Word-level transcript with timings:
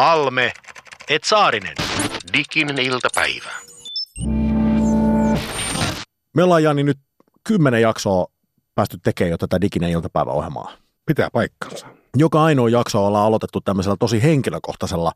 Halme, 0.00 0.52
et 1.08 1.24
Saarinen. 1.24 1.74
Diginen 2.32 2.78
iltapäivä. 2.78 3.50
Me 6.34 6.42
ollaan 6.42 6.62
Jani 6.62 6.82
nyt 6.82 6.98
kymmenen 7.48 7.82
jaksoa 7.82 8.26
päästy 8.74 8.98
tekemään 9.02 9.30
jo 9.30 9.38
tätä 9.38 9.60
Diginen 9.60 9.90
iltapäiväohjelmaa. 9.90 10.72
Pitää 11.06 11.28
paikkansa. 11.32 11.86
Joka 12.16 12.44
ainoa 12.44 12.68
jakso 12.68 13.06
ollaan 13.06 13.26
aloitettu 13.26 13.60
tämmöisellä 13.60 13.96
tosi 14.00 14.22
henkilökohtaisella 14.22 15.12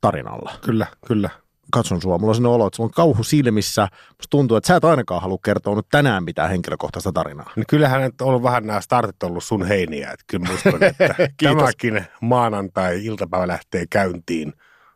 tarinalla. 0.00 0.52
Kyllä, 0.60 0.86
kyllä. 1.06 1.30
Katson 1.72 2.02
sua, 2.02 2.18
mulla 2.18 2.30
on 2.30 2.34
sellainen 2.34 2.54
olo, 2.54 2.66
että 2.66 2.76
sulla 2.76 2.88
on 2.88 2.94
kauhu 2.94 3.24
silmissä. 3.24 3.88
Musta 4.08 4.30
tuntuu, 4.30 4.56
että 4.56 4.68
sä 4.68 4.76
et 4.76 4.84
ainakaan 4.84 5.22
halua 5.22 5.38
kertoa 5.44 5.76
nyt 5.76 5.86
tänään 5.90 6.24
mitään 6.24 6.50
henkilökohtaista 6.50 7.12
tarinaa. 7.12 7.50
Niin 7.56 7.66
kyllähän 7.68 8.02
nyt 8.02 8.20
on 8.20 8.28
ollut 8.28 8.42
vähän 8.42 8.66
nämä 8.66 8.80
startit 8.80 9.22
ollut 9.22 9.44
sun 9.44 9.66
heiniä. 9.66 10.10
Että 10.10 10.24
kyllä 10.26 10.54
uskon, 10.54 10.82
että 10.82 11.14
tämäkin 11.42 12.04
maanantai-iltapäivä 12.20 13.48
lähtee 13.48 13.84
käyntiin 13.90 14.52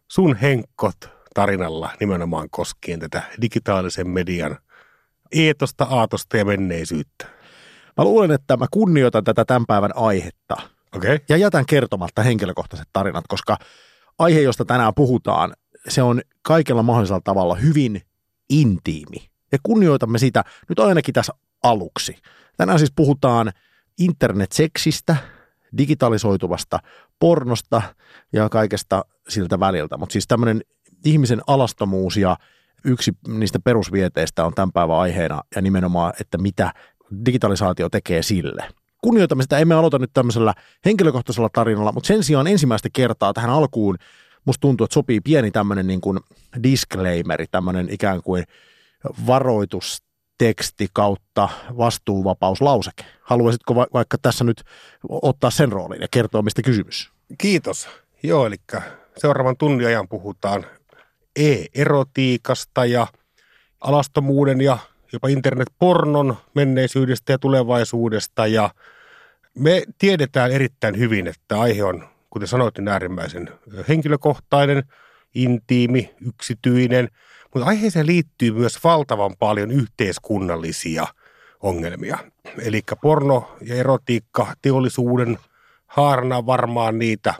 sun 0.09 0.37
henkkot 0.37 0.97
tarinalla 1.34 1.91
nimenomaan 2.01 2.51
koskien 2.51 3.00
tätä 3.00 3.23
digitaalisen 3.42 4.09
median 4.09 4.59
eetosta, 5.33 5.87
aatosta 5.91 6.37
ja 6.37 6.45
menneisyyttä. 6.45 7.27
Mä 7.97 8.05
luulen, 8.05 8.30
että 8.30 8.56
mä 8.56 8.66
kunnioitan 8.70 9.25
tätä 9.25 9.45
tämän 9.45 9.66
päivän 9.66 9.91
aihetta 9.95 10.56
Okei? 10.97 11.14
Okay? 11.14 11.25
ja 11.28 11.37
jätän 11.37 11.66
kertomatta 11.66 12.23
henkilökohtaiset 12.23 12.89
tarinat, 12.92 13.25
koska 13.28 13.56
aihe, 14.19 14.41
josta 14.41 14.64
tänään 14.64 14.92
puhutaan, 14.95 15.53
se 15.88 16.02
on 16.02 16.20
kaikella 16.42 16.82
mahdollisella 16.82 17.20
tavalla 17.24 17.55
hyvin 17.55 18.02
intiimi. 18.50 19.30
Ja 19.52 19.59
kunnioitamme 19.62 20.19
sitä 20.19 20.45
nyt 20.69 20.78
ainakin 20.78 21.14
tässä 21.14 21.32
aluksi. 21.62 22.16
Tänään 22.56 22.78
siis 22.78 22.92
puhutaan 22.96 23.52
internetseksistä, 23.98 25.16
digitalisoituvasta 25.78 26.78
pornosta 27.19 27.83
ja 28.33 28.48
kaikesta 28.48 29.05
siltä 29.28 29.61
väliltä. 29.61 29.97
Mutta 29.97 30.12
siis 30.12 30.27
tämmöinen 30.27 30.61
ihmisen 31.05 31.41
alastomuus 31.47 32.16
ja 32.16 32.36
yksi 32.84 33.12
niistä 33.28 33.58
perusvieteistä 33.60 34.44
on 34.44 34.55
tämän 34.55 34.72
päivän 34.72 34.97
aiheena 34.97 35.42
ja 35.56 35.62
nimenomaan, 35.62 36.12
että 36.20 36.38
mitä 36.38 36.72
digitalisaatio 37.27 37.88
tekee 37.88 38.22
sille. 38.22 38.69
Kunnioitamme 39.03 39.42
sitä, 39.42 39.58
emme 39.58 39.75
aloita 39.75 39.98
nyt 39.98 40.10
tämmöisellä 40.12 40.55
henkilökohtaisella 40.84 41.48
tarinalla, 41.53 41.92
mutta 41.92 42.06
sen 42.06 42.22
sijaan 42.22 42.47
ensimmäistä 42.47 42.88
kertaa 42.92 43.33
tähän 43.33 43.50
alkuun 43.50 43.97
musta 44.48 44.60
tuntuu, 44.60 44.84
että 44.84 44.94
sopii 44.94 45.20
pieni 45.20 45.50
tämmöinen 45.50 45.86
niin 45.86 46.00
kuin 46.00 46.18
disclaimeri, 46.62 47.46
tämmöinen 47.50 47.88
ikään 47.91 48.22
kuin 48.22 48.44
varoitusteksti 49.27 50.88
kautta 50.92 51.48
vastuuvapauslauseke. 51.77 53.04
Haluaisitko 53.20 53.74
va- 53.74 53.86
vaikka 53.94 54.19
tässä 54.22 54.44
nyt 54.44 54.64
ottaa 55.08 55.50
sen 55.50 55.72
roolin 55.72 56.00
ja 56.00 56.08
kertoa, 56.10 56.42
mistä 56.42 56.62
kysymys? 56.62 57.10
Kiitos. 57.38 57.88
Joo, 58.22 58.46
eli 58.46 58.56
seuraavan 59.16 59.56
tunnin 59.56 59.86
ajan 59.86 60.08
puhutaan 60.08 60.66
e-erotiikasta 61.36 62.84
ja 62.84 63.06
alastomuuden 63.80 64.60
ja 64.60 64.78
jopa 65.12 65.28
internetpornon 65.28 66.36
menneisyydestä 66.54 67.32
ja 67.32 67.38
tulevaisuudesta. 67.38 68.46
Ja 68.46 68.70
me 69.58 69.82
tiedetään 69.98 70.50
erittäin 70.52 70.98
hyvin, 70.98 71.26
että 71.26 71.60
aihe 71.60 71.84
on, 71.84 72.08
kuten 72.31 72.48
sanoit, 72.48 72.79
niin 72.79 72.89
äärimmäisen 72.89 73.51
henkilökohtainen, 73.89 74.83
intiimi, 75.34 76.15
yksityinen, 76.27 77.09
mutta 77.55 77.69
aiheeseen 77.69 78.07
liittyy 78.07 78.53
myös 78.53 78.84
valtavan 78.84 79.37
paljon 79.39 79.71
yhteiskunnallisia 79.71 81.06
ongelmia. 81.61 82.19
Eli 82.59 82.83
porno 83.03 83.56
ja 83.61 83.75
erotiikka 83.75 84.47
teollisuuden 84.62 85.39
haarana 85.87 86.47
varmaan 86.47 86.99
niitä 86.99 87.34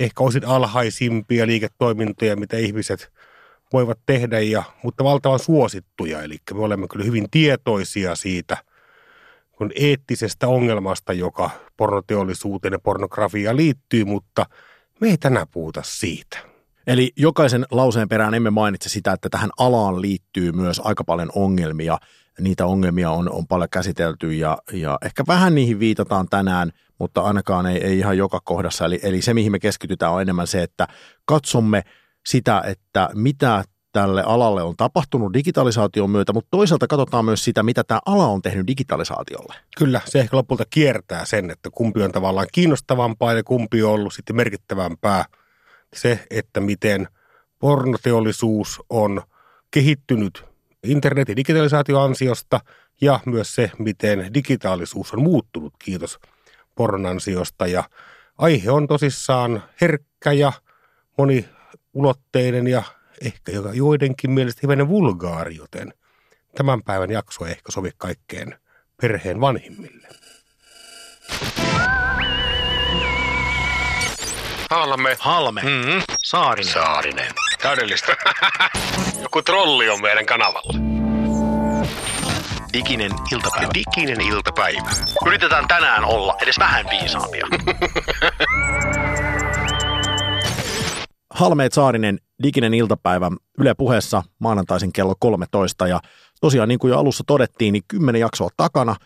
ehkä 0.00 0.24
osin 0.24 0.46
alhaisimpia 0.46 1.46
liiketoimintoja, 1.46 2.36
mitä 2.36 2.56
ihmiset 2.56 3.12
voivat 3.72 3.98
tehdä, 4.06 4.40
ja, 4.40 4.62
mutta 4.82 5.04
valtavan 5.04 5.38
suosittuja. 5.38 6.22
Eli 6.22 6.36
me 6.54 6.60
olemme 6.60 6.88
kyllä 6.88 7.04
hyvin 7.04 7.30
tietoisia 7.30 8.16
siitä 8.16 8.56
kun 9.60 9.72
eettisestä 9.74 10.48
ongelmasta, 10.48 11.12
joka 11.12 11.50
pornoteollisuuteen 11.76 12.72
ja 12.72 12.78
pornografiaan 12.78 13.56
liittyy, 13.56 14.04
mutta 14.04 14.46
me 15.00 15.08
ei 15.08 15.18
tänään 15.18 15.46
puhuta 15.50 15.82
siitä. 15.84 16.38
Eli 16.86 17.12
jokaisen 17.16 17.66
lauseen 17.70 18.08
perään 18.08 18.34
emme 18.34 18.50
mainitse 18.50 18.88
sitä, 18.88 19.12
että 19.12 19.28
tähän 19.28 19.50
alaan 19.58 20.02
liittyy 20.02 20.52
myös 20.52 20.80
aika 20.84 21.04
paljon 21.04 21.30
ongelmia. 21.34 21.98
Niitä 22.40 22.66
ongelmia 22.66 23.10
on, 23.10 23.32
on 23.32 23.46
paljon 23.46 23.68
käsitelty 23.72 24.32
ja, 24.32 24.58
ja 24.72 24.98
ehkä 25.04 25.24
vähän 25.28 25.54
niihin 25.54 25.80
viitataan 25.80 26.26
tänään, 26.30 26.72
mutta 26.98 27.20
ainakaan 27.20 27.66
ei, 27.66 27.84
ei 27.84 27.98
ihan 27.98 28.18
joka 28.18 28.40
kohdassa. 28.44 28.84
Eli, 28.84 29.00
eli 29.02 29.22
se, 29.22 29.34
mihin 29.34 29.52
me 29.52 29.58
keskitytään, 29.58 30.12
on 30.12 30.22
enemmän 30.22 30.46
se, 30.46 30.62
että 30.62 30.88
katsomme 31.24 31.82
sitä, 32.26 32.62
että 32.66 33.10
mitä 33.14 33.64
tälle 33.92 34.22
alalle 34.26 34.62
on 34.62 34.76
tapahtunut 34.76 35.34
digitalisaation 35.34 36.10
myötä, 36.10 36.32
mutta 36.32 36.48
toisaalta 36.50 36.86
katsotaan 36.86 37.24
myös 37.24 37.44
sitä, 37.44 37.62
mitä 37.62 37.84
tämä 37.84 38.00
ala 38.06 38.26
on 38.26 38.42
tehnyt 38.42 38.66
digitalisaatiolle. 38.66 39.54
Kyllä, 39.76 40.00
se 40.04 40.20
ehkä 40.20 40.36
lopulta 40.36 40.64
kiertää 40.70 41.24
sen, 41.24 41.50
että 41.50 41.70
kumpi 41.70 42.02
on 42.02 42.12
tavallaan 42.12 42.46
kiinnostavampaa 42.52 43.32
ja 43.32 43.44
kumpi 43.44 43.82
on 43.82 43.92
ollut 43.92 44.14
sitten 44.14 44.36
merkittävämpää. 44.36 45.24
Se, 45.94 46.26
että 46.30 46.60
miten 46.60 47.08
pornoteollisuus 47.58 48.82
on 48.90 49.22
kehittynyt 49.70 50.44
internetin 50.84 51.36
digitalisaation 51.36 52.02
ansiosta 52.02 52.60
ja 53.00 53.20
myös 53.26 53.54
se, 53.54 53.70
miten 53.78 54.34
digitaalisuus 54.34 55.12
on 55.12 55.22
muuttunut, 55.22 55.74
kiitos 55.78 56.18
pornon 56.74 57.06
ansiosta. 57.06 57.66
Ja 57.66 57.84
aihe 58.38 58.70
on 58.70 58.86
tosissaan 58.86 59.62
herkkä 59.80 60.32
ja 60.32 60.52
moniulotteinen 61.18 62.66
ja 62.66 62.82
ehkä 63.24 63.52
joka 63.52 63.72
joidenkin 63.72 64.30
mielestä 64.30 64.60
hivenen 64.62 64.88
vulgaari, 64.88 65.56
joten 65.56 65.94
tämän 66.56 66.82
päivän 66.82 67.10
jakso 67.10 67.44
ei 67.44 67.50
ehkä 67.50 67.72
sovi 67.72 67.90
kaikkeen 67.96 68.58
perheen 69.02 69.40
vanhimmille. 69.40 70.08
Halme. 74.70 75.16
Halme, 75.18 75.62
Mm-hmm. 75.62 76.02
Saarinen. 76.22 76.72
Saarinen. 76.72 77.32
Täydellistä. 77.62 78.16
Joku 79.22 79.42
trolli 79.42 79.88
on 79.88 80.02
meidän 80.02 80.26
kanavalla. 80.26 80.72
Diginen 82.72 83.10
iltapäivä. 83.32 83.70
Diginen 83.74 84.20
iltapäivä. 84.20 84.90
Yritetään 85.26 85.68
tänään 85.68 86.04
olla 86.04 86.36
edes 86.42 86.58
vähän 86.58 86.86
viisaampia. 86.90 87.46
Halmeet 91.34 91.72
Saarinen, 91.72 92.18
diginen 92.42 92.74
iltapäivä 92.74 93.30
Yle 93.58 93.74
puheessa 93.74 94.22
maanantaisin 94.38 94.92
kello 94.92 95.14
13 95.18 95.86
ja 95.88 96.00
tosiaan 96.40 96.68
niin 96.68 96.78
kuin 96.78 96.90
jo 96.90 96.98
alussa 96.98 97.24
todettiin, 97.26 97.72
niin 97.72 97.82
kymmenen 97.88 98.20
jaksoa 98.20 98.48
takana. 98.56 98.96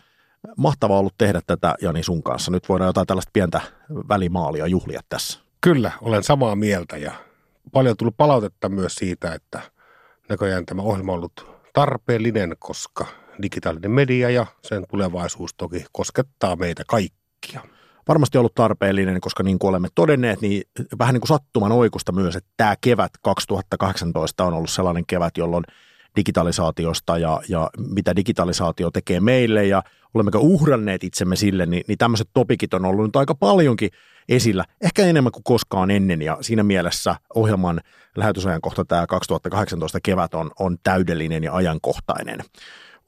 Mahtavaa 0.57 0.99
ollut 0.99 1.13
tehdä 1.17 1.41
tätä 1.47 1.75
Jani 1.81 2.03
sun 2.03 2.23
kanssa. 2.23 2.51
Nyt 2.51 2.69
voidaan 2.69 2.89
jotain 2.89 3.07
tällaista 3.07 3.29
pientä 3.33 3.61
välimaalia 4.09 4.67
juhlia 4.67 5.01
tässä. 5.09 5.39
Kyllä, 5.61 5.91
olen 6.01 6.23
samaa 6.23 6.55
mieltä 6.55 6.97
ja 6.97 7.11
paljon 7.71 7.91
on 7.91 7.97
tullut 7.97 8.17
palautetta 8.17 8.69
myös 8.69 8.95
siitä, 8.95 9.33
että 9.33 9.61
näköjään 10.29 10.65
tämä 10.65 10.81
ohjelma 10.81 11.11
on 11.11 11.17
ollut 11.17 11.47
tarpeellinen, 11.73 12.55
koska 12.59 13.05
digitaalinen 13.41 13.91
media 13.91 14.29
ja 14.29 14.45
sen 14.61 14.85
tulevaisuus 14.89 15.53
toki 15.53 15.85
koskettaa 15.91 16.55
meitä 16.55 16.83
kaikkia. 16.87 17.61
Varmasti 18.07 18.37
ollut 18.37 18.55
tarpeellinen, 18.55 19.21
koska 19.21 19.43
niin 19.43 19.59
kuin 19.59 19.69
olemme 19.69 19.87
todenneet, 19.95 20.41
niin 20.41 20.63
vähän 20.99 21.13
niin 21.13 21.21
kuin 21.21 21.27
sattuman 21.27 21.71
oikusta 21.71 22.11
myös, 22.11 22.35
että 22.35 22.49
tämä 22.57 22.75
kevät 22.81 23.11
2018 23.21 24.45
on 24.45 24.53
ollut 24.53 24.69
sellainen 24.69 25.05
kevät, 25.05 25.37
jolloin 25.37 25.63
digitalisaatiosta 26.15 27.17
ja, 27.17 27.41
ja 27.49 27.69
mitä 27.77 28.15
digitalisaatio 28.15 28.91
tekee 28.91 29.19
meille 29.19 29.65
ja 29.65 29.83
olemmeko 30.13 30.39
uhranneet 30.41 31.03
itsemme 31.03 31.35
sille, 31.35 31.65
niin, 31.65 31.83
niin 31.87 31.97
tämmöiset 31.97 32.29
topikit 32.33 32.73
on 32.73 32.85
ollut 32.85 33.05
nyt 33.05 33.15
aika 33.15 33.35
paljonkin 33.35 33.89
esillä, 34.29 34.65
ehkä 34.81 35.05
enemmän 35.05 35.31
kuin 35.31 35.43
koskaan 35.43 35.91
ennen 35.91 36.21
ja 36.21 36.37
siinä 36.41 36.63
mielessä 36.63 37.15
ohjelman 37.35 37.81
lähetysajan 38.15 38.61
kohta 38.61 38.85
tämä 38.85 39.07
2018 39.07 39.99
kevät 40.03 40.33
on, 40.33 40.51
on 40.59 40.77
täydellinen 40.83 41.43
ja 41.43 41.53
ajankohtainen. 41.53 42.39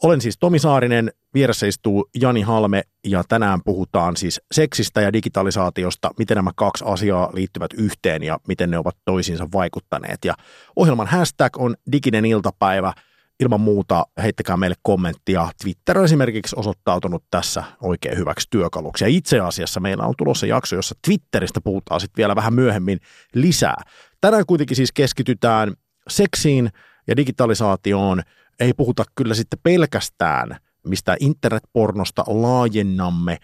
Olen 0.03 0.21
siis 0.21 0.37
Tomi 0.39 0.59
Saarinen, 0.59 1.11
vieressä 1.33 1.67
istuu 1.67 2.09
Jani 2.21 2.41
Halme 2.41 2.83
ja 3.03 3.23
tänään 3.29 3.59
puhutaan 3.65 4.17
siis 4.17 4.41
seksistä 4.51 5.01
ja 5.01 5.13
digitalisaatiosta, 5.13 6.11
miten 6.19 6.35
nämä 6.35 6.51
kaksi 6.55 6.83
asiaa 6.87 7.29
liittyvät 7.33 7.73
yhteen 7.73 8.23
ja 8.23 8.39
miten 8.47 8.71
ne 8.71 8.77
ovat 8.77 8.97
toisiinsa 9.05 9.47
vaikuttaneet. 9.53 10.25
Ja 10.25 10.33
ohjelman 10.75 11.07
hashtag 11.07 11.57
on 11.57 11.75
diginen 11.91 12.25
iltapäivä. 12.25 12.93
Ilman 13.39 13.61
muuta 13.61 14.05
heittäkää 14.23 14.57
meille 14.57 14.75
kommenttia. 14.81 15.49
Twitter 15.61 15.97
on 15.97 16.05
esimerkiksi 16.05 16.55
osoittautunut 16.59 17.23
tässä 17.31 17.63
oikein 17.81 18.17
hyväksi 18.17 18.47
työkaluksi. 18.49 19.03
Ja 19.03 19.07
itse 19.07 19.39
asiassa 19.39 19.79
meillä 19.79 20.03
on 20.03 20.13
tulossa 20.17 20.45
jakso, 20.45 20.75
jossa 20.75 20.95
Twitteristä 21.07 21.61
puhutaan 21.61 22.01
sitten 22.01 22.17
vielä 22.17 22.35
vähän 22.35 22.53
myöhemmin 22.53 22.99
lisää. 23.33 23.81
Tänään 24.21 24.45
kuitenkin 24.47 24.75
siis 24.75 24.91
keskitytään 24.91 25.73
seksiin 26.09 26.69
ja 27.07 27.17
digitalisaatioon. 27.17 28.21
Ei 28.59 28.73
puhuta 28.73 29.03
kyllä 29.15 29.33
sitten 29.33 29.59
pelkästään 29.63 30.57
mistä 30.87 31.15
internetpornosta 31.19 32.23
laajennamme 32.27 33.37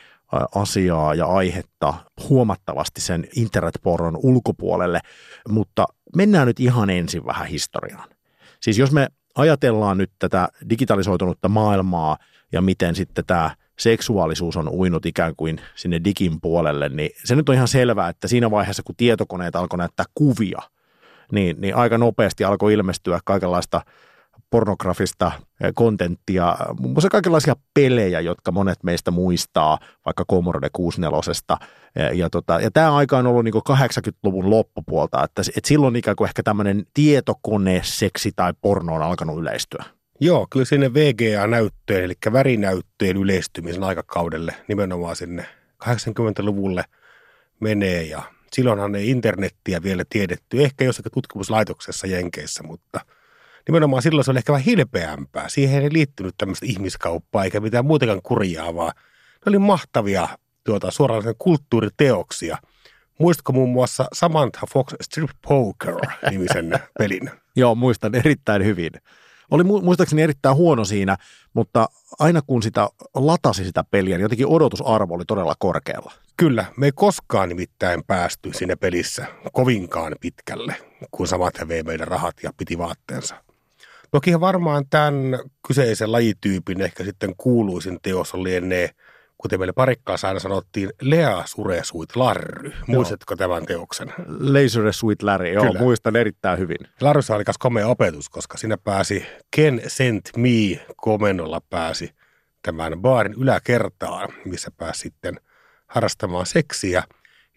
asiaa 0.56 1.13
ja 1.13 1.25
aihetta 1.25 1.94
huomattavasti 2.30 3.01
sen 3.01 3.27
internetpornon 3.36 4.18
ulkopuolelle, 4.24 5.00
mutta 5.50 5.86
mennään 6.15 6.48
nyt 6.48 6.60
ihan 6.60 6.89
ensin 6.89 7.25
vähän 7.25 7.48
historiaan. 7.48 8.10
Siis 8.62 8.77
jos 8.77 8.92
me 8.92 9.07
ajatellaan 9.36 9.98
nyt 9.98 10.12
tätä 10.19 10.50
digitalisoitunutta 10.69 11.50
maailmaa 11.50 12.18
ja 12.51 12.62
miten 12.62 12.95
sitten 12.95 13.25
tämä 13.25 13.56
seksuaalisuus 13.80 14.57
on 14.57 14.69
uinut 14.69 15.06
ikään 15.06 15.36
kuin 15.38 15.62
sinne 15.75 16.01
digin 16.04 16.42
puolelle, 16.42 16.89
niin 16.89 17.10
se 17.24 17.36
nyt 17.36 17.50
on 17.50 17.56
ihan 17.56 17.68
selvää, 17.68 18.10
että 18.10 18.27
siinä 18.27 18.51
vaiheessa, 18.51 18.83
kun 18.83 18.95
tietokoneet 18.95 19.56
alkoi 19.56 19.77
näyttää 19.77 20.06
kuvia, 20.15 20.60
niin, 21.31 21.62
niin 21.62 21.75
aika 21.75 21.98
nopeasti 21.98 22.44
alkoi 22.44 22.74
ilmestyä 22.74 23.19
kaikenlaista 23.25 23.81
pornografista 24.54 25.32
kontenttia, 25.74 26.58
muun 26.80 26.94
muassa 26.94 27.10
kaikenlaisia 27.10 27.56
pelejä, 27.74 28.20
jotka 28.20 28.52
monet 28.52 28.84
meistä 28.84 29.12
muistaa, 29.12 29.80
vaikka 30.06 30.26
Commodore 30.32 30.70
64. 30.74 31.58
Ja, 31.96 32.14
ja, 32.14 32.30
tota, 32.30 32.60
ja 32.60 32.72
tämä 32.72 32.96
aika 32.96 33.18
on 33.18 33.28
ollut 33.28 33.44
niin 33.44 33.54
80-luvun 33.54 34.50
loppupuolta, 34.50 35.24
että, 35.24 35.42
että 35.58 35.68
silloin 35.68 35.96
ikään 35.96 36.16
kuin 36.16 36.28
ehkä 36.28 36.44
tämmöinen 36.44 36.84
tietokoneseksi 36.94 38.32
tai 38.36 38.54
porno 38.62 38.96
on 38.96 39.02
alkanut 39.02 39.40
yleistyä. 39.40 39.84
Joo, 40.20 40.48
kyllä 40.50 40.66
sinne 40.66 40.94
VGA-näyttöön, 40.94 42.04
eli 42.04 42.14
värinäyttöjen 42.34 43.18
yleistymisen 43.18 43.84
aikakaudelle 43.84 44.56
nimenomaan 44.68 45.16
sinne 45.16 45.46
80-luvulle 45.84 46.84
menee 47.60 48.04
ja 48.04 48.22
silloinhan 48.52 48.96
ei 48.96 49.10
internettiä 49.10 49.84
vielä 49.84 50.04
tiedetty, 50.10 50.64
ehkä 50.64 50.86
jossakin 50.86 51.12
tutkimuslaitoksessa 51.12 52.08
Jenkeissä, 52.08 52.64
mutta 52.64 53.00
nimenomaan 53.68 54.01
silloin 54.01 54.25
se 54.25 54.31
oli 54.31 54.38
ehkä 54.38 54.54
vähän 54.54 54.65
hilpeämpää. 54.65 55.50
Siihen 55.50 55.83
ei 55.83 55.94
liittynyt 55.94 56.36
tämmöistä 56.38 56.65
ihmiskauppaa 56.65 57.44
eikä 57.44 57.60
mitään 57.60 57.86
muutakaan 57.86 58.21
kurjaa, 58.24 58.75
vaan 58.75 58.92
ne 59.45 59.50
oli 59.50 59.60
mahtavia 59.60 60.27
tuota, 60.63 60.92
suoraan 60.92 61.24
kulttuuriteoksia. 61.38 62.57
Muistatko 63.19 63.54
muun 63.54 63.69
muassa 63.69 64.06
Samantha 64.13 64.68
Fox 64.74 64.94
Strip 65.01 65.30
Poker 65.48 65.95
nimisen 66.31 66.80
pelin? 67.00 67.31
Joo, 67.56 67.75
muistan 67.75 68.15
erittäin 68.15 68.65
hyvin. 68.65 68.92
Oli 69.51 69.63
muistaakseni 69.63 70.21
erittäin 70.21 70.56
huono 70.56 70.86
siinä, 70.86 71.18
mutta 71.54 71.89
aina 72.19 72.42
kun 72.42 72.63
sitä 72.63 72.89
latasi 73.15 73.65
sitä 73.65 73.83
peliä, 73.92 74.18
niin 74.18 74.24
jotenkin 74.24 74.48
odotusarvo 74.48 75.13
oli 75.13 75.25
todella 75.25 75.56
korkealla. 75.60 76.12
Kyllä, 76.38 76.65
me 76.77 76.86
ei 76.86 76.92
koskaan 76.95 77.50
nimittäin 77.50 78.04
päästy 78.07 78.54
siinä 78.54 78.75
pelissä 78.77 79.25
kovinkaan 79.54 80.15
pitkälle, 80.19 80.75
kun 81.12 81.27
samat 81.27 81.54
vei 81.68 81.83
meidän 81.83 82.07
rahat 82.07 82.36
ja 82.44 82.51
piti 82.57 82.77
vaatteensa. 82.77 83.36
Toki 84.13 84.39
varmaan 84.39 84.86
tämän 84.89 85.39
kyseisen 85.68 86.12
lajityypin 86.12 86.81
ehkä 86.81 87.04
sitten 87.04 87.33
kuuluisin 87.38 88.00
teos 88.01 88.33
on 88.33 88.44
lienee– 88.44 88.89
kuten 89.44 89.60
meille 89.60 89.74
parikkaassa 89.74 90.27
aina 90.27 90.39
sanottiin, 90.39 90.89
Lea 91.01 91.44
Suresuit 91.45 92.15
Larry. 92.15 92.71
Muistatko 92.88 93.36
tämän 93.36 93.65
teoksen? 93.65 94.13
Laser 94.27 94.94
Sweet 94.94 95.24
Larry, 95.24 95.54
joo, 95.54 95.65
Kyllä. 95.65 95.80
muistan 95.80 96.15
erittäin 96.15 96.60
hyvin. 96.60 96.77
Larryssa 97.01 97.36
oli 97.36 97.44
myös 97.48 97.57
komea 97.57 97.88
opetus, 97.88 98.30
koska 98.30 98.57
siinä 98.57 98.77
pääsi 98.77 99.25
Ken 99.56 99.81
Sent 99.88 100.30
Me 100.38 100.86
komennolla 100.95 101.62
pääsi 101.69 102.10
tämän 102.62 103.01
baarin 103.01 103.33
yläkertaan, 103.33 104.30
missä 104.45 104.71
pääsi 104.77 105.00
sitten 105.00 105.39
harrastamaan 105.88 106.45
seksiä. 106.45 107.04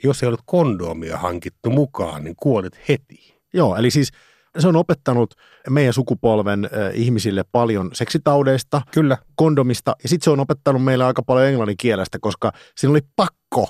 Jos 0.02 0.22
ei 0.22 0.26
ollut 0.26 0.42
kondomia 0.46 1.18
hankittu 1.18 1.70
mukaan, 1.70 2.24
niin 2.24 2.36
kuolit 2.36 2.80
heti. 2.88 3.40
Joo, 3.52 3.76
eli 3.76 3.90
siis 3.90 4.10
se 4.58 4.68
on 4.68 4.76
opettanut 4.76 5.34
meidän 5.70 5.92
sukupolven 5.92 6.70
ihmisille 6.94 7.44
paljon 7.52 7.90
seksitaudeista, 7.92 8.82
Kyllä. 8.90 9.18
kondomista, 9.34 9.96
ja 10.02 10.08
sitten 10.08 10.24
se 10.24 10.30
on 10.30 10.40
opettanut 10.40 10.84
meille 10.84 11.04
aika 11.04 11.22
paljon 11.22 11.46
englannin 11.46 11.76
kielestä, 11.76 12.18
koska 12.20 12.52
siinä 12.76 12.90
oli 12.90 13.00
pakko 13.16 13.68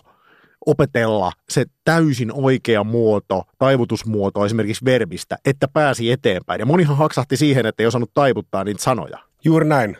opetella 0.67 1.33
se 1.49 1.65
täysin 1.85 2.33
oikea 2.33 2.85
muoto, 2.85 3.45
taivutusmuoto 3.59 4.45
esimerkiksi 4.45 4.85
verbistä, 4.85 5.37
että 5.45 5.69
pääsi 5.69 6.11
eteenpäin. 6.11 6.61
Ja 6.61 6.67
monihan 6.67 6.97
haksahti 6.97 7.37
siihen, 7.37 7.67
että 7.67 7.83
ei 7.83 7.87
osannut 7.87 8.15
taivuttaa 8.15 8.65
niitä 8.65 8.83
sanoja. 8.83 9.19
Juuri 9.45 9.69
näin. 9.69 9.97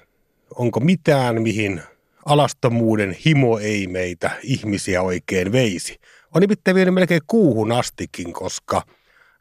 Onko 0.55 0.81
mitään, 0.81 1.43
mihin 1.43 1.83
alastomuuden 2.27 3.17
himo 3.27 3.59
ei 3.59 3.87
meitä 3.87 4.31
ihmisiä 4.43 5.03
oikein 5.03 5.53
veisi? 5.53 6.01
On 6.35 6.41
nimittäin 6.41 6.75
vielä 6.75 6.91
melkein 6.91 7.21
kuuhun 7.27 7.73
astikin, 7.73 8.33
koska 8.33 8.83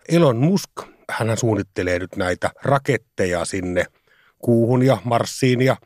Elon 0.10 0.38
Musk 0.38 0.70
hän 1.10 1.38
suunnittelee 1.38 2.00
nyt 2.00 2.16
näitä 2.16 2.52
raketteja 2.64 3.46
sinne 3.46 3.86
kuuhun 4.40 4.84
ja 4.84 4.98
Marsiin 5.04 5.62
ja 5.62 5.78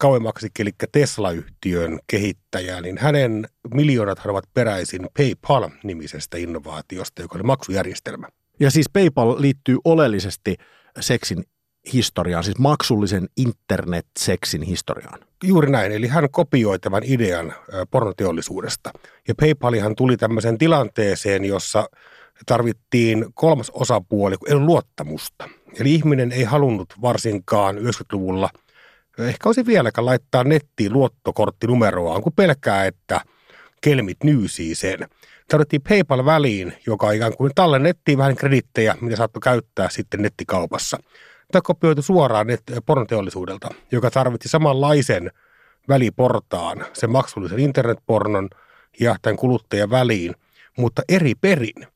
kauemmaksi, 0.00 0.48
eli 0.58 0.70
Tesla-yhtiön 0.92 1.98
kehittäjä, 2.06 2.80
niin 2.80 2.98
hänen 2.98 3.48
miljoonat 3.74 4.26
ovat 4.26 4.44
peräisin 4.54 5.08
PayPal-nimisestä 5.18 6.38
innovaatiosta, 6.38 7.22
joka 7.22 7.38
oli 7.38 7.42
maksujärjestelmä. 7.42 8.28
Ja 8.60 8.70
siis 8.70 8.86
PayPal 8.92 9.34
liittyy 9.38 9.78
oleellisesti 9.84 10.56
seksin 11.00 11.44
historiaan, 11.92 12.44
siis 12.44 12.58
maksullisen 12.58 13.28
internet-seksin 13.36 14.62
historiaan. 14.62 15.20
Juuri 15.44 15.70
näin, 15.70 15.92
eli 15.92 16.06
hän 16.08 16.30
kopioi 16.30 16.78
tämän 16.78 17.02
idean 17.06 17.54
pornoteollisuudesta. 17.90 18.90
Ja 19.28 19.34
PayPalihan 19.34 19.96
tuli 19.96 20.16
tämmöiseen 20.16 20.58
tilanteeseen, 20.58 21.44
jossa 21.44 21.88
tarvittiin 22.46 23.26
kolmas 23.34 23.70
osapuoli, 23.70 24.36
kun 24.36 24.48
ei 24.48 24.54
ollut 24.54 24.66
luottamusta. 24.66 25.48
Eli 25.80 25.94
ihminen 25.94 26.32
ei 26.32 26.44
halunnut 26.44 26.94
varsinkaan 27.02 27.78
90-luvulla, 27.78 28.50
ehkä 29.18 29.48
olisi 29.48 29.66
vieläkään 29.66 30.06
laittaa 30.06 30.44
nettiin 30.44 30.92
luottokorttinumeroaan, 30.92 32.22
kun 32.22 32.32
pelkää, 32.32 32.86
että 32.86 33.20
kelmit 33.80 34.24
nyysii 34.24 34.74
sen. 34.74 35.08
Tarvittiin 35.48 35.82
PayPal 35.82 36.24
väliin, 36.24 36.72
joka 36.86 37.10
ikään 37.10 37.36
kuin 37.36 37.52
tallennettiin 37.54 38.18
vähän 38.18 38.36
kredittejä, 38.36 38.96
mitä 39.00 39.16
saattoi 39.16 39.40
käyttää 39.40 39.88
sitten 39.90 40.22
nettikaupassa. 40.22 40.98
Tämä 41.52 41.62
kopioitu 41.62 42.02
suoraan 42.02 42.46
net- 42.46 42.82
pornoteollisuudelta, 42.86 43.68
joka 43.92 44.10
tarvitti 44.10 44.48
samanlaisen 44.48 45.30
väliportaan, 45.88 46.84
sen 46.92 47.10
maksullisen 47.10 47.58
internetpornon 47.58 48.48
ja 49.00 49.16
tämän 49.22 49.36
kuluttajan 49.36 49.90
väliin, 49.90 50.34
mutta 50.76 51.02
eri 51.08 51.34
perin. 51.34 51.86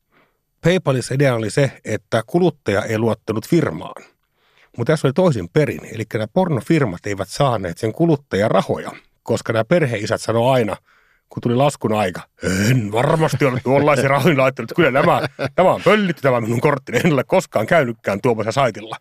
PayPalissa 0.63 1.13
idea 1.13 1.35
oli 1.35 1.49
se, 1.49 1.71
että 1.85 2.23
kuluttaja 2.27 2.81
ei 2.83 2.97
luottanut 2.97 3.47
firmaan. 3.47 4.03
Mutta 4.77 4.93
tässä 4.93 5.07
oli 5.07 5.13
toisin 5.13 5.49
perin, 5.49 5.85
eli 5.93 6.03
nämä 6.13 6.27
pornofirmat 6.33 7.05
eivät 7.05 7.29
saaneet 7.29 7.77
sen 7.77 7.93
kuluttajan 7.93 8.51
rahoja, 8.51 8.91
koska 9.23 9.53
nämä 9.53 9.65
perheisät 9.65 10.21
sanoi 10.21 10.53
aina, 10.53 10.75
kun 11.29 11.41
tuli 11.41 11.55
laskun 11.55 11.93
aika, 11.93 12.21
en 12.69 12.91
varmasti 12.91 13.45
ole 13.45 13.59
tuollaisia 13.63 14.07
rahoja 14.07 14.37
laittanut, 14.37 14.71
kyllä 14.75 14.91
nämä, 14.91 15.21
tämä 15.55 15.73
on 15.73 15.81
pöllitty 15.83 16.21
tämä 16.21 16.41
minun 16.41 16.61
korttini, 16.61 16.99
en 17.05 17.13
ole 17.13 17.23
koskaan 17.23 17.65
käynytkään 17.65 18.21
tuomassa 18.21 18.51
saitilla. 18.51 18.97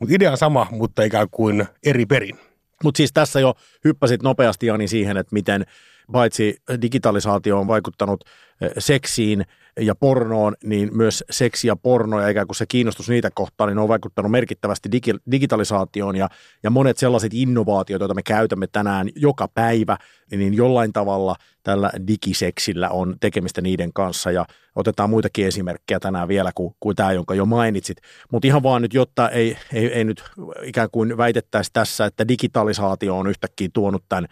Mutta 0.00 0.14
idea 0.14 0.30
on 0.30 0.36
sama, 0.38 0.66
mutta 0.70 1.02
ikään 1.02 1.28
kuin 1.30 1.66
eri 1.84 2.06
perin. 2.06 2.38
Mutta 2.84 2.96
siis 2.96 3.12
tässä 3.12 3.40
jo 3.40 3.54
hyppäsit 3.84 4.22
nopeasti 4.22 4.66
Jani 4.66 4.88
siihen, 4.88 5.16
että 5.16 5.34
miten 5.34 5.66
paitsi 6.12 6.56
digitalisaatio 6.82 7.60
on 7.60 7.66
vaikuttanut 7.66 8.24
eh, 8.60 8.70
seksiin– 8.78 9.44
ja 9.80 9.94
pornoon, 9.94 10.54
niin 10.64 10.96
myös 10.96 11.24
seksi 11.30 11.68
ja 11.68 11.76
porno 11.76 12.20
ja 12.20 12.28
ikään 12.28 12.46
kuin 12.46 12.56
se 12.56 12.66
kiinnostus 12.66 13.08
niitä 13.08 13.30
kohtaan, 13.34 13.68
niin 13.68 13.78
on 13.78 13.88
vaikuttanut 13.88 14.30
merkittävästi 14.30 14.88
digi- 14.88 15.20
digitalisaatioon 15.30 16.16
ja, 16.16 16.28
ja 16.62 16.70
monet 16.70 16.98
sellaiset 16.98 17.34
innovaatiot, 17.34 18.00
joita 18.00 18.14
me 18.14 18.22
käytämme 18.22 18.66
tänään 18.66 19.08
joka 19.16 19.48
päivä, 19.48 19.96
niin 20.30 20.54
jollain 20.54 20.92
tavalla 20.92 21.36
tällä 21.62 21.90
digiseksillä 22.06 22.88
on 22.88 23.16
tekemistä 23.20 23.60
niiden 23.60 23.92
kanssa 23.92 24.30
ja 24.30 24.46
otetaan 24.74 25.10
muitakin 25.10 25.46
esimerkkejä 25.46 26.00
tänään 26.00 26.28
vielä 26.28 26.50
kuin, 26.54 26.74
kuin 26.80 26.96
tämä, 26.96 27.12
jonka 27.12 27.34
jo 27.34 27.46
mainitsit. 27.46 27.98
Mutta 28.32 28.48
ihan 28.48 28.62
vaan 28.62 28.82
nyt, 28.82 28.94
jotta 28.94 29.28
ei, 29.28 29.56
ei, 29.72 29.86
ei 29.86 30.04
nyt 30.04 30.24
ikään 30.62 30.88
kuin 30.92 31.16
väitettäisi 31.16 31.70
tässä, 31.72 32.06
että 32.06 32.28
digitalisaatio 32.28 33.18
on 33.18 33.26
yhtäkkiä 33.26 33.68
tuonut 33.72 34.04
tämän 34.08 34.26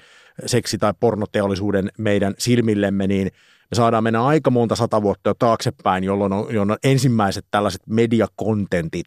seksi- 0.46 0.78
tai 0.78 0.94
pornoteollisuuden 1.00 1.90
meidän 1.98 2.34
silmillemme, 2.38 3.06
niin– 3.06 3.30
me 3.70 3.74
saadaan 3.74 4.04
mennä 4.04 4.24
aika 4.24 4.50
monta 4.50 4.76
sata 4.76 5.02
vuotta 5.02 5.30
jo 5.30 5.34
taaksepäin, 5.38 6.04
jolloin 6.04 6.32
on, 6.32 6.46
jolloin 6.54 6.70
on 6.70 6.90
ensimmäiset 6.90 7.46
tällaiset 7.50 7.82
mediakontentit 7.86 9.06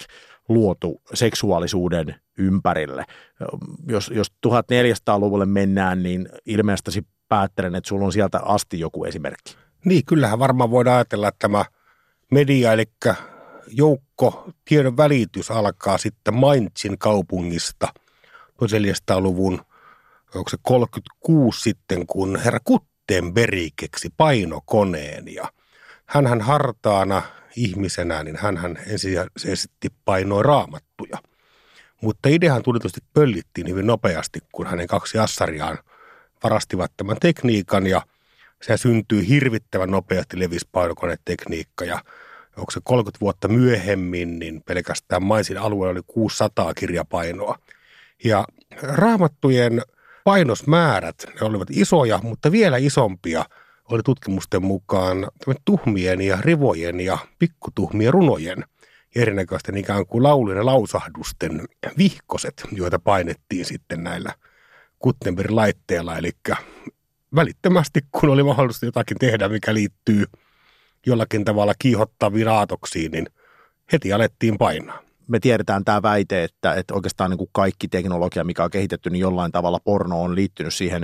luotu 0.49 1.01
seksuaalisuuden 1.13 2.15
ympärille. 2.37 3.05
Jos, 3.87 4.11
jos 4.15 4.31
1400-luvulle 4.47 5.45
mennään, 5.45 6.03
niin 6.03 6.29
ilmeisesti 6.45 7.07
päättelen, 7.27 7.75
että 7.75 7.87
sulla 7.87 8.05
on 8.05 8.13
sieltä 8.13 8.39
asti 8.39 8.79
joku 8.79 9.05
esimerkki. 9.05 9.55
Niin, 9.85 10.05
kyllähän 10.05 10.39
varmaan 10.39 10.71
voidaan 10.71 10.95
ajatella, 10.95 11.27
että 11.27 11.39
tämä 11.39 11.65
media, 12.31 12.73
eli 12.73 12.85
joukko 13.67 14.49
tiedon 14.65 14.97
välitys 14.97 15.51
alkaa 15.51 15.97
sitten 15.97 16.33
Mainzin 16.33 16.97
kaupungista 16.97 17.87
1400-luvun, 18.65 19.61
onko 20.35 20.49
se 20.49 20.57
36 20.61 21.61
sitten, 21.61 22.07
kun 22.07 22.39
herra 22.39 22.59
Kut 22.63 22.88
Gutenberg 23.09 23.73
keksi 23.75 24.09
painokoneen 24.17 25.33
ja 25.33 25.51
hän 26.05 26.41
hartaana 26.41 27.21
ihmisenä, 27.55 28.23
niin 28.23 28.37
hän 28.37 28.79
ensisijaisesti 28.87 29.89
painoi 30.05 30.43
raamattuja. 30.43 31.17
Mutta 32.01 32.29
ideahan 32.29 32.63
tulitusti 32.63 32.99
pöllittiin 33.13 33.67
hyvin 33.67 33.87
nopeasti, 33.87 34.39
kun 34.51 34.67
hänen 34.67 34.87
kaksi 34.87 35.17
assariaan 35.17 35.77
varastivat 36.43 36.91
tämän 36.97 37.17
tekniikan 37.21 37.87
ja 37.87 38.01
Se 38.61 38.77
syntyy 38.77 39.27
hirvittävän 39.27 39.91
nopeasti 39.91 40.39
levispainokonetekniikka 40.39 41.85
ja 41.85 42.03
onko 42.57 42.71
se 42.71 42.79
30 42.83 43.19
vuotta 43.21 43.47
myöhemmin, 43.47 44.39
niin 44.39 44.63
pelkästään 44.63 45.23
Maisin 45.23 45.57
alueella 45.57 45.91
oli 45.91 46.01
600 46.07 46.73
kirjapainoa. 46.73 47.59
Ja 48.23 48.45
raamattujen 48.81 49.81
painosmäärät, 50.23 51.25
ne 51.27 51.47
olivat 51.47 51.67
isoja, 51.71 52.19
mutta 52.23 52.51
vielä 52.51 52.77
isompia 52.77 53.45
oli 53.91 54.03
tutkimusten 54.03 54.63
mukaan 54.63 55.27
tuhmien 55.65 56.21
ja 56.21 56.38
rivojen 56.41 56.99
ja 56.99 57.17
pikkutuhmien 57.39 58.13
runojen 58.13 58.63
erinäköisten 59.15 59.77
ikään 59.77 60.05
kuin 60.05 60.23
laulujen 60.23 60.57
ja 60.57 60.65
lausahdusten 60.65 61.67
vihkoset, 61.97 62.63
joita 62.71 62.99
painettiin 62.99 63.65
sitten 63.65 64.03
näillä 64.03 64.33
Gutenbergin 65.03 65.55
laitteilla. 65.55 66.17
Eli 66.17 66.31
välittömästi, 67.35 67.99
kun 68.11 68.29
oli 68.29 68.43
mahdollista 68.43 68.85
jotakin 68.85 69.17
tehdä, 69.17 69.49
mikä 69.49 69.73
liittyy 69.73 70.25
jollakin 71.05 71.45
tavalla 71.45 71.73
kiihottaviin 71.79 72.47
aatoksiin, 72.47 73.11
niin 73.11 73.27
heti 73.91 74.13
alettiin 74.13 74.57
painaa 74.57 75.08
me 75.29 75.39
tiedetään 75.39 75.86
tämä 75.86 76.01
väite, 76.01 76.43
että, 76.43 76.74
että 76.74 76.93
oikeastaan 76.93 77.29
niin 77.29 77.38
kuin 77.38 77.50
kaikki 77.51 77.88
teknologia, 77.88 78.43
mikä 78.43 78.63
on 78.63 78.69
kehitetty, 78.69 79.09
niin 79.09 79.19
jollain 79.19 79.51
tavalla 79.51 79.79
porno 79.83 80.21
on 80.21 80.36
liittynyt 80.36 80.74
siihen 80.74 81.03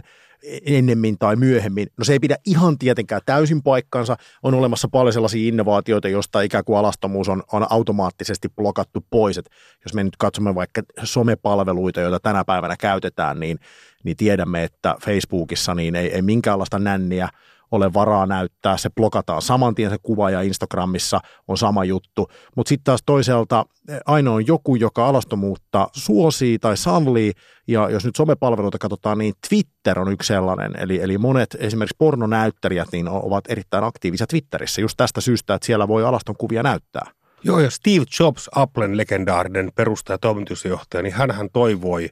ennemmin 0.66 1.18
tai 1.18 1.36
myöhemmin. 1.36 1.88
No 1.98 2.04
se 2.04 2.14
ei 2.14 2.20
pidä 2.20 2.36
ihan 2.46 2.78
tietenkään 2.78 3.22
täysin 3.26 3.64
paikkansa. 3.64 4.18
On 4.44 4.54
olemassa 4.54 4.88
paljon 4.88 5.14
sellaisia 5.14 5.48
innovaatioita, 5.48 6.08
joista 6.08 6.42
ikään 6.42 6.64
kuin 6.64 6.78
alastomuus 6.78 7.30
on, 7.30 7.44
on 7.52 7.66
automaattisesti 7.70 8.50
blokattu 8.50 9.06
pois. 9.10 9.38
Et 9.38 9.50
jos 9.86 9.94
me 9.94 10.04
nyt 10.04 10.18
katsomme 10.18 10.56
vaikka 10.56 10.82
somepalveluita, 11.04 12.02
joita 12.02 12.20
tänä 12.20 12.46
päivänä 12.46 12.76
käytetään, 12.80 13.40
niin, 13.40 13.60
niin 14.04 14.18
tiedämme, 14.18 14.64
että 14.64 14.96
Facebookissa 15.02 15.76
niin 15.76 15.96
ei, 15.96 16.14
ei 16.14 16.22
minkäänlaista 16.22 16.80
nänniä– 16.80 17.30
ole 17.76 17.94
varaa 17.94 18.26
näyttää, 18.26 18.78
se 18.78 18.90
blokataan 18.90 19.42
saman 19.42 19.76
tien 19.76 19.90
se 19.90 19.98
kuva 20.04 20.30
ja 20.30 20.42
Instagramissa 20.42 21.20
on 21.48 21.58
sama 21.58 21.84
juttu. 21.84 22.28
Mutta 22.56 22.70
sitten 22.70 22.84
taas 22.84 23.04
toisaalta 23.06 23.66
eh, 23.90 24.00
aina 24.06 24.32
on 24.32 24.48
joku, 24.48 24.76
joka 24.76 25.08
alastomuutta 25.08 25.88
suosii 25.94 26.60
tai 26.60 26.78
sallii, 26.78 27.32
ja 27.68 27.90
jos 27.90 28.06
nyt 28.06 28.16
somepalveluita 28.16 28.78
katsotaan, 28.78 29.18
niin 29.18 29.34
Twitter 29.50 30.00
on 30.00 30.12
yksi 30.12 30.28
sellainen, 30.28 30.72
eli, 30.80 31.02
eli 31.02 31.18
monet 31.18 31.58
esimerkiksi 31.60 31.96
pornonäyttelijät 31.98 32.88
niin 32.92 33.08
ovat 33.08 33.44
erittäin 33.50 33.84
aktiivisia 33.84 34.28
Twitterissä 34.28 34.82
just 34.82 34.98
tästä 34.98 35.22
syystä, 35.22 35.54
että 35.54 35.66
siellä 35.66 35.88
voi 35.88 36.06
alaston 36.06 36.38
kuvia 36.38 36.64
näyttää. 36.64 37.12
Joo, 37.44 37.60
ja 37.60 37.70
Steve 37.70 38.06
Jobs, 38.20 38.50
Applen 38.56 38.98
legendaarinen 38.98 39.72
perustaja 39.76 40.18
toimitusjohtaja, 40.18 41.04
niin 41.04 41.14
hän 41.14 41.50
toivoi, 41.54 42.10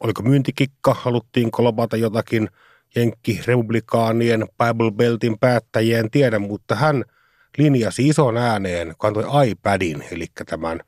oliko 0.00 0.22
myyntikikka, 0.22 0.94
haluttiin 0.94 1.50
kolobata 1.50 1.96
jotakin– 1.96 2.48
jenkki-republikaanien 2.96 4.40
Bible 4.40 4.90
Beltin 4.90 5.38
päättäjien 5.38 6.10
tiedä, 6.10 6.38
mutta 6.38 6.74
hän 6.74 7.04
linjasi 7.58 8.08
ison 8.08 8.36
ääneen, 8.36 8.94
kun 8.98 9.08
antoi 9.08 9.48
iPadin, 9.48 10.04
eli 10.10 10.26
tämän 10.46 10.80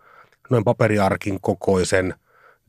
noin 0.50 0.64
paperiarkin 0.64 1.40
kokoisen 1.40 2.14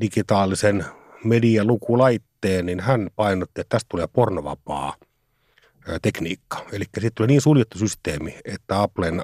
digitaalisen 0.02 0.86
medialukulaitteen, 1.24 2.66
niin 2.66 2.80
hän 2.80 3.10
painotti, 3.16 3.62
että 3.62 3.70
tästä 3.70 3.88
tulee 3.90 4.08
pornovapaa 4.08 4.96
tekniikka. 6.02 6.66
Eli 6.72 6.84
sitten 6.84 7.12
tulee 7.16 7.28
niin 7.28 7.42
suljettu 7.42 7.78
systeemi, 7.78 8.40
että 8.46 8.82
Applen 8.82 9.22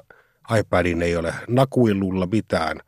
iPadin 0.58 1.02
ei 1.02 1.16
ole 1.16 1.34
nakuilulla 1.48 2.26
mitään 2.26 2.80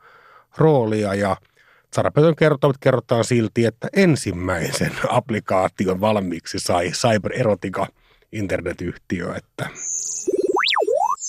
roolia 0.59 1.15
ja– 1.15 1.37
Sarapetön 1.95 2.37
kertovat 2.37 2.77
kerrotaan 2.81 3.25
silti, 3.25 3.65
että 3.65 3.89
ensimmäisen 3.97 4.93
applikaation 5.09 6.01
valmiiksi 6.01 6.59
sai 6.59 6.91
Cyber 6.91 7.33
Erotica 7.33 7.87
internetyhtiö. 8.33 9.35
Että. 9.35 9.69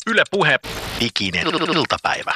Yle 0.08 0.24
Puhe, 0.32 0.60
diginen 1.00 1.48
iltapäivä. 1.48 2.34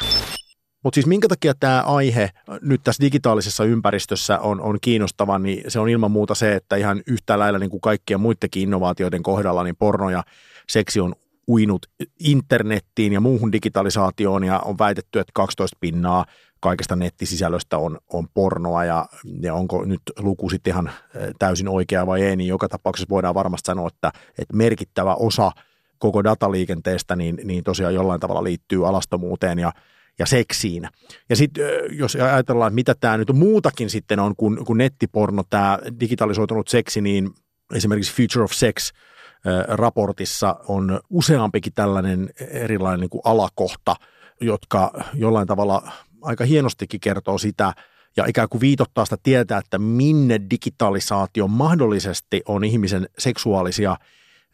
Mutta 0.84 0.96
siis 0.96 1.06
minkä 1.06 1.28
takia 1.28 1.54
tämä 1.60 1.82
aihe 1.82 2.30
nyt 2.62 2.82
tässä 2.84 3.04
digitaalisessa 3.04 3.64
ympäristössä 3.64 4.40
on, 4.40 4.62
on 4.62 4.78
kiinnostava, 4.82 5.40
niin 5.40 5.72
se 5.72 5.80
on 5.80 5.90
ilman 5.90 6.12
muuta 6.12 6.36
se, 6.36 6.56
että 6.56 6.76
ihan 6.76 7.04
yhtä 7.08 7.40
lailla 7.40 7.60
niin 7.60 7.70
kuin 7.70 7.82
kaikkien 7.82 8.20
muidenkin 8.20 8.64
innovaatioiden 8.64 9.24
kohdalla, 9.24 9.64
niin 9.64 9.76
porno 9.76 10.10
ja 10.10 10.24
seksi 10.70 11.00
on 11.00 11.16
uinut 11.48 11.86
internettiin 12.20 13.14
ja 13.14 13.22
muuhun 13.22 13.52
digitalisaatioon 13.52 14.44
ja 14.44 14.60
on 14.60 14.78
väitetty, 14.80 15.20
että 15.20 15.32
12 15.34 15.78
pinnaa 15.80 16.26
kaikesta 16.68 16.96
nettisisällöstä 16.96 17.78
on, 17.78 17.98
on 18.14 18.28
pornoa 18.34 18.86
ja, 18.86 19.06
ja 19.42 19.54
onko 19.54 19.86
nyt 19.86 20.02
luku 20.20 20.50
sitten 20.50 20.72
ihan 20.72 20.92
täysin 21.40 21.68
oikea 21.68 22.08
vai 22.08 22.22
ei, 22.22 22.36
niin 22.36 22.48
joka 22.48 22.68
tapauksessa 22.70 23.10
voidaan 23.10 23.36
varmasti 23.36 23.68
sanoa, 23.68 23.88
että, 23.88 24.12
että 24.38 24.56
merkittävä 24.56 25.16
osa 25.16 25.52
koko 25.98 26.24
dataliikenteestä 26.24 27.16
niin, 27.16 27.40
niin 27.44 27.64
tosiaan 27.64 27.94
jollain 27.94 28.20
tavalla 28.20 28.44
liittyy 28.44 28.88
alastomuuteen 28.88 29.60
ja, 29.60 29.72
ja 30.20 30.26
seksiin. 30.26 30.90
Ja 31.30 31.36
sitten 31.36 31.64
jos 31.92 32.16
ajatellaan, 32.16 32.70
että 32.70 32.76
mitä 32.76 32.96
tämä 33.00 33.18
nyt 33.18 33.32
muutakin 33.34 33.90
sitten 33.90 34.20
on 34.20 34.36
kuin, 34.36 34.66
kuin 34.66 34.78
nettiporno, 34.78 35.44
tämä 35.50 35.80
digitalisoitunut 36.00 36.68
seksi, 36.68 37.02
niin 37.02 37.30
esimerkiksi 37.76 38.14
Future 38.14 38.44
of 38.44 38.52
Sex 38.52 38.92
raportissa 39.68 40.56
on 40.68 41.00
useampikin 41.10 41.74
tällainen 41.74 42.30
erilainen 42.52 43.00
niin 43.00 43.10
kuin 43.10 43.22
alakohta, 43.26 43.96
jotka 44.42 44.92
jollain 45.14 45.48
tavalla 45.48 45.92
aika 46.28 46.46
hienostikin 46.46 47.00
kertoo 47.00 47.38
sitä 47.38 47.74
ja 48.18 48.26
ikään 48.28 48.50
kuin 48.50 48.62
viitottaa 48.62 49.06
sitä 49.06 49.18
tietää, 49.24 49.58
että 49.58 49.80
minne 49.80 50.42
digitalisaatio 50.50 51.48
mahdollisesti 51.48 52.42
on 52.48 52.64
ihmisen 52.64 53.10
seksuaalisia 53.18 53.98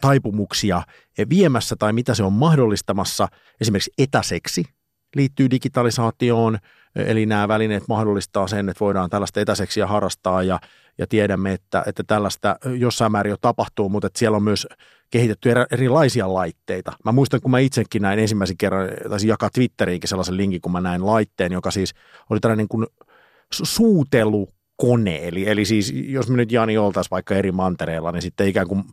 taipumuksia 0.01 0.81
viemässä 1.29 1.75
tai 1.75 1.93
mitä 1.93 2.15
se 2.15 2.23
on 2.23 2.33
mahdollistamassa. 2.33 3.27
Esimerkiksi 3.61 3.91
etäseksi 3.97 4.63
liittyy 5.15 5.51
digitalisaatioon, 5.51 6.57
eli 6.95 7.25
nämä 7.25 7.47
välineet 7.47 7.83
mahdollistaa 7.87 8.47
sen, 8.47 8.69
että 8.69 8.79
voidaan 8.79 9.09
tällaista 9.09 9.39
etäseksiä 9.39 9.87
harrastaa 9.87 10.43
ja, 10.43 10.59
ja 10.97 11.07
tiedämme, 11.07 11.53
että, 11.53 11.83
että 11.87 12.03
tällaista 12.07 12.55
jossain 12.77 13.11
määrin 13.11 13.31
jo 13.31 13.37
tapahtuu, 13.37 13.89
mutta 13.89 14.07
että 14.07 14.19
siellä 14.19 14.35
on 14.35 14.43
myös 14.43 14.67
kehitetty 15.13 15.49
erilaisia 15.71 16.33
laitteita. 16.33 16.93
Mä 17.05 17.11
muistan, 17.11 17.41
kun 17.41 17.51
mä 17.51 17.59
itsekin 17.59 18.01
näin 18.01 18.19
ensimmäisen 18.19 18.57
kerran, 18.57 18.89
taisin 19.09 19.29
jakaa 19.29 19.49
Twitteriinkin 19.49 20.07
sellaisen 20.07 20.37
linkin, 20.37 20.61
kun 20.61 20.71
mä 20.71 20.81
näin 20.81 21.05
laitteen, 21.05 21.51
joka 21.51 21.71
siis 21.71 21.93
oli 22.29 22.39
tällainen 22.39 22.67
kuin 22.67 22.85
suutelukone. 23.51 25.27
Eli, 25.27 25.49
eli 25.49 25.65
siis 25.65 25.93
jos 25.95 26.29
me 26.29 26.37
nyt 26.37 26.51
Jani 26.51 26.77
oltaisiin 26.77 27.11
vaikka 27.11 27.35
eri 27.35 27.51
mantereella, 27.51 28.11
niin 28.11 28.21
sitten 28.21 28.47
ikään 28.47 28.67
kuin 28.67 28.83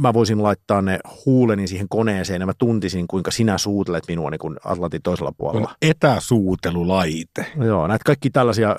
mä 0.00 0.12
voisin 0.14 0.42
laittaa 0.42 0.82
ne 0.82 0.98
huuleni 1.26 1.66
siihen 1.66 1.88
koneeseen 1.88 2.40
ja 2.40 2.46
mä 2.46 2.52
tuntisin, 2.58 3.08
kuinka 3.08 3.30
sinä 3.30 3.58
suutelet 3.58 4.04
minua 4.08 4.30
niin 4.30 4.38
kuin 4.38 4.56
Atlantin 4.64 5.02
toisella 5.02 5.32
puolella. 5.32 5.74
Etäsuutelulaite. 5.82 7.46
Joo, 7.64 7.86
näitä 7.86 8.04
kaikki 8.04 8.30
tällaisia 8.30 8.76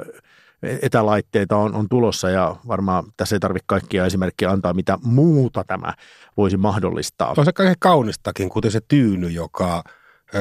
etälaitteita 0.63 1.57
on, 1.57 1.75
on 1.75 1.89
tulossa 1.89 2.29
ja 2.29 2.55
varmaan 2.67 3.03
tässä 3.17 3.35
ei 3.35 3.39
tarvitse 3.39 3.65
kaikkia 3.67 4.05
esimerkkejä 4.05 4.51
antaa, 4.51 4.73
mitä 4.73 4.97
muuta 5.03 5.63
tämä 5.63 5.93
voisi 6.37 6.57
mahdollistaa. 6.57 7.33
On 7.37 7.45
se 7.45 7.53
kaiken 7.53 7.75
kaunistakin, 7.79 8.49
kuten 8.49 8.71
se 8.71 8.79
tyyny, 8.87 9.29
joka 9.29 9.83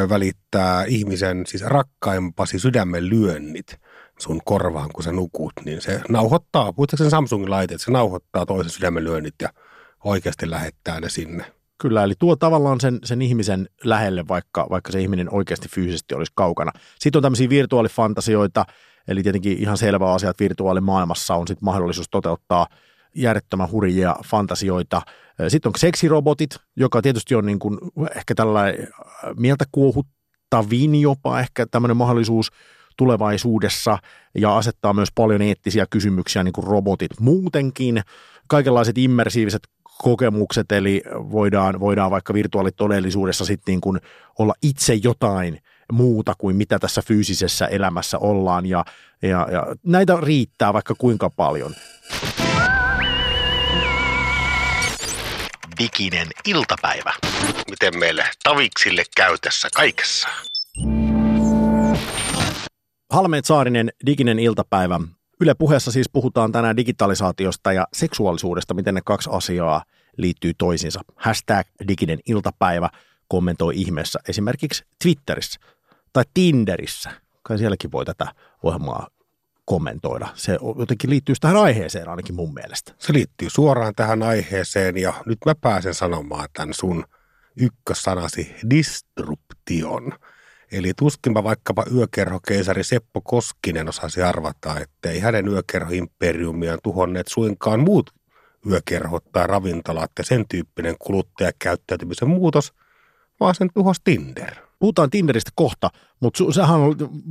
välittää 0.09 0.85
ihmisen, 0.85 1.47
siis 1.47 1.63
rakkaimpasi 1.63 2.59
sydämen 2.59 3.11
lyönnit 3.11 3.81
sun 4.19 4.41
korvaan, 4.45 4.91
kun 4.95 5.05
sä 5.05 5.13
nukut, 5.13 5.53
niin 5.65 5.81
se 5.81 6.01
nauhoittaa, 6.09 6.73
sen 6.95 7.11
Samsungin 7.11 7.51
laite, 7.51 7.75
että 7.75 7.85
se 7.85 7.91
nauhoittaa 7.91 8.47
toisen 8.47 8.71
sydämen 8.71 9.05
lyönnit 9.05 9.35
ja 9.43 9.49
oikeasti 10.05 10.51
lähettää 10.51 11.01
ne 11.01 11.09
sinne. 11.09 11.45
Kyllä, 11.81 12.05
eli 12.05 12.15
tuo 12.19 12.37
tavallaan 12.37 12.81
sen, 12.81 12.99
sen 13.05 13.23
ihmisen 13.23 13.69
lähelle, 13.85 14.29
vaikka, 14.29 14.67
vaikka 14.71 14.93
se 14.93 15.01
ihminen 15.01 15.35
oikeasti 15.35 15.69
fyysisesti 15.69 16.15
olisi 16.15 16.33
kaukana. 16.35 16.73
Sitten 16.99 17.19
on 17.19 17.23
tämmöisiä 17.23 17.49
virtuaalifantasioita, 17.49 18.65
Eli 19.09 19.23
tietenkin 19.23 19.59
ihan 19.59 19.77
selvä 19.77 20.13
asia, 20.13 20.31
että 20.31 20.45
virtuaalimaailmassa 20.45 21.35
on 21.35 21.49
sitten 21.49 21.65
mahdollisuus 21.65 22.09
toteuttaa 22.11 22.67
järjettömän 23.15 23.71
hurjia 23.71 24.17
fantasioita. 24.27 25.03
Sitten 25.49 25.71
on 25.71 25.75
seksirobotit, 25.79 26.57
joka 26.77 27.03
tietysti 27.03 27.35
on 27.35 27.47
niin 27.47 27.59
kuin 27.59 27.79
ehkä 28.17 28.35
tällainen 28.35 28.89
mieltä 29.37 29.65
kuohuttavin 29.73 31.01
jopa 31.01 31.41
ehkä 31.41 31.67
tämmöinen 31.71 31.97
mahdollisuus 31.97 32.51
tulevaisuudessa 32.97 33.99
ja 34.35 34.57
asettaa 34.57 34.93
myös 34.93 35.09
paljon 35.15 35.43
eettisiä 35.43 35.87
kysymyksiä 35.91 36.45
niin 36.45 36.53
kuin 36.53 36.67
robotit 36.67 37.21
muutenkin. 37.21 38.01
Kaikenlaiset 38.49 38.99
immersiiviset 38.99 39.63
kokemukset, 39.99 40.73
eli 40.73 41.03
voidaan, 41.15 41.81
voidaan 41.81 42.11
vaikka 42.11 42.35
virtuaalitodellisuudessa 42.35 43.45
sitten 43.45 43.73
niin 43.73 43.81
kuin 43.81 44.01
olla 44.39 44.55
itse 44.63 44.95
jotain– 44.95 45.59
muuta 45.93 46.35
kuin 46.39 46.57
mitä 46.57 46.79
tässä 46.79 47.03
fyysisessä 47.03 47.67
elämässä 47.67 48.19
ollaan 48.19 48.67
ja, 48.67 48.85
ja, 49.23 49.49
ja 49.53 49.67
näitä 49.87 50.19
riittää 50.23 50.73
vaikka 50.73 50.95
kuinka 50.99 51.31
paljon. 51.31 51.75
Diginen 55.79 56.27
iltapäivä. 56.47 57.13
Miten 57.71 57.99
meille 57.99 58.25
taviksille 58.43 59.05
käy 59.17 59.39
tässä 59.43 59.69
kaikessa? 59.75 60.29
Halmeet 63.11 63.45
Saarinen, 63.45 63.91
Diginen 64.07 64.39
iltapäivä. 64.39 65.01
Yle 65.41 65.55
puheessa 65.55 65.93
siis 65.93 66.09
puhutaan 66.13 66.53
tänään 66.53 66.77
digitalisaatiosta 66.77 67.73
ja 67.73 67.87
seksuaalisuudesta, 67.93 68.75
miten 68.75 68.95
ne 68.95 69.01
kaksi 69.05 69.31
asiaa 69.33 69.83
liittyy 70.17 70.53
toisiinsa. 70.59 71.01
Hashtag 71.17 71.67
diginen 71.89 72.19
iltapäivä 72.27 72.89
kommentoi 73.29 73.73
ihmeessä 73.77 74.19
esimerkiksi 74.29 74.85
Twitterissä 75.03 75.61
tai 76.13 76.25
Tinderissä. 76.35 77.11
Kai 77.43 77.59
sielläkin 77.59 77.93
voi 77.93 78.05
tätä 78.05 78.27
ohjelmaa 78.63 79.09
kommentoida. 79.65 80.29
Se 80.35 80.59
jotenkin 80.79 81.11
liittyy 81.11 81.35
tähän 81.41 81.57
aiheeseen 81.57 82.09
ainakin 82.09 82.35
mun 82.35 82.55
mielestä. 82.55 82.95
Se 82.99 83.13
liittyy 83.13 83.51
suoraan 83.51 83.95
tähän 83.97 84.23
aiheeseen 84.23 84.97
ja 84.97 85.15
nyt 85.27 85.39
mä 85.47 85.55
pääsen 85.55 85.95
sanomaan 85.95 86.49
tämän 86.53 86.75
sun 86.75 87.05
ykkössanasi 87.57 88.55
disruption. 88.71 90.13
Eli 90.73 90.93
tuskinpa 90.97 91.45
vaikkapa 91.45 91.85
yökerhokeisari 91.95 92.85
Seppo 92.85 93.21
Koskinen 93.21 93.89
osasi 93.89 94.23
arvata, 94.23 94.81
että 94.81 95.11
ei 95.11 95.21
hänen 95.21 95.49
yökerhoimperiumiaan 95.49 96.79
tuhonneet 96.83 97.29
suinkaan 97.29 97.81
muut 97.81 98.11
yökerhot 98.71 99.25
tai 99.33 99.47
ravintolat 99.47 100.11
ja 100.19 100.25
sen 100.25 100.45
tyyppinen 100.49 100.97
kuluttajakäyttäytymisen 100.99 102.29
muutos, 102.29 102.73
vaan 103.41 103.55
sen 103.55 103.69
tuhos 103.75 103.97
Tinder. 104.05 104.68
Puhutaan 104.79 105.11
Tinderistä 105.11 105.51
kohta, 105.55 105.91
mutta 106.21 106.45
su- 106.45 106.53
sähän 106.53 106.81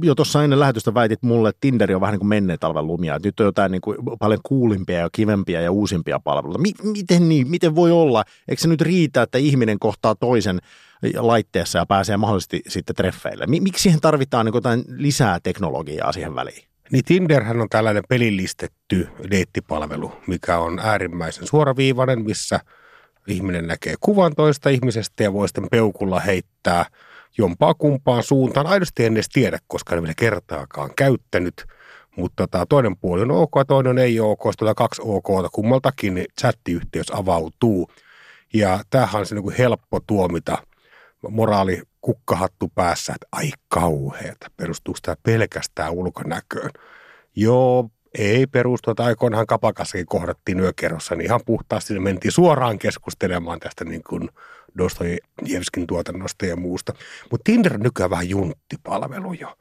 jo 0.03 0.15
tuossa 0.15 0.43
ennen 0.43 0.59
lähetystä 0.59 0.93
väitit 0.93 1.23
mulle, 1.23 1.49
että 1.49 1.61
Tinderi 1.61 1.95
on 1.95 2.01
vähän 2.01 2.13
niin 2.13 2.19
kuin 2.19 2.27
menneen 2.27 2.59
talven 2.59 2.87
lumia. 2.87 3.15
Että 3.15 3.27
nyt 3.27 3.39
on 3.39 3.45
jotain 3.45 3.71
niin 3.71 3.81
kuin 3.81 3.97
paljon 4.19 4.39
kuulimpia 4.43 4.99
ja 4.99 5.09
kivempiä 5.11 5.61
ja 5.61 5.71
uusimpia 5.71 6.19
palveluita. 6.19 6.59
Mi- 6.59 6.91
miten 6.91 7.29
niin? 7.29 7.49
Miten 7.49 7.75
voi 7.75 7.91
olla? 7.91 8.23
Eikö 8.47 8.61
se 8.61 8.67
nyt 8.67 8.81
riitä, 8.81 9.21
että 9.21 9.37
ihminen 9.37 9.79
kohtaa 9.79 10.15
toisen 10.15 10.59
laitteessa 11.17 11.79
ja 11.79 11.85
pääsee 11.85 12.17
mahdollisesti 12.17 12.61
sitten 12.67 12.95
treffeille? 12.95 13.47
Mi- 13.47 13.59
miksi 13.59 13.83
siihen 13.83 14.01
tarvitaan 14.01 14.45
niin 14.45 14.55
jotain 14.55 14.83
lisää 14.87 15.39
teknologiaa 15.39 16.11
siihen 16.11 16.35
väliin? 16.35 16.67
Niin 16.91 17.05
Tinderhän 17.05 17.61
on 17.61 17.69
tällainen 17.69 18.03
pelillistetty 18.09 19.07
deittipalvelu, 19.31 20.11
mikä 20.27 20.59
on 20.59 20.79
äärimmäisen 20.79 21.47
suoraviivainen, 21.47 22.23
missä 22.23 22.59
ihminen 23.27 23.67
näkee 23.67 23.95
kuvan 23.99 24.35
toista 24.35 24.69
ihmisestä 24.69 25.23
ja 25.23 25.33
voi 25.33 25.47
sitten 25.47 25.67
peukulla 25.71 26.19
heittää– 26.19 26.85
jompaa 27.37 27.73
kumpaan 27.73 28.23
suuntaan. 28.23 28.67
Aidosti 28.67 29.05
en 29.05 29.13
edes 29.13 29.29
tiedä, 29.29 29.57
koska 29.67 29.95
en 29.95 30.01
vielä 30.01 30.13
kertaakaan 30.17 30.89
käyttänyt. 30.95 31.65
Mutta 32.15 32.47
tota, 32.47 32.65
toinen 32.65 32.97
puoli 32.97 33.21
on 33.21 33.31
ok, 33.31 33.51
toinen 33.67 33.97
ei 33.97 34.19
ok. 34.19 34.41
Sitten 34.51 34.75
kaksi 34.75 35.01
ok, 35.05 35.27
kummaltakin 35.51 36.13
niin 36.13 36.27
chattiyhteys 36.39 37.11
avautuu. 37.15 37.91
Ja 38.53 38.79
tämähän 38.89 39.19
on 39.19 39.25
se 39.25 39.35
niin 39.35 39.57
helppo 39.57 39.99
tuomita 40.07 40.57
moraali 41.29 41.81
kukkahattu 42.01 42.71
päässä, 42.75 43.13
että 43.13 43.27
ai 43.31 43.51
kauheeta, 43.67 44.47
perustuuko 44.57 44.99
tämä 45.01 45.15
pelkästään 45.23 45.91
ulkonäköön. 45.91 46.71
Joo, 47.35 47.89
ei 48.17 48.47
perustu, 48.47 48.91
että 48.91 49.03
aikoinaan 49.03 49.47
kapakassakin 49.47 50.05
kohdattiin 50.05 50.59
yökerrossa, 50.59 51.15
niin 51.15 51.25
ihan 51.25 51.41
puhtaasti 51.45 51.99
mentiin 51.99 52.31
suoraan 52.31 52.79
keskustelemaan 52.79 53.59
tästä 53.59 53.85
niin 53.85 54.03
kuin 54.09 54.29
Dostojevskin 54.77 55.87
tuotannosta 55.87 56.45
ja 56.45 56.55
muusta. 56.55 56.93
Mutta 57.31 57.43
Tinder 57.43 57.73
on 57.73 57.79
nykyään 57.79 58.09
vähän 58.09 58.29
junttipalvelu 58.29 59.33
jo. 59.33 59.57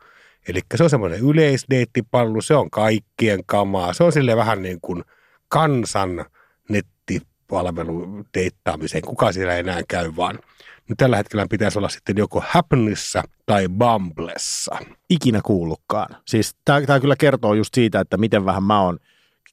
Eli 0.49 0.61
se 0.75 0.85
on 0.85 0.91
semmoinen 0.91 1.21
yleisdeittipalvelu, 1.21 2.43
se 2.43 2.55
on 2.55 2.71
kaikkien 2.71 3.41
kamaa. 3.47 3.93
Se 3.93 4.05
on 4.05 4.13
sille 4.13 4.37
vähän 4.37 4.63
niin 4.63 4.79
kuin 4.81 5.05
kansan 5.49 6.25
nettipalvelu 6.69 8.25
deittaamiseen. 8.35 9.03
Kuka 9.03 9.33
siellä 9.33 9.57
enää 9.57 9.81
käy, 9.89 10.13
vaan 10.17 10.39
nyt 10.89 10.99
tällä 10.99 11.17
hetkellä 11.17 11.47
pitäisi 11.51 11.79
olla 11.79 11.89
sitten 11.89 12.17
joko 12.17 12.45
Happnissa 12.49 13.23
tai 13.47 13.69
Bumblessa. 13.69 14.77
Ikinä 15.11 15.41
kuullutkaan. 15.45 16.17
Siis 16.27 16.57
tämä 16.65 17.01
kyllä 17.01 17.17
kertoo 17.17 17.55
just 17.55 17.75
siitä, 17.75 18.01
että 18.01 18.17
miten 18.17 18.45
vähän 18.45 18.63
mä 18.63 18.81
oon 18.81 18.99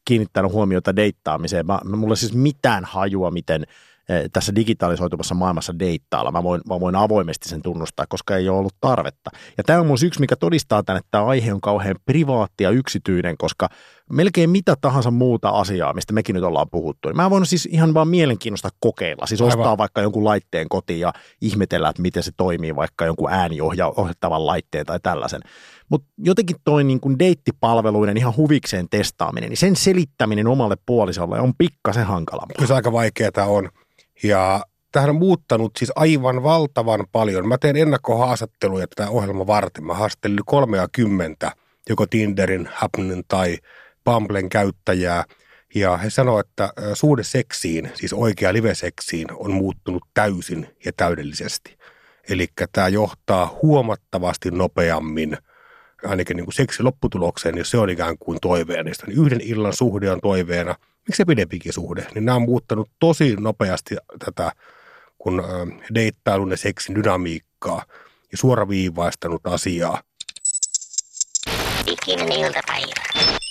kiinnittänyt 0.05 0.51
huomiota 0.51 0.95
deittaamiseen. 0.95 1.65
Mä, 1.65 1.79
mulla 1.83 2.15
siis 2.15 2.33
mitään 2.33 2.85
hajua, 2.85 3.31
miten– 3.31 3.63
Eh, 4.09 4.29
tässä 4.33 4.55
digitalisoituvassa 4.55 5.35
maailmassa 5.35 5.79
deittailla. 5.79 6.31
Mä 6.31 6.43
voin, 6.43 6.61
mä 6.69 6.79
voin 6.79 6.95
avoimesti 6.95 7.49
sen 7.49 7.61
tunnustaa, 7.61 8.05
koska 8.09 8.37
ei 8.37 8.49
ole 8.49 8.57
ollut 8.57 8.75
tarvetta. 8.81 9.31
Ja 9.57 9.63
tämä 9.63 9.79
on 9.79 9.87
myös 9.87 10.03
yksi, 10.03 10.19
mikä 10.19 10.35
todistaa 10.35 10.83
tämän, 10.83 10.99
että 10.99 11.07
tämä 11.11 11.25
aihe 11.25 11.53
on 11.53 11.61
kauhean 11.61 11.95
privaatti 12.05 12.63
ja 12.63 12.69
yksityinen, 12.69 13.37
koska 13.37 13.69
melkein 14.13 14.49
mitä 14.49 14.75
tahansa 14.81 15.11
muuta 15.11 15.49
asiaa, 15.49 15.93
mistä 15.93 16.13
mekin 16.13 16.33
nyt 16.33 16.43
ollaan 16.43 16.69
puhuttu, 16.69 17.09
niin 17.09 17.15
mä 17.15 17.29
voin 17.29 17.45
siis 17.45 17.65
ihan 17.71 17.93
vaan 17.93 18.07
mielenkiinnosta 18.07 18.69
kokeilla. 18.79 19.25
Siis 19.25 19.41
ostaa 19.41 19.63
Aivan. 19.63 19.77
vaikka 19.77 20.01
jonkun 20.01 20.25
laitteen 20.25 20.69
kotiin 20.69 20.99
ja 20.99 21.13
ihmetellä, 21.41 21.89
että 21.89 22.01
miten 22.01 22.23
se 22.23 22.31
toimii, 22.37 22.75
vaikka 22.75 23.05
jonkun 23.05 23.31
ääniohjattavan 23.31 24.45
laitteen 24.45 24.85
tai 24.85 24.99
tällaisen. 25.03 25.41
Mutta 25.89 26.07
jotenkin 26.17 26.55
toi 26.63 26.83
niin 26.83 26.99
kuin 26.99 27.19
deittipalveluiden 27.19 28.17
ihan 28.17 28.37
huvikseen 28.37 28.89
testaaminen, 28.89 29.49
niin 29.49 29.57
sen 29.57 29.75
selittäminen 29.75 30.47
omalle 30.47 30.75
puolisolle 30.85 31.39
on 31.39 31.53
pikkasen 31.57 32.05
hankalampaa. 32.05 32.55
Kyllä 32.55 32.67
se 32.67 32.73
aika 32.73 32.91
vaikeaa 32.91 33.45
on. 33.47 33.69
Ja 34.23 34.63
tähän 34.91 35.09
on 35.09 35.15
muuttanut 35.15 35.71
siis 35.77 35.91
aivan 35.95 36.43
valtavan 36.43 37.05
paljon. 37.11 37.47
Mä 37.47 37.57
teen 37.57 37.75
ennakkohaastatteluja 37.75 38.87
tätä 38.87 39.09
ohjelmaa 39.09 39.47
varten. 39.47 39.83
Mä 39.83 39.93
haastattelin 39.93 40.39
30 40.45 41.51
joko 41.89 42.05
Tinderin, 42.05 42.69
Happnin 42.73 43.23
tai 43.27 43.57
Bumblen 44.05 44.49
käyttäjää. 44.49 45.23
Ja 45.75 45.97
he 45.97 46.09
sanoivat, 46.09 46.47
että 46.49 46.73
suhde 46.93 47.23
seksiin, 47.23 47.91
siis 47.93 48.13
oikea 48.13 48.53
live-seksiin, 48.53 49.27
on 49.33 49.53
muuttunut 49.53 50.03
täysin 50.13 50.67
ja 50.85 50.91
täydellisesti. 50.97 51.77
Eli 52.29 52.47
tämä 52.71 52.87
johtaa 52.87 53.59
huomattavasti 53.61 54.51
nopeammin 54.51 55.37
ainakin 56.03 56.37
niin 56.37 56.45
kuin 56.45 56.53
seksi 56.53 56.83
lopputulokseen, 56.83 57.57
jos 57.57 57.71
se 57.71 57.77
on 57.77 57.89
ikään 57.89 58.17
kuin 58.17 58.37
toiveena. 58.41 58.91
Niin 59.07 59.25
yhden 59.25 59.41
illan 59.41 59.73
suhde 59.73 60.11
on 60.11 60.19
toiveena– 60.21 60.75
miksi 61.07 61.17
se 61.17 61.25
pidempikin 61.25 61.73
suhde, 61.73 62.07
niin 62.15 62.25
nämä 62.25 62.35
on 62.35 62.41
muuttanut 62.41 62.89
tosi 62.99 63.35
nopeasti 63.35 63.95
tätä 64.25 64.51
kun 65.17 65.43
deittailun 65.95 66.51
ja 66.51 66.57
seksin 66.57 66.95
dynamiikkaa 66.95 67.85
ja 68.31 68.37
suoraviivaistanut 68.37 69.47
asiaa. 69.47 70.01
Ikinen 71.87 72.31
iltapäivä. 72.31 73.42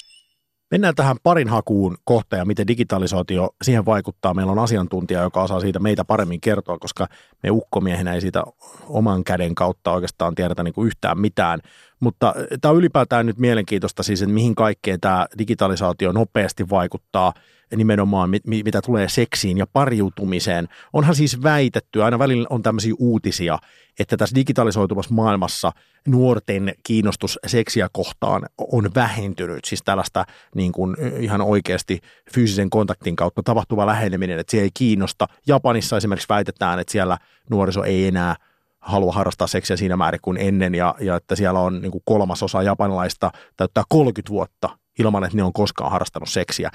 Mennään 0.73 0.95
tähän 0.95 1.17
parin 1.23 1.49
hakuun 1.49 1.97
kohta 2.05 2.37
ja 2.37 2.45
miten 2.45 2.67
digitalisaatio 2.67 3.51
siihen 3.63 3.85
vaikuttaa. 3.85 4.35
Meillä 4.35 4.53
on 4.53 4.59
asiantuntija, 4.59 5.23
joka 5.23 5.43
osaa 5.43 5.61
siitä 5.61 5.79
meitä 5.79 6.05
paremmin 6.05 6.41
kertoa, 6.41 6.79
koska 6.79 7.09
me 7.43 7.51
ukkomiehenä 7.51 8.15
ei 8.15 8.21
siitä 8.21 8.43
oman 8.89 9.25
käden 9.25 9.55
kautta 9.55 9.93
oikeastaan 9.93 10.35
tiedetä 10.35 10.63
niin 10.63 10.75
kuin 10.75 10.87
yhtään 10.87 11.19
mitään. 11.19 11.61
Mutta 12.01 12.35
tämä 12.61 12.73
on 12.73 12.79
ylipäätään 12.79 13.27
nyt 13.27 13.39
mielenkiintoista 13.39 14.03
siis, 14.03 14.23
että 14.23 14.35
mihin 14.35 14.55
kaikkeen 14.55 15.01
tämä 15.01 15.27
digitalisaatio 15.39 16.13
nopeasti 16.13 16.71
vaikuttaa 16.71 17.33
nimenomaan, 17.77 18.31
mit, 18.31 18.47
mitä 18.47 18.83
tulee 18.83 19.09
seksiin 19.09 19.59
ja 19.59 19.67
pariutumiseen. 19.67 20.69
Onhan 20.93 21.15
siis 21.15 21.43
väitetty, 21.43 22.03
aina 22.03 22.19
välillä 22.19 22.47
on 22.51 22.63
tämmöisiä 22.63 22.95
uutisia, 22.99 23.59
että 23.99 24.17
tässä 24.17 24.37
digitalisoituvassa 24.37 25.15
maailmassa 25.15 25.73
nuorten 26.09 26.75
kiinnostus 26.87 27.39
seksiä 27.47 27.89
kohtaan 27.93 28.47
on 28.59 28.91
vähentynyt. 28.95 29.65
Siis 29.65 29.83
tällaista 29.85 30.25
niin 30.55 30.73
kuin 30.73 30.97
ihan 31.21 31.41
oikeasti 31.41 32.01
fyysisen 32.35 32.71
kontaktin 32.71 33.17
kautta 33.17 33.43
tapahtuva 33.43 33.87
läheneminen, 33.87 34.39
että 34.39 34.51
se 34.51 34.61
ei 34.61 34.71
kiinnosta. 34.75 35.27
Japanissa 35.47 35.97
esimerkiksi 35.97 36.29
väitetään, 36.29 36.79
että 36.79 36.93
siellä 36.93 37.19
nuoriso 37.51 37.85
ei 37.85 38.07
enää– 38.07 38.37
halua 38.83 39.13
harrastaa 39.13 39.47
seksiä 39.47 39.77
siinä 39.77 39.97
määrin 39.97 40.21
kuin 40.23 40.37
ennen 40.37 40.75
ja, 40.75 40.95
ja 41.01 41.17
että 41.17 41.37
siellä 41.37 41.61
on 41.61 41.81
niin 41.81 41.93
kuin 41.93 42.03
kolmasosa 42.05 42.63
japanilaista 42.63 43.31
täyttää 43.57 43.85
30 43.89 44.31
vuotta 44.31 44.79
ilman, 44.99 45.25
että 45.25 45.37
ne 45.37 45.43
on 45.43 45.53
koskaan 45.53 45.91
harrastanut 45.91 46.29
seksiä. 46.29 46.71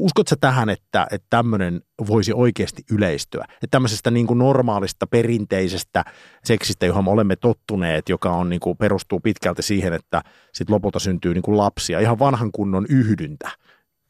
Uskotko 0.00 0.34
tähän, 0.40 0.68
että, 0.68 1.06
että 1.10 1.26
tämmöinen 1.30 1.80
voisi 2.08 2.32
oikeasti 2.32 2.82
yleistyä? 2.90 3.44
Että 3.50 3.66
tämmöisestä 3.70 4.10
niin 4.10 4.26
kuin 4.26 4.38
normaalista, 4.38 5.06
perinteisestä 5.06 6.04
seksistä, 6.44 6.86
johon 6.86 7.04
me 7.04 7.10
olemme 7.10 7.36
tottuneet, 7.36 8.08
joka 8.08 8.30
on, 8.30 8.48
niin 8.48 8.60
kuin, 8.60 8.76
perustuu 8.76 9.20
pitkälti 9.20 9.62
siihen, 9.62 9.92
että 9.92 10.22
sit 10.52 10.70
lopulta 10.70 10.98
syntyy 10.98 11.34
niin 11.34 11.42
kuin 11.42 11.56
lapsia, 11.56 12.00
ihan 12.00 12.18
vanhan 12.18 12.52
kunnon 12.52 12.86
yhdyntä, 12.88 13.50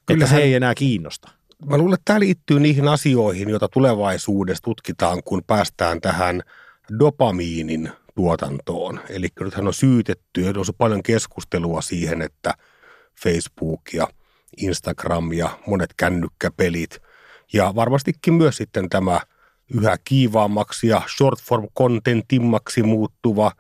Kyllähän, 0.07 0.23
että 0.23 0.37
se 0.37 0.43
ei 0.43 0.55
enää 0.55 0.75
kiinnosta. 0.75 1.31
Mä 1.67 1.79
luulen, 1.79 1.95
että 1.95 2.05
tämä 2.05 2.21
liittyy 2.21 2.61
niihin 2.61 2.89
asioihin, 2.89 3.49
joita 3.49 3.69
tulevaisuudessa 3.69 4.63
tutkitaan, 4.63 5.23
kun 5.25 5.43
päästään 5.47 6.01
tähän– 6.01 6.43
dopamiinin 6.99 7.91
tuotantoon. 8.15 9.01
Eli 9.09 9.29
nythän 9.41 9.67
on 9.67 9.75
syytetty 9.75 10.41
ja 10.41 10.51
on 10.51 10.65
paljon 10.79 11.03
keskustelua 11.03 11.83
siihen, 11.83 12.23
että 12.23 12.55
Facebook 13.23 13.81
ja 13.93 14.09
Instagram 14.57 15.33
ja 15.33 15.59
monet 15.67 15.91
kännykkäpelit 15.97 17.03
ja 17.53 17.73
varmastikin 17.75 18.35
myös 18.35 18.57
sitten 18.57 18.89
tämä 18.89 19.21
yhä 19.75 19.97
kiivaammaksi 20.05 20.89
ja 20.89 21.03
short 21.17 21.43
form 21.43 21.69
contentimmaksi 21.79 22.83
muuttuva 22.83 23.53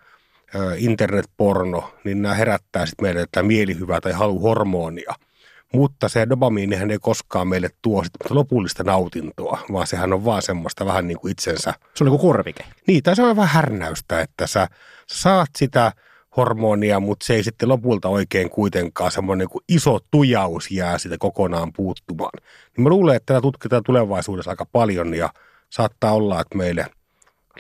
internetporno, 0.76 1.94
niin 2.04 2.22
nämä 2.22 2.34
herättää 2.34 2.86
sitten 2.86 3.04
meille 3.04 3.20
tätä 3.20 3.42
mielihyvää 3.42 4.00
tai 4.00 4.12
haluhormonia– 4.12 5.14
mutta 5.72 6.08
se 6.08 6.28
dopamiinihän 6.28 6.90
ei 6.90 6.98
koskaan 6.98 7.48
meille 7.48 7.70
tuo 7.82 8.04
sit 8.04 8.12
lopullista 8.30 8.84
nautintoa, 8.84 9.58
vaan 9.72 9.86
sehän 9.86 10.12
on 10.12 10.24
vaan 10.24 10.42
semmoista 10.42 10.86
vähän 10.86 11.08
niin 11.08 11.18
kuin 11.18 11.32
itsensä. 11.32 11.74
Se 11.94 12.04
on 12.04 12.10
niin 12.10 12.18
kuin 12.18 12.32
korvike. 12.32 12.64
Niin, 12.86 13.02
tai 13.02 13.16
se 13.16 13.22
on 13.22 13.36
vähän 13.36 13.54
härnäystä, 13.54 14.20
että 14.20 14.46
sä 14.46 14.68
saat 15.06 15.50
sitä 15.58 15.92
hormonia, 16.38 17.01
mutta 17.01 17.27
se 17.27 17.35
ei 17.35 17.42
sitten 17.42 17.68
lopulta 17.68 18.09
oikein 18.09 18.51
kuitenkaan 18.51 19.11
semmoinen 19.11 19.44
niin 19.44 19.53
kuin 19.53 19.64
iso 19.68 19.98
tujaus 20.11 20.70
jää 20.70 20.98
sitä 20.98 21.16
kokonaan 21.18 21.72
puuttumaan. 21.72 22.40
Niin 22.77 22.83
mä 22.83 22.88
luulen, 22.88 23.16
että 23.16 23.35
tätä 23.35 23.42
tutkitaan 23.42 23.83
tulevaisuudessa 23.83 24.51
aika 24.51 24.66
paljon 24.72 25.14
ja 25.14 25.33
saattaa 25.70 26.12
olla, 26.12 26.40
että 26.40 26.59
meille 26.59 26.87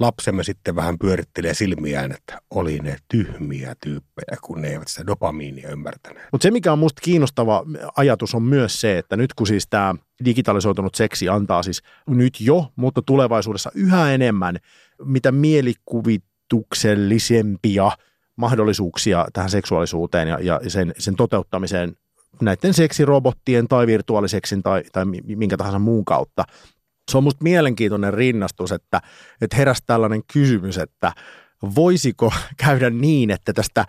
lapsemme 0.00 0.44
sitten 0.44 0.76
vähän 0.76 0.98
pyörittelee 0.98 1.54
silmiään, 1.54 2.12
että 2.12 2.40
oli 2.50 2.78
ne 2.78 2.96
tyhmiä 3.08 3.74
tyyppejä, 3.82 4.36
kun 4.42 4.62
ne 4.62 4.68
eivät 4.68 4.88
sitä 4.88 5.06
dopamiinia 5.06 5.70
ymmärtäneet. 5.70 6.28
Mutta 6.32 6.42
se, 6.42 6.50
mikä 6.50 6.72
on 6.72 6.78
musta 6.78 7.02
kiinnostava 7.02 7.64
ajatus, 7.96 8.34
on 8.34 8.42
myös 8.42 8.80
se, 8.80 8.98
että 8.98 9.16
nyt 9.16 9.34
kun 9.34 9.46
siis 9.46 9.66
tämä 9.70 9.94
digitalisoitunut 10.24 10.94
seksi 10.94 11.28
antaa 11.28 11.62
siis 11.62 11.82
nyt 12.06 12.40
jo, 12.40 12.72
mutta 12.76 13.02
tulevaisuudessa 13.02 13.70
yhä 13.74 14.12
enemmän 14.12 14.56
mitä 15.04 15.32
mielikuvituksellisempia 15.32 17.90
mahdollisuuksia 18.38 19.26
tähän 19.32 19.50
seksuaalisuuteen 19.50 20.28
ja, 20.28 20.38
ja 20.40 20.60
sen, 20.70 20.94
sen 20.98 21.16
toteuttamiseen 21.16 21.94
näiden 22.42 22.74
seksirobottien 22.74 23.68
tai 23.68 23.86
virtuaaliseksin 23.86 24.62
tai, 24.62 24.82
tai 24.92 25.04
minkä 25.36 25.56
tahansa 25.56 25.78
muun 25.78 26.04
kautta. 26.04 26.44
Se 27.10 27.18
on 27.18 27.24
musta 27.24 27.42
mielenkiintoinen 27.42 28.14
rinnastus, 28.14 28.72
että, 28.72 29.00
että 29.40 29.56
heräsi 29.56 29.82
tällainen 29.86 30.22
kysymys, 30.32 30.78
että 30.78 31.12
voisiko 31.74 32.32
käydä 32.64 32.90
niin, 32.90 33.30
että 33.30 33.52
tästä 33.52 33.84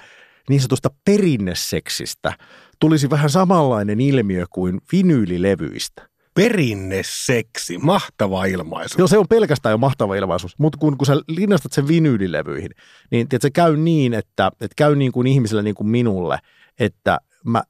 niin 0.49 0.61
sanotusta 0.61 0.89
perinneseksistä 1.05 2.33
tulisi 2.79 3.09
vähän 3.09 3.29
samanlainen 3.29 3.99
ilmiö 4.01 4.45
kuin 4.49 4.81
vinyylilevyistä. 4.91 6.08
Perinneseksi, 6.33 7.77
mahtava 7.77 8.45
ilmaisu. 8.45 8.95
Joo, 8.97 9.07
se 9.07 9.17
on 9.17 9.27
pelkästään 9.29 9.71
jo 9.73 9.77
mahtava 9.77 10.15
ilmaisu, 10.15 10.47
mutta 10.57 10.77
kun, 10.77 10.97
kun 10.97 11.05
sä 11.05 11.15
linnastat 11.27 11.71
sen 11.71 11.87
vinyylilevyihin, 11.87 12.71
niin 13.11 13.29
tiedät, 13.29 13.41
se 13.41 13.49
käy 13.49 13.77
niin, 13.77 14.13
että, 14.13 14.51
että 14.61 14.75
käy 14.75 14.95
niin 14.95 15.11
kuin 15.11 15.27
ihmiselle 15.27 15.63
niin 15.63 15.75
kuin 15.75 15.87
minulle, 15.87 16.39
että 16.79 17.17
mä 17.45 17.63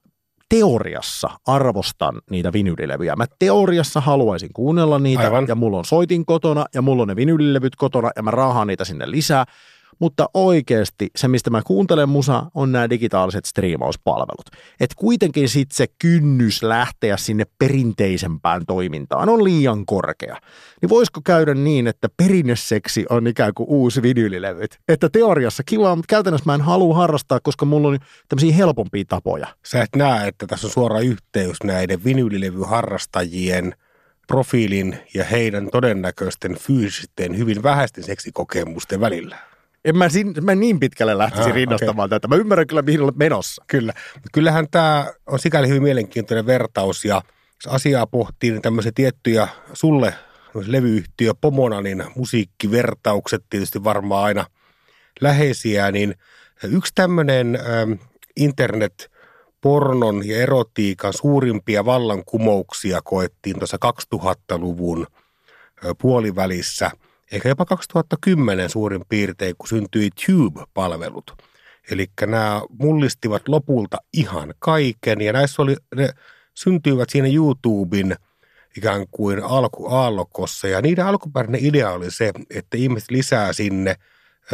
teoriassa 0.49 1.29
arvostan 1.47 2.21
niitä 2.29 2.53
vinyylilevyjä. 2.53 3.15
Mä 3.15 3.25
teoriassa 3.39 4.01
haluaisin 4.01 4.49
kuunnella 4.53 4.99
niitä 4.99 5.23
Aivan. 5.23 5.47
ja 5.47 5.55
mulla 5.55 5.77
on 5.77 5.85
soitin 5.85 6.25
kotona 6.25 6.65
ja 6.75 6.81
mulla 6.81 7.01
on 7.01 7.07
ne 7.07 7.15
vinyylilevyt 7.15 7.75
kotona 7.75 8.11
ja 8.15 8.23
mä 8.23 8.31
raahaan 8.31 8.67
niitä 8.67 8.85
sinne 8.85 9.11
lisää. 9.11 9.45
Mutta 9.99 10.29
oikeasti 10.33 11.09
se, 11.15 11.27
mistä 11.27 11.49
mä 11.49 11.61
kuuntelen 11.65 12.09
musa, 12.09 12.43
on 12.53 12.71
nämä 12.71 12.89
digitaaliset 12.89 13.45
striimauspalvelut. 13.45 14.49
Et 14.79 14.95
kuitenkin 14.95 15.49
sitten 15.49 15.75
se 15.75 15.85
kynnys 15.99 16.63
lähteä 16.63 17.17
sinne 17.17 17.43
perinteisempään 17.59 18.65
toimintaan 18.65 19.29
on 19.29 19.43
liian 19.43 19.85
korkea. 19.85 20.37
Niin 20.81 20.89
voisiko 20.89 21.21
käydä 21.23 21.53
niin, 21.53 21.87
että 21.87 22.07
perinneseksi 22.17 23.05
on 23.09 23.27
ikään 23.27 23.53
kuin 23.53 23.69
uusi 23.69 24.01
vinyylilevyt? 24.01 24.79
Että 24.87 25.09
teoriassa 25.09 25.63
kiva, 25.65 25.95
mutta 25.95 26.09
käytännössä 26.09 26.45
mä 26.45 26.55
en 26.55 26.61
halua 26.61 26.95
harrastaa, 26.95 27.39
koska 27.43 27.65
mulla 27.65 27.87
on 27.87 27.99
tämmöisiä 28.29 28.55
helpompia 28.55 29.03
tapoja. 29.07 29.47
Sä 29.65 29.81
et 29.81 29.95
näe, 29.95 30.27
että 30.27 30.47
tässä 30.47 30.67
on 30.67 30.71
suora 30.71 30.99
yhteys 30.99 31.63
näiden 31.63 32.03
vinyylilevyharrastajien 32.03 33.73
profiilin 34.27 34.97
ja 35.13 35.23
heidän 35.23 35.69
todennäköisten 35.71 36.55
fyysisten 36.55 37.37
hyvin 37.37 37.63
vähäisten 37.63 38.03
seksikokemusten 38.03 39.01
välillä. 39.01 39.37
En 39.85 39.97
mä, 39.97 40.09
sin, 40.09 40.33
mä 40.41 40.55
niin 40.55 40.79
pitkälle 40.79 41.17
lähtisi 41.17 41.49
ah, 41.49 41.55
rinnastamaan 41.55 42.07
okay. 42.07 42.19
tätä. 42.19 42.27
Mä 42.27 42.35
ymmärrän 42.35 42.67
kyllä, 42.67 42.81
mihin 42.81 43.01
olet 43.01 43.15
menossa. 43.15 43.63
Kyllä. 43.67 43.93
Kyllähän 44.33 44.67
tämä 44.71 45.05
on 45.25 45.39
sikäli 45.39 45.67
hyvin 45.67 45.83
mielenkiintoinen 45.83 46.45
vertaus 46.45 47.05
ja 47.05 47.21
jos 47.65 47.73
asiaa 47.73 48.07
pohtii, 48.07 48.51
niin 48.51 48.61
tämmöisiä 48.61 48.91
tiettyjä 48.95 49.47
sulle 49.73 50.13
levyyhtiö 50.65 51.33
pomona, 51.41 51.81
niin 51.81 52.03
musiikkivertaukset 52.15 53.43
tietysti 53.49 53.83
varmaan 53.83 54.23
aina 54.23 54.45
läheisiä, 55.21 55.91
niin 55.91 56.15
yksi 56.63 56.91
tämmöinen 56.95 57.55
ähm, 57.55 57.91
internet 58.35 59.11
pornon 59.61 60.27
ja 60.27 60.37
erotiikan 60.37 61.13
suurimpia 61.13 61.85
vallankumouksia 61.85 63.01
koettiin 63.03 63.59
tuossa 63.59 63.77
2000-luvun 64.15 65.07
puolivälissä– 65.97 66.91
ehkä 67.31 67.49
jopa 67.49 67.65
2010 67.65 68.69
suurin 68.69 69.01
piirtein, 69.09 69.55
kun 69.57 69.67
syntyi 69.67 70.09
Tube-palvelut. 70.25 71.43
Eli 71.91 72.07
nämä 72.21 72.61
mullistivat 72.79 73.47
lopulta 73.47 73.97
ihan 74.13 74.53
kaiken 74.59 75.21
ja 75.21 75.33
näissä 75.33 75.61
oli, 75.61 75.75
ne 75.95 76.09
syntyivät 76.53 77.09
siinä 77.09 77.27
YouTuben 77.27 78.15
ikään 78.77 79.05
kuin 79.11 79.43
alkuaallokossa 79.43 80.67
ja 80.67 80.81
niiden 80.81 81.05
alkuperäinen 81.05 81.65
idea 81.65 81.91
oli 81.91 82.11
se, 82.11 82.31
että 82.49 82.77
ihmiset 82.77 83.11
lisää 83.11 83.53
sinne 83.53 83.95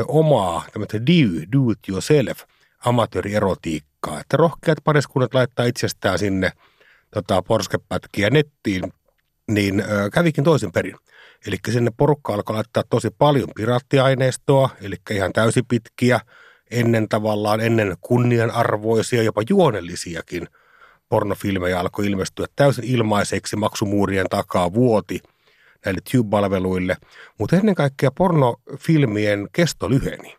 omaa 0.07 0.65
tämmöistä 0.73 0.99
do, 0.99 1.41
do 1.51 1.71
it 1.71 1.79
yourself 1.89 2.41
amatöörierotiikkaa, 2.85 4.19
että 4.19 4.37
rohkeat 4.37 4.77
pariskunnat 4.83 5.33
laittaa 5.33 5.65
itsestään 5.65 6.19
sinne 6.19 6.51
tota, 7.11 7.41
porskepätkiä 7.41 8.29
nettiin, 8.29 8.93
niin 9.47 9.79
ö, 9.79 10.09
kävikin 10.13 10.43
toisen 10.43 10.71
perin. 10.71 10.95
Eli 11.47 11.57
sinne 11.71 11.91
porukka 11.97 12.33
alkoi 12.33 12.55
laittaa 12.55 12.83
tosi 12.89 13.09
paljon 13.17 13.49
piraattiaineistoa, 13.55 14.69
eli 14.81 14.95
ihan 15.11 15.33
täysipitkiä, 15.33 16.19
ennen 16.71 17.09
tavallaan, 17.09 17.61
ennen 17.61 17.97
kunnianarvoisia, 18.01 19.23
jopa 19.23 19.41
juonellisiakin 19.49 20.47
pornofilmejä 21.09 21.79
alkoi 21.79 22.05
ilmestyä 22.05 22.45
täysin 22.55 22.83
ilmaiseksi 22.83 23.55
maksumuurien 23.55 24.25
takaa 24.29 24.73
vuoti 24.73 25.19
näille 25.85 26.01
Tube-palveluille. 26.11 26.97
Mutta 27.39 27.55
ennen 27.55 27.75
kaikkea 27.75 28.11
pornofilmien 28.11 29.47
kesto 29.53 29.89
lyheni. 29.89 30.35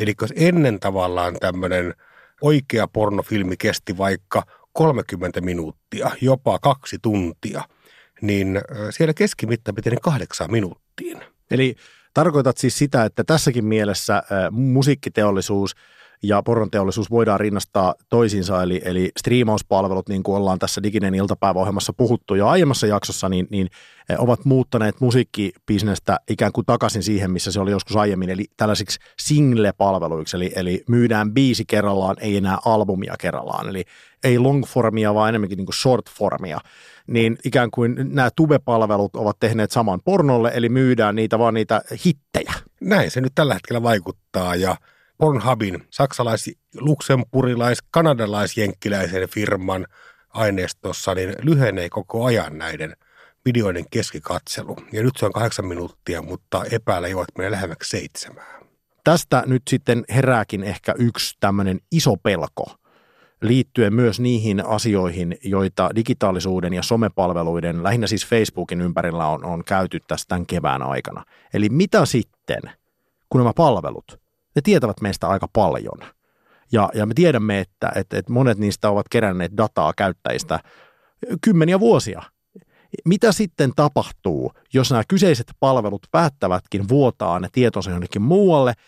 Eli 0.00 0.14
jos 0.20 0.32
ennen 0.36 0.80
tavallaan 0.80 1.36
tämmöinen 1.40 1.94
oikea 2.40 2.88
pornofilmi 2.88 3.56
kesti 3.56 3.98
vaikka 3.98 4.42
30 4.72 5.40
minuuttia, 5.40 6.10
jopa 6.20 6.58
kaksi 6.58 6.98
tuntia– 7.02 7.62
niin 8.22 8.60
siellä 8.90 9.14
keskimitta 9.14 9.72
pitää 9.72 9.92
kahdeksan 10.02 10.50
minuuttiin. 10.50 11.20
Eli 11.50 11.74
tarkoitat 12.14 12.56
siis 12.56 12.78
sitä, 12.78 13.04
että 13.04 13.24
tässäkin 13.24 13.64
mielessä 13.64 14.22
musiikkiteollisuus 14.50 15.74
ja 16.22 16.42
porronteollisuus 16.42 17.10
voidaan 17.10 17.40
rinnastaa 17.40 17.94
toisiinsa, 18.08 18.62
eli, 18.62 18.82
eli 18.84 19.10
striimauspalvelut, 19.18 20.08
niin 20.08 20.22
kuin 20.22 20.36
ollaan 20.36 20.58
tässä 20.58 20.82
Diginen 20.82 21.14
iltapäiväohjelmassa 21.14 21.92
puhuttu 21.92 22.34
jo 22.34 22.46
aiemmassa 22.46 22.86
jaksossa, 22.86 23.28
niin, 23.28 23.46
niin 23.50 23.68
ovat 24.18 24.44
muuttaneet 24.44 25.00
musiikkibisnestä 25.00 26.18
ikään 26.30 26.52
kuin 26.52 26.66
takaisin 26.66 27.02
siihen, 27.02 27.30
missä 27.30 27.52
se 27.52 27.60
oli 27.60 27.70
joskus 27.70 27.96
aiemmin, 27.96 28.30
eli 28.30 28.44
tällaisiksi 28.56 29.00
single-palveluiksi, 29.20 30.36
eli, 30.36 30.52
eli 30.56 30.84
myydään 30.88 31.34
biisi 31.34 31.64
kerrallaan, 31.64 32.16
ei 32.20 32.36
enää 32.36 32.58
albumia 32.64 33.14
kerrallaan, 33.20 33.68
eli 33.68 33.84
ei 34.24 34.38
long-formia, 34.38 35.14
vaan 35.14 35.28
enemmänkin 35.28 35.56
niin 35.56 35.66
kuin 35.66 35.74
short-formia 35.74 36.58
niin 37.08 37.38
ikään 37.44 37.70
kuin 37.70 37.94
nämä 37.98 38.30
tube-palvelut 38.36 39.16
ovat 39.16 39.36
tehneet 39.40 39.70
saman 39.70 40.00
pornolle, 40.04 40.50
eli 40.54 40.68
myydään 40.68 41.14
niitä 41.14 41.38
vaan 41.38 41.54
niitä 41.54 41.82
hittejä. 42.04 42.52
Näin 42.80 43.10
se 43.10 43.20
nyt 43.20 43.32
tällä 43.34 43.54
hetkellä 43.54 43.82
vaikuttaa 43.82 44.56
ja 44.56 44.76
Pornhubin 45.18 45.86
saksalais, 45.90 46.50
luksempurilais, 46.80 47.78
kanadalais, 47.90 48.56
jenkkiläisen 48.56 49.28
firman 49.28 49.86
aineistossa 50.28 51.14
niin 51.14 51.34
lyhenee 51.42 51.88
koko 51.88 52.24
ajan 52.24 52.58
näiden 52.58 52.96
videoiden 53.44 53.84
keskikatselu. 53.90 54.76
Ja 54.92 55.02
nyt 55.02 55.16
se 55.16 55.26
on 55.26 55.32
kahdeksan 55.32 55.66
minuuttia, 55.66 56.22
mutta 56.22 56.64
epäillä 56.70 57.08
jo, 57.08 57.20
että 57.20 57.32
menee 57.36 57.50
lähemmäksi 57.50 57.90
seitsemää. 57.90 58.58
Tästä 59.04 59.42
nyt 59.46 59.62
sitten 59.70 60.04
herääkin 60.08 60.64
ehkä 60.64 60.94
yksi 60.98 61.36
tämmöinen 61.40 61.80
iso 61.92 62.16
pelko– 62.16 62.64
liittyen 63.42 63.94
myös 63.94 64.20
niihin 64.20 64.66
asioihin, 64.66 65.36
joita 65.44 65.90
digitaalisuuden 65.94 66.72
ja 66.72 66.82
somepalveluiden, 66.82 67.82
lähinnä 67.82 68.06
siis 68.06 68.26
Facebookin 68.26 68.80
ympärillä 68.80 69.26
on, 69.26 69.44
on 69.44 69.64
käyty 69.64 70.00
tässä 70.08 70.28
tämän 70.28 70.46
kevään 70.46 70.82
aikana. 70.82 71.24
Eli 71.54 71.68
mitä 71.68 72.06
sitten, 72.06 72.62
kun 73.30 73.38
nämä 73.40 73.52
palvelut, 73.56 74.20
ne 74.54 74.62
tietävät 74.62 75.00
meistä 75.00 75.28
aika 75.28 75.48
paljon. 75.52 75.98
Ja, 76.72 76.90
ja 76.94 77.06
me 77.06 77.14
tiedämme, 77.14 77.60
että, 77.60 77.92
että, 77.94 78.18
että 78.18 78.32
monet 78.32 78.58
niistä 78.58 78.90
ovat 78.90 79.06
keränneet 79.10 79.56
dataa 79.56 79.92
käyttäjistä 79.96 80.60
kymmeniä 81.40 81.80
vuosia. 81.80 82.22
Mitä 83.04 83.32
sitten 83.32 83.72
tapahtuu, 83.76 84.52
jos 84.74 84.90
nämä 84.90 85.02
kyseiset 85.08 85.46
palvelut 85.60 86.06
päättävätkin 86.10 86.88
vuotaa 86.88 87.40
ne 87.40 87.48
tietonsa 87.52 87.90
jonnekin 87.90 88.22
muualle– 88.22 88.74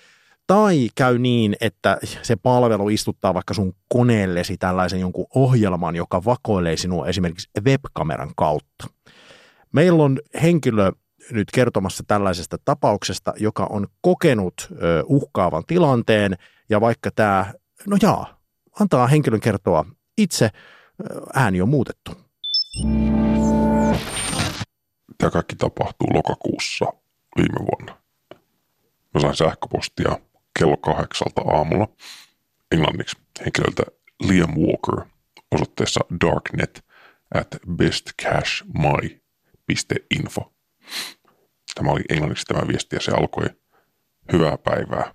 tai 0.50 0.88
käy 0.94 1.18
niin, 1.18 1.56
että 1.60 1.98
se 2.22 2.36
palvelu 2.36 2.88
istuttaa 2.88 3.34
vaikka 3.34 3.54
sun 3.54 3.74
koneellesi 3.88 4.56
tällaisen 4.56 5.00
jonkun 5.00 5.26
ohjelman, 5.34 5.96
joka 5.96 6.24
vakoilee 6.24 6.76
sinua 6.76 7.06
esimerkiksi 7.06 7.50
webkameran 7.64 8.32
kautta. 8.36 8.86
Meillä 9.72 10.02
on 10.02 10.20
henkilö 10.42 10.92
nyt 11.30 11.48
kertomassa 11.54 12.04
tällaisesta 12.06 12.56
tapauksesta, 12.64 13.32
joka 13.36 13.66
on 13.70 13.86
kokenut 14.00 14.68
uhkaavan 15.04 15.64
tilanteen, 15.66 16.36
ja 16.70 16.80
vaikka 16.80 17.10
tämä, 17.10 17.52
no 17.86 17.96
jaa, 18.02 18.40
antaa 18.80 19.06
henkilön 19.06 19.40
kertoa 19.40 19.84
itse, 20.18 20.48
ääni 21.34 21.62
on 21.62 21.68
muutettu. 21.68 22.10
Tämä 25.18 25.30
kaikki 25.30 25.56
tapahtuu 25.56 26.08
lokakuussa 26.14 26.86
viime 27.36 27.58
vuonna. 27.58 28.02
Mä 29.14 29.20
sain 29.20 29.36
sähköpostia 29.36 30.29
kello 30.58 30.76
kahdeksalta 30.76 31.40
aamulla 31.40 31.88
englanniksi 32.72 33.16
henkilöltä 33.44 33.82
Liam 34.20 34.54
Walker 34.54 35.04
osoitteessa 35.50 36.00
darknet 36.24 36.84
at 37.34 37.48
bestcashmy.info. 37.76 40.52
Tämä 41.74 41.90
oli 41.90 42.02
englanniksi 42.08 42.44
tämä 42.44 42.68
viesti 42.68 42.96
ja 42.96 43.00
se 43.00 43.12
alkoi 43.12 43.46
hyvää 44.32 44.58
päivää. 44.58 45.14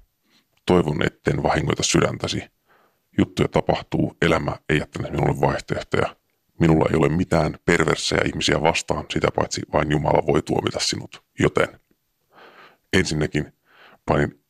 Toivon, 0.66 1.06
etten 1.06 1.44
vahingoita 1.44 1.84
sydäntäsi. 1.84 2.44
Juttuja 3.18 3.48
tapahtuu, 3.48 4.18
elämä 4.22 4.56
ei 4.70 4.78
jättänyt 4.78 5.12
minulle 5.12 5.42
vaihtoehtoja. 5.42 6.16
Minulla 6.60 6.86
ei 6.90 6.96
ole 6.98 7.10
mitään 7.10 7.58
perversejä 7.66 8.22
ihmisiä 8.26 8.62
vastaan, 8.62 9.06
sitä 9.14 9.28
paitsi 9.36 9.62
vain 9.74 9.92
Jumala 9.92 10.28
voi 10.28 10.42
tuomita 10.42 10.80
sinut. 10.80 11.24
Joten 11.40 11.80
ensinnäkin 12.94 13.54
panin 14.06 14.45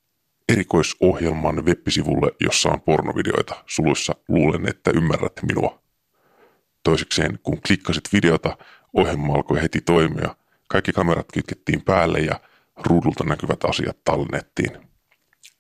erikoisohjelman 0.50 1.66
web-sivulle, 1.66 2.32
jossa 2.40 2.70
on 2.70 2.82
pornovideoita. 2.82 3.64
Suluissa 3.66 4.16
luulen, 4.28 4.70
että 4.70 4.92
ymmärrät 4.92 5.34
minua. 5.48 5.82
Toisekseen, 6.84 7.40
kun 7.44 7.62
klikkasit 7.68 8.04
videota, 8.14 8.58
ohjelma 8.94 9.34
alkoi 9.34 9.62
heti 9.62 9.82
toimia. 9.82 10.36
Kaikki 10.68 10.92
kamerat 10.92 11.26
kytkettiin 11.34 11.82
päälle 11.82 12.20
ja 12.20 12.40
ruudulta 12.86 13.24
näkyvät 13.24 13.66
asiat 13.66 13.98
tallennettiin. 14.04 14.72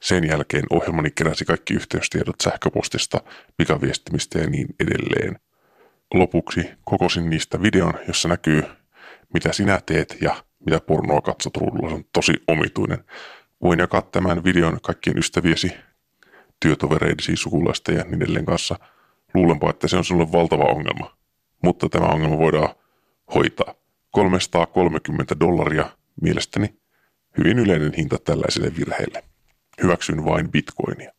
Sen 0.02 0.28
jälkeen 0.28 0.64
ohjelmani 0.70 1.12
keräsi 1.12 1.46
kaikki 1.46 1.74
yhteystiedot 1.74 2.36
sähköpostista, 2.44 3.22
pikaviestimistä 3.58 4.40
ja 4.40 4.50
niin 4.50 4.68
edelleen. 4.80 5.40
Lopuksi 6.14 6.70
kokosin 6.84 7.30
niistä 7.30 7.62
videon, 7.62 7.94
jossa 8.08 8.28
näkyy, 8.28 8.64
mitä 9.34 9.54
sinä 9.54 9.82
teet 9.86 10.18
ja 10.22 10.36
mitä 10.66 10.80
pornoa 10.80 11.22
katsot 11.22 11.58
ruudulla. 11.58 11.90
Se 11.90 11.96
on 11.96 12.06
tosi 12.14 12.34
omituinen. 12.48 13.06
Voin 13.66 13.80
jakaa 13.80 14.02
tämän 14.02 14.44
videon 14.44 14.82
kaikkien 14.82 15.18
ystäviesi, 15.18 15.72
työtovereidesi, 16.60 17.36
sukulaista 17.36 17.92
ja 17.92 18.04
niin 18.04 18.22
edelleen 18.22 18.46
kanssa. 18.46 18.80
Luulenpa, 19.34 19.70
että 19.70 19.88
se 19.88 19.98
on 19.98 20.06
sinulle 20.06 20.32
valtava 20.32 20.64
ongelma. 20.64 21.18
Mutta 21.64 21.90
tämä 21.90 22.06
ongelma 22.06 22.38
voidaan 22.38 22.70
hoitaa. 23.36 23.76
330 24.12 25.40
dollaria 25.40 25.90
mielestäni 26.22 26.76
hyvin 27.38 27.60
yleinen 27.60 27.94
hinta 27.98 28.18
tällaiselle 28.18 28.72
virheelle. 28.78 29.24
Hyväksyn 29.84 30.26
vain 30.26 30.52
bitcoinia. 30.52 31.12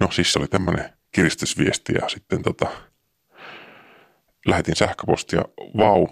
No 0.00 0.10
siis 0.10 0.32
se 0.32 0.38
oli 0.38 0.48
tämmöinen 0.48 0.92
kiristysviesti 1.12 1.92
ja 1.92 2.08
sitten 2.08 2.42
tota, 2.42 2.66
lähetin 4.46 4.76
sähköpostia, 4.76 5.42
vau, 5.76 6.06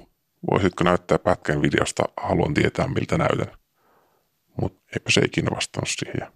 voisitko 0.51 0.85
näyttää 0.85 1.19
pätkän 1.19 1.63
videosta, 1.63 2.03
haluan 2.17 2.55
tietää 2.55 2.89
miltä 2.89 3.19
näytän. 3.19 3.64
Mutta 4.61 4.83
eipä 4.93 5.11
se 5.11 5.21
ikinä 5.21 5.51
vastannut 5.57 5.89
siihen. 5.89 6.33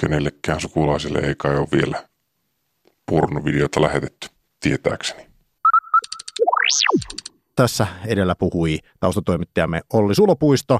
Kenellekään 0.00 0.60
sukulaisille 0.60 1.18
ei 1.18 1.34
kai 1.38 1.56
ole 1.56 1.68
vielä 1.72 2.08
pornovideota 3.10 3.82
lähetetty, 3.82 4.28
tietääkseni. 4.60 5.26
Tässä 7.56 7.86
edellä 8.06 8.34
puhui 8.34 8.78
taustatoimittajamme 9.00 9.80
Olli 9.92 10.14
Sulopuisto 10.14 10.78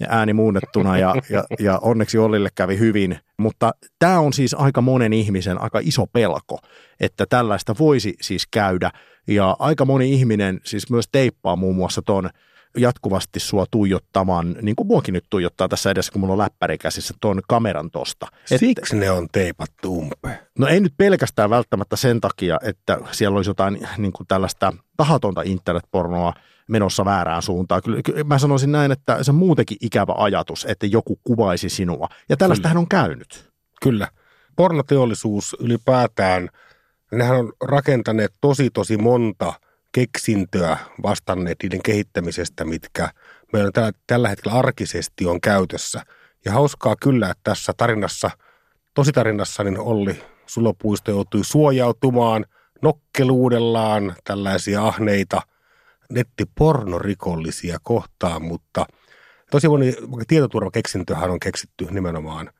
ja 0.00 0.06
ääni 0.10 0.32
muunnettuna 0.32 0.98
ja, 0.98 1.14
ja, 1.30 1.44
ja 1.58 1.78
onneksi 1.82 2.18
Ollille 2.18 2.48
kävi 2.54 2.78
hyvin. 2.78 3.18
Mutta 3.36 3.74
tämä 3.98 4.20
on 4.20 4.32
siis 4.32 4.54
aika 4.54 4.80
monen 4.80 5.12
ihmisen 5.12 5.60
aika 5.60 5.80
iso 5.82 6.06
pelko, 6.06 6.58
että 7.00 7.26
tällaista 7.26 7.74
voisi 7.78 8.14
siis 8.20 8.46
käydä. 8.50 8.90
Ja 9.28 9.56
aika 9.58 9.84
moni 9.84 10.12
ihminen 10.12 10.60
siis 10.64 10.90
myös 10.90 11.08
teippaa 11.12 11.56
muun 11.56 11.76
muassa 11.76 12.02
ton 12.02 12.30
jatkuvasti 12.76 13.40
sua 13.40 13.66
tuijottamaan, 13.70 14.56
niin 14.62 14.76
kuin 14.76 14.86
muakin 14.86 15.12
nyt 15.12 15.24
tuijottaa 15.30 15.68
tässä 15.68 15.90
edessä, 15.90 16.12
kun 16.12 16.20
mulla 16.20 16.32
on 16.32 16.38
läppäri 16.38 16.78
käsissä, 16.78 17.14
tuon 17.20 17.40
kameran 17.48 17.90
tosta. 17.90 18.26
Siksi 18.44 18.96
ne 18.96 19.10
on 19.10 19.28
teipattu 19.32 19.98
umpeen. 19.98 20.38
No 20.58 20.66
ei 20.66 20.80
nyt 20.80 20.94
pelkästään 20.96 21.50
välttämättä 21.50 21.96
sen 21.96 22.20
takia, 22.20 22.58
että 22.62 22.98
siellä 23.10 23.36
olisi 23.36 23.50
jotain 23.50 23.88
niin 23.98 24.12
kuin 24.12 24.26
tällaista 24.26 24.72
tahatonta 24.96 25.42
internetpornoa 25.44 26.34
menossa 26.68 27.04
väärään 27.04 27.42
suuntaan. 27.42 27.82
Kyllä, 27.82 28.02
kyllä 28.02 28.24
mä 28.24 28.38
sanoisin 28.38 28.72
näin, 28.72 28.92
että 28.92 29.24
se 29.24 29.30
on 29.30 29.34
muutenkin 29.34 29.76
ikävä 29.80 30.14
ajatus, 30.16 30.66
että 30.68 30.86
joku 30.86 31.20
kuvaisi 31.24 31.68
sinua. 31.68 32.08
Ja 32.28 32.36
tällaistähän 32.36 32.76
on 32.76 32.88
käynyt. 32.88 33.50
Kyllä. 33.82 34.08
Pornoteollisuus 34.56 35.56
ylipäätään, 35.60 36.48
nehän 37.12 37.36
on 37.36 37.52
rakentaneet 37.64 38.34
tosi 38.40 38.70
tosi 38.70 38.96
monta– 38.96 39.52
keksintöä 39.92 40.76
vastanneet 41.02 41.58
niiden 41.62 41.82
kehittämisestä, 41.82 42.64
mitkä 42.64 43.10
meillä 43.52 43.70
tällä, 43.70 43.92
tällä 44.06 44.28
hetkellä 44.28 44.58
arkisesti 44.58 45.26
on 45.26 45.40
käytössä. 45.40 46.02
Ja 46.44 46.52
hauskaa 46.52 46.96
kyllä, 47.02 47.30
että 47.30 47.40
tässä 47.44 47.72
tarinassa, 47.76 48.30
tositarinassa, 48.94 49.64
niin 49.64 49.78
Olli 49.78 50.22
Sulopuisto 50.46 51.10
joutui 51.10 51.44
suojautumaan 51.44 52.46
nokkeluudellaan 52.82 54.14
tällaisia 54.24 54.86
ahneita 54.86 55.42
nettipornorikollisia 56.10 57.78
kohtaan, 57.82 58.42
mutta 58.42 58.86
tosi 59.50 59.68
moni 59.68 59.94
tietoturvakeksintöhän 60.28 61.30
on 61.30 61.40
keksitty 61.40 61.86
nimenomaan 61.90 62.50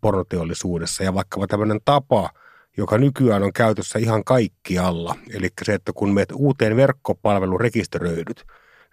pornoteollisuudessa 0.00 1.04
ja 1.04 1.14
vaikka 1.14 1.46
tämmöinen 1.46 1.80
tapa– 1.84 2.30
joka 2.76 2.98
nykyään 2.98 3.42
on 3.42 3.52
käytössä 3.52 3.98
ihan 3.98 4.24
kaikkialla. 4.24 5.14
Eli 5.34 5.48
se, 5.64 5.74
että 5.74 5.92
kun 5.92 6.14
meet 6.14 6.32
uuteen 6.34 6.76
verkkopalveluun 6.76 7.60
rekisteröidyt, 7.60 8.44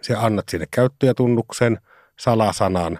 se 0.02 0.16
annat 0.16 0.50
sinne 0.50 0.66
käyttäjätunnuksen, 0.72 1.78
salasanan 2.20 3.00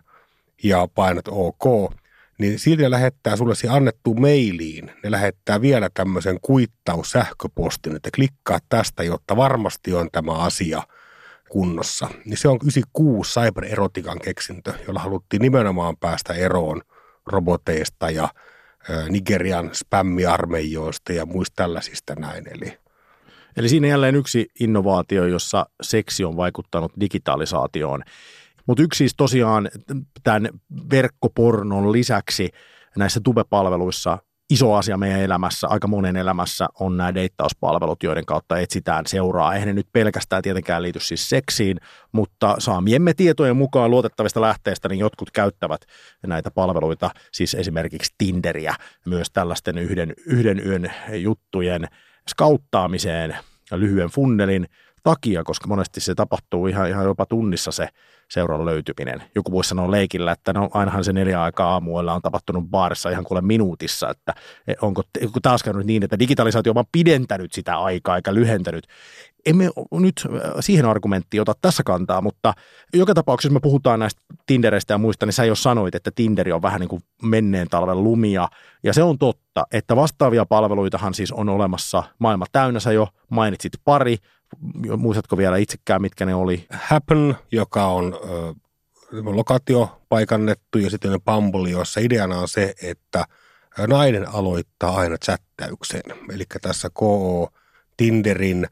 ja 0.64 0.88
painat 0.96 1.28
OK, 1.28 1.94
niin 2.38 2.60
silti 2.60 2.92
lähettää 2.92 3.36
sulle 3.36 3.56
siihen 3.56 3.78
annettu 3.78 4.14
mailiin, 4.14 4.92
ne 5.04 5.12
lähettää 5.12 5.62
vielä 5.62 5.90
tämmöisen 5.94 6.38
kuittaussähköpostin, 6.42 7.96
että 7.96 8.10
klikkaa 8.16 8.60
tästä, 8.70 9.04
jotta 9.04 9.38
varmasti 9.38 9.94
on 9.94 10.10
tämä 10.12 10.32
asia 10.32 10.84
kunnossa. 11.50 12.10
Niin 12.26 12.38
se 12.38 12.48
on 12.48 12.60
96 12.64 13.40
cybererotikan 13.40 14.20
keksintö, 14.20 14.74
jolla 14.88 15.00
haluttiin 15.00 15.42
nimenomaan 15.42 15.98
päästä 15.98 16.34
eroon 16.34 16.82
roboteista 17.26 18.10
ja 18.10 18.30
Nigerian 19.10 19.70
spämmiarmeijoista 19.74 21.14
ja 21.14 21.26
muista 21.26 21.54
tällaisista 21.56 22.16
näin. 22.16 22.44
Eli 22.56 22.78
Eli 23.58 23.70
siinä 23.70 23.88
jälleen 23.88 24.16
yksi 24.16 24.48
innovaatio, 24.60 25.26
jossa 25.26 25.66
seksi 25.82 26.24
on 26.24 26.38
vaikuttanut 26.38 26.92
digitalisaatioon. 27.00 28.04
Mutta 28.68 28.84
yksi 28.84 28.98
siis 28.98 29.14
tosiaan 29.18 29.70
tämän 30.24 30.50
verkkopornon 30.92 31.92
lisäksi 31.92 32.50
näissä 32.98 33.20
tubepalveluissa 33.24 34.18
iso 34.54 34.74
asia 34.74 34.98
meidän 34.98 35.20
elämässä, 35.20 35.68
aika 35.68 35.88
monen 35.88 36.18
elämässä 36.18 36.68
on 36.80 36.98
nämä 36.98 37.14
deittauspalvelut, 37.14 38.04
joiden 38.04 38.26
kautta 38.26 38.60
etsitään 38.60 39.06
seuraa. 39.08 39.54
Eihän 39.54 39.68
ne 39.68 39.74
nyt 39.74 39.88
pelkästään 39.94 40.44
tietenkään 40.44 40.84
liity 40.84 41.00
siis 41.00 41.30
seksiin, 41.30 41.78
mutta 42.12 42.56
saamiemme 42.60 43.14
tietojen 43.14 43.58
mukaan 43.58 43.92
luotettavista 43.92 44.42
lähteistä 44.42 44.90
niin 44.90 45.00
jotkut 45.00 45.32
käyttävät 45.32 45.82
näitä 46.28 46.52
palveluita, 46.52 47.10
siis 47.32 47.54
esimerkiksi 47.54 48.16
Tinderiä, 48.18 48.76
myös 49.06 49.28
tällaisten 49.34 49.78
yhden, 49.78 50.14
yhden 50.26 50.68
yön 50.68 50.92
juttujen 51.14 51.88
skauttaamiseen 52.30 53.38
lyhyen 53.72 54.10
funnelin 54.10 54.68
takia, 55.04 55.44
koska 55.44 55.68
monesti 55.68 56.02
se 56.02 56.16
tapahtuu 56.16 56.68
ihan, 56.68 56.90
ihan 56.90 57.06
jopa 57.06 57.26
tunnissa 57.26 57.72
se 57.72 57.88
seuran 58.30 58.66
löytyminen. 58.66 59.24
Joku 59.36 59.52
voisi 59.52 59.68
sanoa 59.68 59.92
leikillä, 59.92 60.32
että 60.32 60.54
no 60.54 60.70
ainahan 60.74 61.04
se 61.04 61.14
neljä 61.14 61.42
aikaa 61.42 61.72
aamuilla 61.72 62.14
on 62.14 62.22
tapahtunut 62.22 62.70
baarissa 62.70 63.10
ihan 63.10 63.24
kuule 63.24 63.42
minuutissa, 63.42 64.10
että 64.10 64.34
onko, 64.82 65.02
onko 65.24 65.40
taas 65.42 65.64
käynyt 65.64 65.86
niin, 65.86 66.04
että 66.04 66.20
digitalisaatio 66.20 66.74
on 66.76 66.86
pidentänyt 66.92 67.54
sitä 67.54 67.78
aikaa 67.78 68.16
eikä 68.16 68.34
lyhentänyt. 68.34 68.88
Emme 69.46 69.70
nyt 69.92 70.28
siihen 70.60 70.86
argumenttiin 70.86 71.42
ota 71.42 71.54
tässä 71.62 71.84
kantaa, 71.84 72.22
mutta 72.22 72.54
joka 72.94 73.14
tapauksessa, 73.14 73.54
me 73.54 73.60
puhutaan 73.60 74.00
näistä 74.00 74.22
Tindereistä 74.46 74.94
ja 74.94 74.98
muista, 74.98 75.26
niin 75.26 75.34
sä 75.34 75.46
jo 75.46 75.56
sanoit, 75.56 75.96
että 75.96 76.12
Tinderi 76.16 76.52
on 76.52 76.62
vähän 76.62 76.80
niin 76.80 76.90
kuin 76.90 77.04
menneen 77.22 77.68
talven 77.68 78.04
lumia, 78.04 78.48
ja 78.84 78.94
se 78.94 79.04
on 79.04 79.18
totta, 79.18 79.68
että 79.72 79.96
vastaavia 79.96 80.46
palveluitahan 80.46 81.14
siis 81.14 81.32
on 81.32 81.50
olemassa 81.50 82.04
maailma 82.20 82.46
täynnä, 82.52 82.80
sä 82.80 82.92
jo 82.92 83.08
mainitsit 83.30 83.74
pari, 83.86 84.18
muistatko 84.98 85.38
vielä 85.38 85.58
itsekään, 85.58 86.02
mitkä 86.02 86.26
ne 86.26 86.36
oli? 86.36 86.68
Happen, 86.70 87.36
joka 87.52 87.86
on 87.86 88.14
ö, 88.14 88.54
lokatio 89.24 90.02
paikannettu 90.10 90.78
ja 90.78 90.90
sitten 90.90 91.22
Bumble, 91.22 91.70
jossa 91.70 92.00
ideana 92.00 92.40
on 92.40 92.48
se, 92.48 92.74
että 92.84 93.26
nainen 93.88 94.30
aloittaa 94.30 94.96
aina 94.96 95.18
chattäyksen. 95.18 96.02
Eli 96.34 96.44
tässä 96.62 96.90
KO 96.94 97.50
Tinderin 97.98 98.68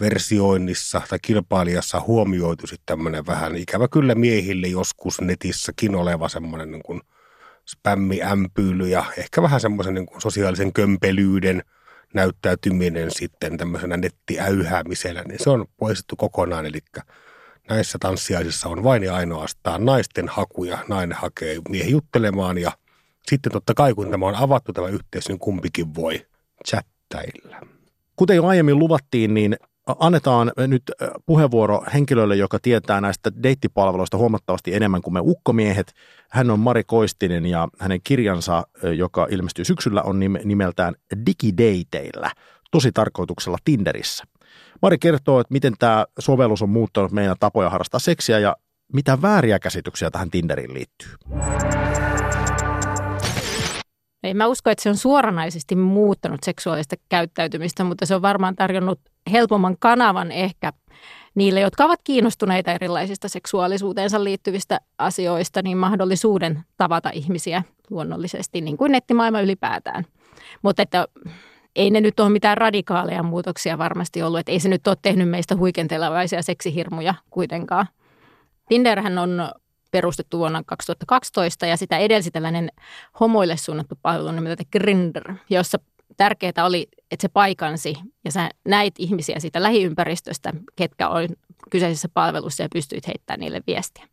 versioinnissa 0.00 1.02
tai 1.08 1.18
kilpailijassa 1.22 2.00
huomioitu 2.00 2.66
sitten 2.66 2.86
tämmöinen 2.86 3.26
vähän 3.26 3.56
ikävä 3.56 3.88
kyllä 3.88 4.14
miehille 4.14 4.66
joskus 4.66 5.20
netissäkin 5.20 5.94
oleva 5.94 6.28
semmoinen 6.28 6.70
niin 6.70 6.82
kuin 6.82 7.00
spämmiämpyyly 7.68 8.88
ja 8.88 9.04
ehkä 9.16 9.42
vähän 9.42 9.60
semmoisen 9.60 9.94
niin 9.94 10.06
kuin 10.06 10.20
sosiaalisen 10.20 10.72
kömpelyyden– 10.72 11.62
näyttäytyminen 12.14 13.10
sitten 13.10 13.58
tämmöisenä 13.58 13.96
nettiäyhäämisellä, 13.96 15.22
niin 15.22 15.38
se 15.42 15.50
on 15.50 15.66
poistettu 15.76 16.16
kokonaan. 16.16 16.66
Eli 16.66 16.78
näissä 17.68 17.98
tanssiaisissa 18.00 18.68
on 18.68 18.84
vain 18.84 19.02
ja 19.02 19.14
ainoastaan 19.14 19.84
naisten 19.84 20.28
hakuja. 20.28 20.78
Nainen 20.88 21.16
hakee 21.16 21.58
miehen 21.68 21.90
juttelemaan 21.90 22.58
ja 22.58 22.72
sitten 23.28 23.52
totta 23.52 23.74
kai 23.74 23.94
kun 23.94 24.10
tämä 24.10 24.26
on 24.26 24.34
avattu 24.34 24.72
tämä 24.72 24.88
yhteys, 24.88 25.28
niin 25.28 25.38
kumpikin 25.38 25.94
voi 25.94 26.26
chattailla. 26.68 27.66
Kuten 28.16 28.36
jo 28.36 28.46
aiemmin 28.46 28.78
luvattiin, 28.78 29.34
niin 29.34 29.56
annetaan 29.98 30.52
nyt 30.66 30.82
puheenvuoro 31.26 31.84
henkilölle, 31.94 32.36
joka 32.36 32.58
tietää 32.62 33.00
näistä 33.00 33.30
deittipalveluista 33.42 34.16
huomattavasti 34.16 34.74
enemmän 34.74 35.02
kuin 35.02 35.14
me 35.14 35.20
ukkomiehet. 35.22 35.92
Hän 36.30 36.50
on 36.50 36.60
Mari 36.60 36.84
Koistinen 36.84 37.46
ja 37.46 37.68
hänen 37.78 38.00
kirjansa, 38.04 38.66
joka 38.96 39.26
ilmestyy 39.30 39.64
syksyllä, 39.64 40.02
on 40.02 40.20
nimeltään 40.44 40.94
Digideiteillä, 41.26 42.30
tosi 42.70 42.92
tarkoituksella 42.92 43.58
Tinderissä. 43.64 44.24
Mari 44.82 44.98
kertoo, 44.98 45.40
että 45.40 45.52
miten 45.52 45.74
tämä 45.78 46.06
sovellus 46.18 46.62
on 46.62 46.70
muuttanut 46.70 47.12
meidän 47.12 47.36
tapoja 47.40 47.70
harrastaa 47.70 48.00
seksiä 48.00 48.38
ja 48.38 48.56
mitä 48.92 49.22
vääriä 49.22 49.58
käsityksiä 49.58 50.10
tähän 50.10 50.30
Tinderiin 50.30 50.74
liittyy. 50.74 51.08
Ei 54.22 54.34
mä 54.34 54.46
usko, 54.46 54.70
että 54.70 54.82
se 54.82 54.88
on 54.88 54.96
suoranaisesti 54.96 55.76
muuttanut 55.76 56.40
seksuaalista 56.42 56.96
käyttäytymistä, 57.08 57.84
mutta 57.84 58.06
se 58.06 58.14
on 58.14 58.22
varmaan 58.22 58.56
tarjonnut 58.56 59.00
helpomman 59.32 59.76
kanavan 59.78 60.32
ehkä 60.32 60.72
niille, 61.34 61.60
jotka 61.60 61.84
ovat 61.84 62.00
kiinnostuneita 62.04 62.72
erilaisista 62.72 63.28
seksuaalisuuteensa 63.28 64.24
liittyvistä 64.24 64.80
asioista, 64.98 65.62
niin 65.62 65.78
mahdollisuuden 65.78 66.62
tavata 66.76 67.10
ihmisiä 67.12 67.62
luonnollisesti, 67.90 68.60
niin 68.60 68.76
kuin 68.76 68.92
nettimaailma 68.92 69.40
ylipäätään. 69.40 70.04
Mutta 70.62 70.82
että 70.82 71.06
ei 71.76 71.90
ne 71.90 72.00
nyt 72.00 72.20
ole 72.20 72.30
mitään 72.30 72.56
radikaaleja 72.56 73.22
muutoksia 73.22 73.78
varmasti 73.78 74.22
ollut, 74.22 74.40
että 74.40 74.52
ei 74.52 74.60
se 74.60 74.68
nyt 74.68 74.86
ole 74.86 74.96
tehnyt 75.02 75.28
meistä 75.28 75.56
huikentelevaisia 75.56 76.42
seksihirmuja 76.42 77.14
kuitenkaan. 77.30 77.86
Tinderhän 78.68 79.18
on 79.18 79.50
perustettu 79.90 80.38
vuonna 80.38 80.62
2012 80.66 81.66
ja 81.66 81.76
sitä 81.76 81.98
edelsi 81.98 82.30
tällainen 82.30 82.70
homoille 83.20 83.56
suunnattu 83.56 83.98
palvelu 84.02 84.32
nimeltä 84.32 84.64
Grindr, 84.72 85.34
jossa 85.50 85.78
tärkeää 86.16 86.64
oli, 86.64 86.88
että 87.10 87.22
se 87.22 87.28
paikansi 87.28 87.94
ja 88.24 88.32
sä 88.32 88.50
näit 88.68 88.94
ihmisiä 88.98 89.40
siitä 89.40 89.62
lähiympäristöstä, 89.62 90.52
ketkä 90.76 91.08
oli 91.08 91.28
kyseisessä 91.70 92.08
palvelussa 92.14 92.62
ja 92.62 92.68
pystyit 92.72 93.06
heittämään 93.06 93.40
niille 93.40 93.60
viestiä. 93.66 94.06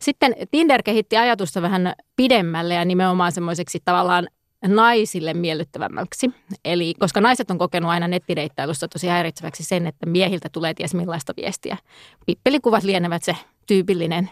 Sitten 0.00 0.34
Tinder 0.50 0.82
kehitti 0.82 1.16
ajatusta 1.16 1.62
vähän 1.62 1.94
pidemmälle 2.16 2.74
ja 2.74 2.84
nimenomaan 2.84 3.32
semmoiseksi 3.32 3.82
tavallaan 3.84 4.28
naisille 4.66 5.34
miellyttävämmäksi. 5.34 6.30
Eli 6.64 6.94
koska 6.98 7.20
naiset 7.20 7.50
on 7.50 7.58
kokenut 7.58 7.90
aina 7.90 8.08
nettideittailussa 8.08 8.88
tosi 8.88 9.06
häiritseväksi 9.06 9.64
sen, 9.64 9.86
että 9.86 10.06
miehiltä 10.06 10.48
tulee 10.52 10.74
ties 10.74 10.94
millaista 10.94 11.32
viestiä. 11.36 11.76
Pippelikuvat 12.26 12.84
lienevät 12.84 13.22
se 13.22 13.36
tyypillinen. 13.66 14.30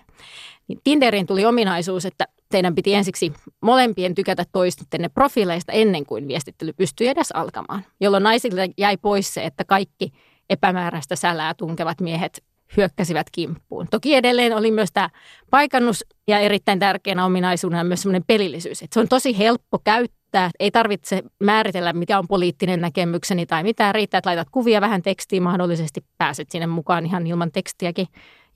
Niin 0.68 0.79
Tinderin 0.85 1.27
tuli 1.27 1.44
ominaisuus, 1.44 2.05
että 2.05 2.24
teidän 2.50 2.74
piti 2.74 2.94
ensiksi 2.94 3.33
molempien 3.61 4.14
tykätä 4.14 4.44
toistenne 4.53 5.09
profiileista 5.09 5.72
ennen 5.72 6.07
kuin 6.07 6.29
viestittely 6.29 6.72
pystyi 6.72 7.09
edes 7.09 7.33
alkamaan. 7.33 7.85
Jolloin 8.00 8.22
naisille 8.22 8.68
jäi 8.79 8.96
pois 8.96 9.35
se, 9.35 9.44
että 9.44 9.64
kaikki 9.64 10.12
epämääräistä 10.50 11.16
sälää 11.16 11.55
tunkevat 11.55 12.00
miehet 12.00 12.42
hyökkäsivät 12.77 13.27
kimppuun. 13.33 13.87
Toki 13.90 14.14
edelleen 14.14 14.57
oli 14.57 14.70
myös 14.70 14.92
tämä 14.92 15.11
paikannus 15.50 16.05
ja 16.29 16.38
erittäin 16.38 16.79
tärkeänä 16.79 17.24
ominaisuudena 17.24 17.85
myös 17.85 18.03
semmoinen 18.03 18.24
pelillisyys. 18.27 18.83
Että 18.83 18.94
se 18.94 19.00
on 19.00 19.09
tosi 19.09 19.38
helppo 19.38 19.79
käyttää. 19.85 20.50
Ei 20.61 20.70
tarvitse 20.70 21.22
määritellä, 21.40 21.92
mikä 21.92 22.18
on 22.18 22.29
poliittinen 22.29 22.81
näkemykseni 22.81 23.46
tai 23.46 23.62
mitään. 23.62 23.94
Riittää, 23.94 24.18
että 24.18 24.31
laitat 24.31 24.48
kuvia 24.50 24.81
vähän 24.81 25.03
tekstiin, 25.03 25.42
mahdollisesti 25.42 26.05
pääset 26.18 26.50
sinne 26.50 26.66
mukaan 26.66 27.07
ihan 27.07 27.27
ilman 27.27 27.53
tekstiäkin. 27.53 28.07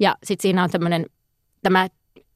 Ja 0.00 0.16
sitten 0.24 0.42
siinä 0.42 0.64
on 0.64 0.70
tämmöinen 0.70 1.06
tämä 1.62 1.88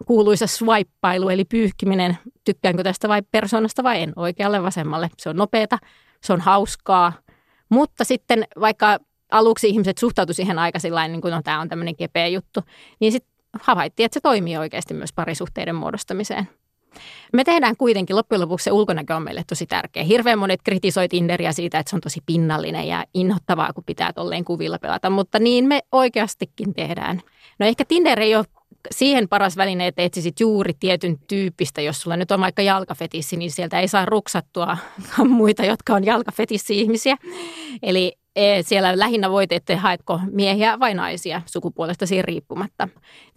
kuuluisa 0.06 0.46
swippailu, 0.46 1.28
eli 1.28 1.44
pyyhkiminen, 1.44 2.18
tykkäänkö 2.44 2.82
tästä 2.82 3.08
vai 3.08 3.22
persoonasta 3.30 3.82
vai 3.82 4.02
en, 4.02 4.12
oikealle 4.16 4.62
vasemmalle. 4.62 5.10
Se 5.18 5.30
on 5.30 5.36
nopeata, 5.36 5.78
se 6.24 6.32
on 6.32 6.40
hauskaa, 6.40 7.12
mutta 7.68 8.04
sitten 8.04 8.44
vaikka 8.60 8.98
aluksi 9.30 9.68
ihmiset 9.68 9.98
suhtautuivat 9.98 10.36
siihen 10.36 10.58
aika 10.58 10.78
sillain, 10.78 11.12
niin 11.12 11.20
kuin 11.22 11.32
no, 11.32 11.40
tämä 11.44 11.60
on 11.60 11.68
tämmöinen 11.68 11.96
kepeä 11.96 12.26
juttu, 12.26 12.60
niin 13.00 13.12
sitten 13.12 13.32
havaittiin, 13.60 14.04
että 14.04 14.14
se 14.14 14.20
toimii 14.20 14.56
oikeasti 14.56 14.94
myös 14.94 15.12
parisuhteiden 15.12 15.74
muodostamiseen. 15.74 16.48
Me 17.32 17.44
tehdään 17.44 17.76
kuitenkin, 17.76 18.16
loppujen 18.16 18.40
lopuksi 18.40 18.64
se 18.64 18.72
ulkonäkö 18.72 19.16
on 19.16 19.22
meille 19.22 19.42
tosi 19.46 19.66
tärkeä. 19.66 20.02
Hirveän 20.02 20.38
monet 20.38 20.60
kritisoi 20.64 21.08
Tinderiä 21.08 21.52
siitä, 21.52 21.78
että 21.78 21.90
se 21.90 21.96
on 21.96 22.00
tosi 22.00 22.20
pinnallinen 22.26 22.88
ja 22.88 23.04
inhottavaa, 23.14 23.72
kun 23.72 23.84
pitää 23.84 24.12
tolleen 24.12 24.44
kuvilla 24.44 24.78
pelata, 24.78 25.10
mutta 25.10 25.38
niin 25.38 25.68
me 25.68 25.80
oikeastikin 25.92 26.74
tehdään. 26.74 27.20
No 27.58 27.66
ehkä 27.66 27.84
Tinder 27.84 28.20
ei 28.20 28.36
ole 28.36 28.44
siihen 28.90 29.28
paras 29.28 29.56
väline, 29.56 29.86
että 29.86 30.02
etsisit 30.02 30.40
juuri 30.40 30.72
tietyn 30.80 31.18
tyyppistä. 31.28 31.80
Jos 31.80 32.00
sulla 32.00 32.16
nyt 32.16 32.30
on 32.30 32.40
vaikka 32.40 32.62
jalkafetissi, 32.62 33.36
niin 33.36 33.50
sieltä 33.50 33.80
ei 33.80 33.88
saa 33.88 34.06
ruksattua 34.06 34.76
muita, 35.28 35.64
jotka 35.64 35.94
on 35.94 36.04
jalkafetissi-ihmisiä. 36.04 37.16
Eli 37.82 38.16
e, 38.36 38.62
siellä 38.62 38.98
lähinnä 38.98 39.30
voit, 39.30 39.52
että 39.52 39.76
haetko 39.76 40.20
miehiä 40.30 40.80
vai 40.80 40.94
naisia 40.94 41.42
sukupuolesta 41.46 42.06
siihen 42.06 42.24
riippumatta. 42.24 42.88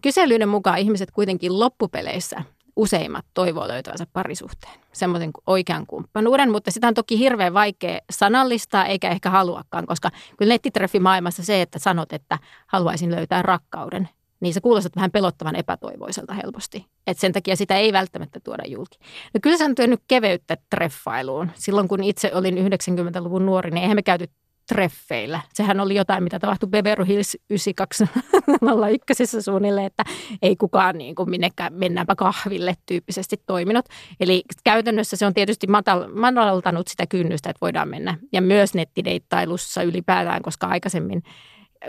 Kyselyiden 0.02 0.50
mukaan 0.50 0.80
ihmiset 0.80 1.12
kuitenkin 1.12 1.60
loppupeleissä 1.60 2.42
useimmat 2.76 3.26
toivoo 3.34 3.68
löytävänsä 3.68 4.08
parisuhteen, 4.14 4.74
semmoisen 4.94 5.32
oikean 5.48 5.88
kumppanuuden, 5.88 6.52
mutta 6.52 6.72
sitä 6.72 6.88
on 6.88 6.94
toki 6.94 7.20
hirveän 7.20 7.54
vaikea 7.54 8.00
sanallistaa 8.10 8.86
eikä 8.86 9.10
ehkä 9.10 9.30
haluakaan, 9.30 9.86
koska 9.86 10.10
kyllä 10.38 10.54
nettitreffimaailmassa 10.54 11.44
se, 11.44 11.62
että 11.62 11.80
sanot, 11.80 12.14
että 12.14 12.40
haluaisin 12.68 13.12
löytää 13.12 13.42
rakkauden, 13.42 14.10
niin 14.46 14.54
se 14.54 14.62
kuulostaa 14.62 14.92
vähän 14.96 15.12
pelottavan 15.12 15.56
epätoivoiselta 15.56 16.34
helposti. 16.34 16.86
Et 17.08 17.18
sen 17.18 17.34
takia 17.34 17.56
sitä 17.56 17.78
ei 17.78 17.94
välttämättä 17.94 18.40
tuoda 18.40 18.64
julki. 18.68 18.98
No 19.34 19.40
kyllä 19.42 19.58
se 19.58 19.66
on 19.66 19.76
työnnyt 19.76 20.02
keveyttä 20.08 20.58
treffailuun. 20.70 21.52
Silloin 21.56 21.88
kun 21.88 22.04
itse 22.04 22.32
olin 22.34 22.58
90-luvun 22.58 23.46
nuori, 23.46 23.72
niin 23.72 23.82
eihän 23.82 23.98
me 23.98 24.04
käyty 24.04 24.30
treffeillä. 24.68 25.42
Sehän 25.54 25.80
oli 25.80 25.96
jotain, 25.96 26.24
mitä 26.24 26.40
tapahtui 26.40 26.70
Beverly 26.70 27.08
Hills 27.08 27.38
9201 27.50 29.42
suunnilleen, 29.42 29.88
että 29.88 30.04
ei 30.42 30.56
kukaan 30.56 30.98
niin 30.98 31.16
kuin 31.16 31.30
minnekään 31.30 31.74
mennäänpä 31.74 32.16
kahville 32.16 32.74
tyyppisesti 32.86 33.42
toiminut. 33.46 33.86
Eli 34.20 34.44
käytännössä 34.64 35.18
se 35.18 35.26
on 35.26 35.34
tietysti 35.34 35.68
matal, 35.68 36.08
madaltanut 36.14 36.88
sitä 36.88 37.08
kynnystä, 37.08 37.50
että 37.50 37.62
voidaan 37.62 37.90
mennä. 37.90 38.18
Ja 38.34 38.42
myös 38.42 38.74
nettideittailussa 38.74 39.84
ylipäätään, 39.84 40.42
koska 40.42 40.68
aikaisemmin 40.68 41.24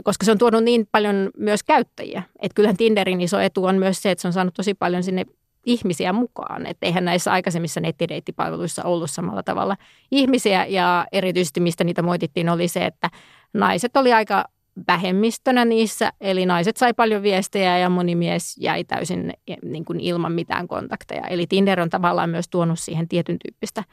koska 0.05 0.25
se 0.25 0.31
on 0.31 0.39
tuonut 0.39 0.65
niin 0.65 0.89
paljon 0.93 1.31
myös 1.37 1.63
käyttäjiä. 1.63 2.23
Että 2.39 2.55
kyllähän 2.55 2.77
Tinderin 2.77 3.21
iso 3.21 3.41
etu 3.41 3.65
on 3.65 3.79
myös 3.79 4.03
se, 4.03 4.11
että 4.11 4.23
se 4.23 4.29
on 4.29 4.33
saanut 4.33 4.55
tosi 4.55 4.75
paljon 4.75 5.03
sinne 5.03 5.25
ihmisiä 5.67 6.13
mukaan. 6.13 6.67
Että 6.67 6.87
eihän 6.87 7.05
näissä 7.05 7.33
aikaisemmissa 7.33 7.81
nettideittipalveluissa 7.81 8.83
ollut 8.83 9.11
samalla 9.11 9.43
tavalla 9.43 9.77
ihmisiä 10.11 10.67
ja 10.67 11.07
erityisesti 11.13 11.61
mistä 11.61 11.85
niitä 11.85 12.03
moitittiin 12.03 12.49
oli 12.49 12.69
se, 12.69 12.87
että 12.87 13.11
naiset 13.55 13.97
oli 13.97 14.13
aika 14.13 14.45
vähemmistönä 14.89 15.65
niissä, 15.65 16.13
eli 16.21 16.47
naiset 16.47 16.77
sai 16.77 16.95
paljon 16.95 17.23
viestejä 17.23 17.79
ja 17.79 17.89
moni 17.89 18.15
mies 18.15 18.57
jäi 18.61 18.85
täysin 18.85 19.33
niin 19.63 19.85
kuin 19.85 20.01
ilman 20.01 20.33
mitään 20.33 20.69
kontakteja. 20.69 21.27
Eli 21.27 21.47
Tinder 21.47 21.81
on 21.81 21.91
tavallaan 21.91 22.31
myös 22.31 22.49
tuonut 22.49 22.79
siihen 22.79 23.09
tietyn 23.09 23.39
tyyppistä 23.45 23.85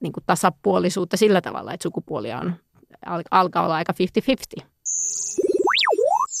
niin 0.00 0.12
kuin 0.12 0.24
tasapuolisuutta 0.26 1.16
sillä 1.16 1.40
tavalla, 1.40 1.72
että 1.72 1.82
sukupuolia 1.82 2.38
on, 2.38 2.54
alkaa 3.30 3.64
olla 3.64 3.74
aika 3.74 3.94
50-50. 4.60 4.64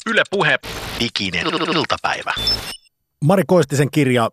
Yle 0.06 0.22
Puhe, 0.30 0.58
diginen 1.00 1.46
iltapäivä. 1.46 2.34
Mari 3.24 3.42
Koistisen 3.46 3.90
kirja 3.90 4.30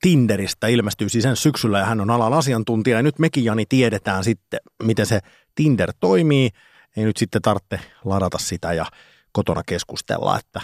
Tinderistä 0.00 0.66
ilmestyy 0.66 1.08
siis 1.08 1.22
sen 1.22 1.36
syksyllä 1.36 1.78
ja 1.78 1.84
hän 1.84 2.00
on 2.00 2.10
alan 2.10 2.32
asiantuntija 2.32 2.96
ja 2.96 3.02
nyt 3.02 3.18
mekin 3.18 3.44
Jani 3.44 3.66
tiedetään 3.68 4.24
sitten, 4.24 4.60
miten 4.82 5.06
se 5.06 5.20
Tinder 5.54 5.92
toimii. 6.00 6.50
Ei 6.96 7.04
nyt 7.04 7.16
sitten 7.16 7.42
tarvitse 7.42 7.80
ladata 8.04 8.38
sitä 8.38 8.72
ja 8.72 8.86
kotona 9.32 9.62
keskustella, 9.66 10.38
että 10.38 10.60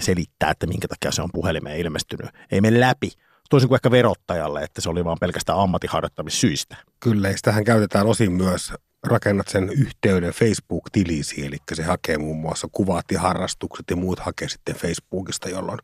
selittää, 0.00 0.50
että 0.50 0.66
minkä 0.66 0.88
takia 0.88 1.12
se 1.12 1.22
on 1.22 1.30
puhelimeen 1.32 1.78
ilmestynyt. 1.78 2.30
Ei 2.52 2.60
mene 2.60 2.80
läpi. 2.80 3.10
Toisin 3.50 3.68
kuin 3.68 3.76
ehkä 3.76 3.90
verottajalle, 3.90 4.62
että 4.62 4.80
se 4.80 4.88
oli 4.88 5.04
vain 5.04 5.18
pelkästään 5.20 5.58
ammattiharjoittamissyistä. 5.58 6.76
Kyllä, 7.00 7.28
ja 7.28 7.36
sitähän 7.36 7.64
käytetään 7.64 8.06
osin 8.06 8.32
myös 8.32 8.72
rakennat 9.06 9.48
sen 9.48 9.70
yhteyden 9.70 10.32
Facebook-tilisi, 10.32 11.46
eli 11.46 11.56
se 11.74 11.82
hakee 11.82 12.18
muun 12.18 12.36
muassa 12.36 12.68
kuvat 12.72 13.04
ja 13.12 13.20
harrastukset 13.20 13.84
ja 13.90 13.96
muut 13.96 14.18
hakee 14.18 14.48
sitten 14.48 14.74
Facebookista, 14.74 15.48
jolloin 15.48 15.78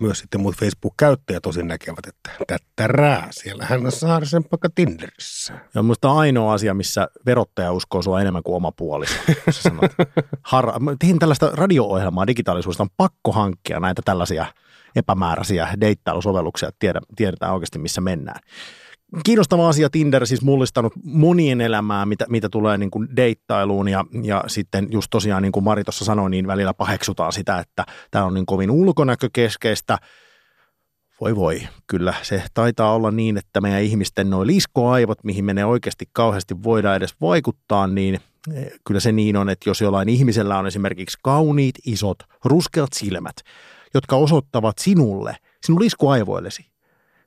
myös 0.00 0.18
sitten 0.18 0.40
muut 0.40 0.56
Facebook-käyttäjät 0.56 1.42
tosin 1.42 1.68
näkevät, 1.68 2.06
että 2.06 2.30
tättärää, 2.46 3.28
siellähän 3.30 3.86
on 3.86 4.26
sen 4.26 4.44
vaikka 4.52 4.68
Tinderissä. 4.74 5.54
Ja 5.74 5.82
minusta 5.82 6.12
ainoa 6.12 6.52
asia, 6.52 6.74
missä 6.74 7.08
verottaja 7.26 7.72
uskoo 7.72 8.02
sua 8.02 8.20
enemmän 8.20 8.42
kuin 8.42 8.56
oma. 8.56 8.72
Sanot, 9.50 9.92
har- 10.42 10.72
tein 10.98 11.18
tällaista 11.18 11.50
radio-ohjelmaa 11.54 12.26
digitaalisuudesta, 12.26 12.82
on 12.82 12.90
pakko 12.96 13.32
hankkia 13.32 13.80
näitä 13.80 14.02
tällaisia 14.04 14.46
epämääräisiä 14.96 15.68
deittailusovelluksia, 15.80 16.68
että 16.68 17.00
tiedetään 17.16 17.52
oikeasti 17.52 17.78
missä 17.78 18.00
mennään 18.00 18.40
kiinnostava 19.24 19.68
asia 19.68 19.90
Tinder 19.90 20.26
siis 20.26 20.42
mullistanut 20.42 20.92
monien 21.04 21.60
elämää, 21.60 22.06
mitä, 22.06 22.26
mitä 22.28 22.48
tulee 22.48 22.78
niin 22.78 22.90
kuin 22.90 23.16
deittailuun 23.16 23.88
ja, 23.88 24.04
ja 24.22 24.44
sitten 24.46 24.88
just 24.90 25.08
tosiaan 25.10 25.42
niin 25.42 25.52
kuin 25.52 25.64
Mari 25.64 25.84
tuossa 25.84 26.04
sanoi, 26.04 26.30
niin 26.30 26.46
välillä 26.46 26.74
paheksutaan 26.74 27.32
sitä, 27.32 27.58
että 27.58 27.86
tämä 28.10 28.24
on 28.24 28.34
niin 28.34 28.46
kovin 28.46 28.70
ulkonäkökeskeistä. 28.70 29.98
Voi 31.20 31.36
voi, 31.36 31.62
kyllä 31.86 32.14
se 32.22 32.42
taitaa 32.54 32.94
olla 32.94 33.10
niin, 33.10 33.36
että 33.36 33.60
meidän 33.60 33.82
ihmisten 33.82 34.30
noin 34.30 34.46
liskoaivot, 34.46 35.24
mihin 35.24 35.44
me 35.44 35.54
ne 35.54 35.64
oikeasti 35.64 36.08
kauheasti 36.12 36.62
voidaan 36.62 36.96
edes 36.96 37.14
vaikuttaa, 37.20 37.86
niin 37.86 38.20
eh, 38.54 38.72
kyllä 38.86 39.00
se 39.00 39.12
niin 39.12 39.36
on, 39.36 39.48
että 39.48 39.70
jos 39.70 39.80
jollain 39.80 40.08
ihmisellä 40.08 40.58
on 40.58 40.66
esimerkiksi 40.66 41.18
kauniit, 41.22 41.74
isot, 41.86 42.18
ruskeat 42.44 42.92
silmät, 42.92 43.36
jotka 43.94 44.16
osoittavat 44.16 44.78
sinulle, 44.78 45.36
sinun 45.66 45.80
liskoaivoillesi, 45.80 46.69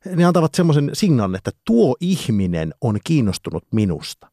ne 0.06 0.26
antavat 0.26 0.56
semmoisen 0.56 0.90
signaalin, 0.94 1.36
että 1.36 1.52
tuo 1.66 1.96
ihminen 2.00 2.74
on 2.82 3.00
kiinnostunut 3.04 3.64
minusta, 3.72 4.28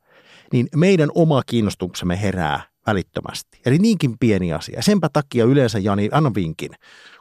niin 0.53 0.69
meidän 0.77 1.11
oma 1.15 1.43
kiinnostuksemme 1.47 2.23
herää 2.23 2.63
välittömästi. 2.87 3.61
Eli 3.67 3.79
niinkin 3.79 4.19
pieni 4.19 4.53
asia. 4.53 4.83
Senpä 4.83 5.09
takia 5.13 5.45
yleensä, 5.45 5.79
Jani, 5.79 6.09
anna 6.13 6.35
vinkin. 6.35 6.71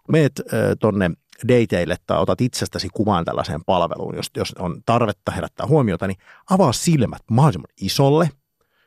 Meet 0.07 0.31
äh, 0.39 0.59
tonne 0.79 1.11
dateille 1.47 1.95
tai 2.07 2.19
otat 2.19 2.41
itsestäsi 2.41 2.89
kuvan 2.93 3.25
tällaiseen 3.25 3.63
palveluun, 3.65 4.15
jos, 4.15 4.31
jos 4.37 4.53
on 4.59 4.81
tarvetta 4.85 5.31
herättää 5.31 5.67
huomiota, 5.67 6.07
niin 6.07 6.17
avaa 6.49 6.73
silmät 6.73 7.21
mahdollisimman 7.31 7.73
isolle, 7.81 8.29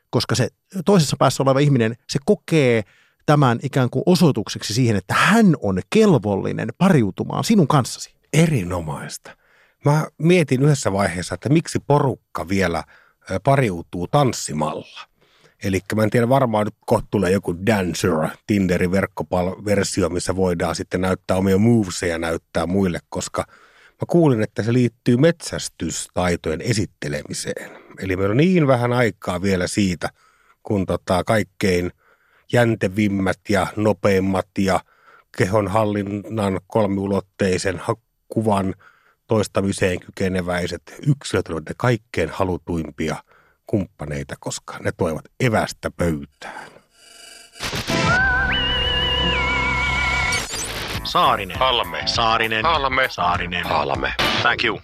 koska 0.09 0.35
se 0.35 0.47
toisessa 0.85 1.17
päässä 1.19 1.43
oleva 1.43 1.59
ihminen, 1.59 1.95
se 2.09 2.19
kokee 2.25 2.83
tämän 3.25 3.59
ikään 3.63 3.89
kuin 3.89 4.03
osoitukseksi 4.05 4.73
siihen, 4.73 4.95
että 4.95 5.13
hän 5.13 5.55
on 5.61 5.79
kelvollinen 5.89 6.69
pariutumaan 6.77 7.43
sinun 7.43 7.67
kanssasi. 7.67 8.15
Erinomaista. 8.33 9.42
Mä 9.85 10.07
mietin 10.17 10.63
yhdessä 10.63 10.93
vaiheessa, 10.93 11.35
että 11.35 11.49
miksi 11.49 11.79
porukka 11.87 12.49
vielä 12.49 12.83
pariutuu 13.43 14.07
tanssimalla. 14.07 15.07
Eli 15.63 15.79
mä 15.95 16.03
en 16.03 16.09
tiedä, 16.09 16.29
varmaan 16.29 16.65
nyt 16.65 16.75
kohta 16.85 17.07
tulee 17.11 17.31
joku 17.31 17.55
Dancer, 17.65 18.13
Tinderin 18.47 18.91
verkkopal-versio, 18.91 20.09
missä 20.09 20.35
voidaan 20.35 20.75
sitten 20.75 21.01
näyttää 21.01 21.37
omia 21.37 21.57
moveseja 21.57 22.17
näyttää 22.17 22.65
muille, 22.65 22.99
koska 23.09 23.45
mä 23.89 24.05
kuulin, 24.07 24.41
että 24.41 24.63
se 24.63 24.73
liittyy 24.73 25.17
metsästystaitojen 25.17 26.61
esittelemiseen. 26.61 27.71
Eli 27.99 28.15
meillä 28.15 28.31
on 28.31 28.37
niin 28.37 28.67
vähän 28.67 28.93
aikaa 28.93 29.41
vielä 29.41 29.67
siitä, 29.67 30.09
kun 30.63 30.85
tota 30.85 31.23
kaikkein 31.23 31.91
jäntevimmät 32.53 33.39
ja 33.49 33.67
nopeimmat 33.75 34.47
ja 34.57 34.79
kehonhallinnan 35.37 36.59
kolmiulotteisen 36.67 37.81
kuvan 38.27 38.75
toistamiseen 39.33 39.99
kykeneväiset 39.99 40.81
yksilöt 41.07 41.47
ovat 41.47 41.63
ne 41.69 41.75
kaikkein 41.77 42.29
halutuimpia– 42.29 43.15
kumppaneita, 43.67 44.35
koska 44.39 44.77
ne 44.79 44.91
toivat 44.97 45.25
evästä 45.39 45.91
pöytään. 45.91 46.71
Saarinen. 51.03 51.59
Halme. 51.59 52.01
Saarinen. 52.05 52.65
Halme. 52.65 53.07
Saarinen. 53.09 53.65
Halme. 53.65 54.13
Thank 54.41 54.63
you. 54.63 54.81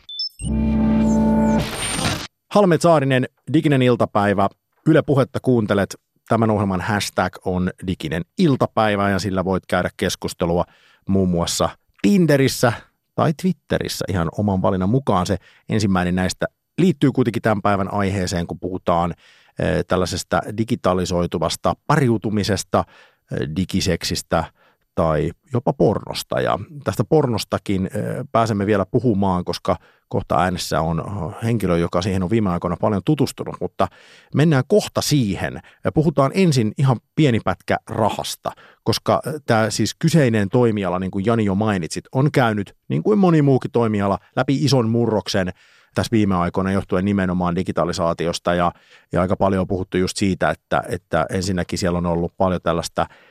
Halme 2.54 2.78
Saarinen, 2.80 3.26
diginen 3.54 3.82
iltapäivä. 3.82 4.50
Yle 4.88 5.02
Puhetta 5.02 5.40
kuuntelet. 5.42 5.96
Tämän 6.28 6.52
ohjelman 6.52 6.82
hashtag 6.82 7.36
on 7.46 7.70
diginen 7.88 8.22
iltapäivä 8.38 9.10
ja 9.10 9.20
sillä 9.20 9.46
voit 9.46 9.64
käydä 9.66 9.90
keskustelua 9.98 10.64
muun 11.08 11.30
muassa 11.30 11.70
Tinderissä 12.02 12.74
tai 13.20 13.34
Twitterissä 13.42 14.06
ihan 14.10 14.30
oman 14.38 14.62
valinnan 14.62 14.90
mukaan. 14.90 15.26
Se 15.26 15.38
ensimmäinen 15.70 16.16
näistä 16.16 16.46
liittyy 16.78 17.12
kuitenkin 17.12 17.42
tämän 17.42 17.62
päivän 17.62 17.94
aiheeseen, 17.94 18.48
kun 18.48 18.60
puhutaan 18.60 19.14
eh, 19.60 19.86
tällaisesta 19.88 20.42
digitalisoituvasta 20.58 21.74
pariutumisesta, 21.88 22.84
eh, 23.32 23.48
digiseksistä 23.56 24.44
tai 25.00 25.32
jopa 25.54 25.74
pornosta. 25.74 26.42
Ja 26.42 26.60
tästä 26.84 27.04
pornostakin 27.04 27.86
eh, 27.86 28.26
pääsemme 28.32 28.66
vielä 28.66 28.86
puhumaan, 28.86 29.46
koska 29.46 29.76
kohta 30.10 30.42
äänessä 30.42 30.82
on 30.82 31.04
henkilö, 31.44 31.78
joka 31.78 32.02
siihen 32.02 32.24
on 32.24 32.30
viime 32.30 32.50
aikoina 32.50 32.78
paljon 32.82 33.02
tutustunut, 33.06 33.56
mutta 33.62 33.88
mennään 34.36 34.64
kohta 34.68 35.02
siihen. 35.02 35.60
Puhutaan 35.94 36.32
ensin 36.34 36.72
ihan 36.78 36.98
pieni 37.16 37.40
pätkä 37.40 37.78
rahasta, 37.90 38.52
koska 38.84 39.22
tämä 39.46 39.70
siis 39.70 39.96
kyseinen 40.00 40.50
toimiala, 40.50 41.00
niin 41.00 41.12
kuin 41.12 41.26
Jani 41.26 41.46
jo 41.46 41.56
mainitsit, 41.56 42.06
on 42.12 42.32
käynyt, 42.32 42.76
niin 42.88 43.04
kuin 43.04 43.20
moni 43.20 43.42
muukin 43.42 43.72
toimiala, 43.72 44.18
läpi 44.36 44.66
ison 44.66 44.90
murroksen– 44.90 45.52
tässä 45.96 46.12
viime 46.12 46.36
aikoina 46.36 46.72
johtuen 46.72 47.06
nimenomaan 47.06 47.56
digitalisaatiosta 47.56 48.54
ja, 48.54 48.72
ja 49.12 49.22
aika 49.22 49.36
paljon 49.36 49.62
on 49.62 49.68
puhuttu 49.68 49.98
just 49.98 50.18
siitä, 50.18 50.50
että, 50.50 50.84
että 50.90 51.26
ensinnäkin 51.30 51.80
siellä 51.80 51.98
on 51.98 52.06
ollut 52.06 52.34
paljon 52.38 52.62
tällaista 52.62 53.02
eh, 53.02 53.29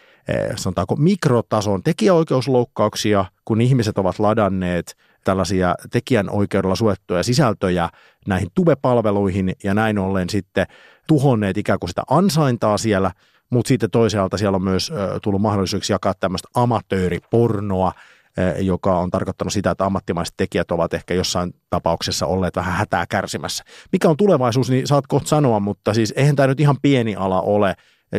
sanotaanko 0.56 0.96
mikrotason 0.96 1.82
tekijäoikeusloukkauksia, 1.82 3.24
kun 3.44 3.60
ihmiset 3.60 3.98
ovat 3.98 4.18
ladanneet 4.18 4.96
tällaisia 5.24 5.74
tekijän 5.90 6.30
oikeudella 6.30 6.76
suojattuja 6.76 7.22
sisältöjä 7.22 7.88
näihin 8.26 8.48
tube-palveluihin 8.54 9.52
ja 9.64 9.74
näin 9.74 9.98
ollen 9.98 10.30
sitten 10.30 10.66
tuhonneet 11.06 11.56
ikään 11.56 11.78
kuin 11.78 11.90
sitä 11.90 12.02
ansaintaa 12.10 12.78
siellä, 12.78 13.10
mutta 13.50 13.68
sitten 13.68 13.90
toisaalta 13.90 14.38
siellä 14.38 14.56
on 14.56 14.64
myös 14.64 14.92
tullut 15.22 15.42
mahdollisuuksia 15.42 15.94
jakaa 15.94 16.14
tämmöistä 16.14 16.48
amatööripornoa, 16.54 17.92
Eh, 18.38 18.64
joka 18.64 18.98
on 18.98 19.10
tarkoittanut 19.10 19.52
sitä, 19.52 19.70
että 19.70 19.84
ammattimaiset 19.84 20.34
tekijät 20.36 20.70
ovat 20.70 20.94
ehkä 20.94 21.14
jossain 21.14 21.54
tapauksessa 21.70 22.26
olleet 22.26 22.56
vähän 22.56 22.74
hätää 22.74 23.06
kärsimässä. 23.08 23.64
Mikä 23.92 24.08
on 24.08 24.16
tulevaisuus, 24.16 24.70
niin 24.70 24.86
saat 24.86 25.06
kohta 25.06 25.28
sanoa, 25.28 25.60
mutta 25.60 25.94
siis 25.94 26.14
eihän 26.16 26.36
tämä 26.36 26.46
nyt 26.46 26.60
ihan 26.60 26.76
pieni 26.82 27.16
ala 27.16 27.40
ole. 27.40 27.74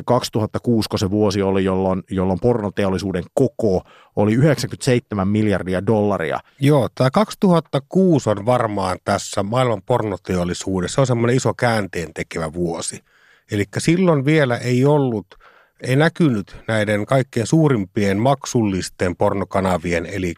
2006 0.06 0.90
eh, 0.94 1.00
se 1.00 1.12
vuosi 1.12 1.42
oli, 1.42 1.64
jolloin, 1.64 2.04
jolloin 2.10 2.40
pornoteollisuuden 2.40 3.24
koko 3.34 3.82
oli 4.16 4.34
97 4.34 5.28
miljardia 5.28 5.86
dollaria. 5.86 6.40
Joo, 6.60 6.90
tämä 6.96 7.12
2006 7.12 8.30
on 8.30 8.46
varmaan 8.46 8.98
tässä 9.04 9.44
maailman 9.44 9.82
pornoteollisuudessa, 9.86 10.96
se 10.96 11.02
on 11.02 11.08
semmoinen 11.08 11.36
iso 11.36 11.54
käänteen 11.54 12.14
tekevä 12.14 12.54
vuosi. 12.54 13.04
Eli 13.52 13.66
silloin 13.78 14.26
vielä 14.26 14.58
ei 14.58 14.86
ollut– 14.86 15.28
ei 15.82 15.96
näkynyt 15.96 16.56
näiden 16.68 17.06
kaikkein 17.06 17.48
suurimpien 17.48 18.18
maksullisten 18.18 19.16
pornokanavien, 19.16 20.06
eli 20.06 20.34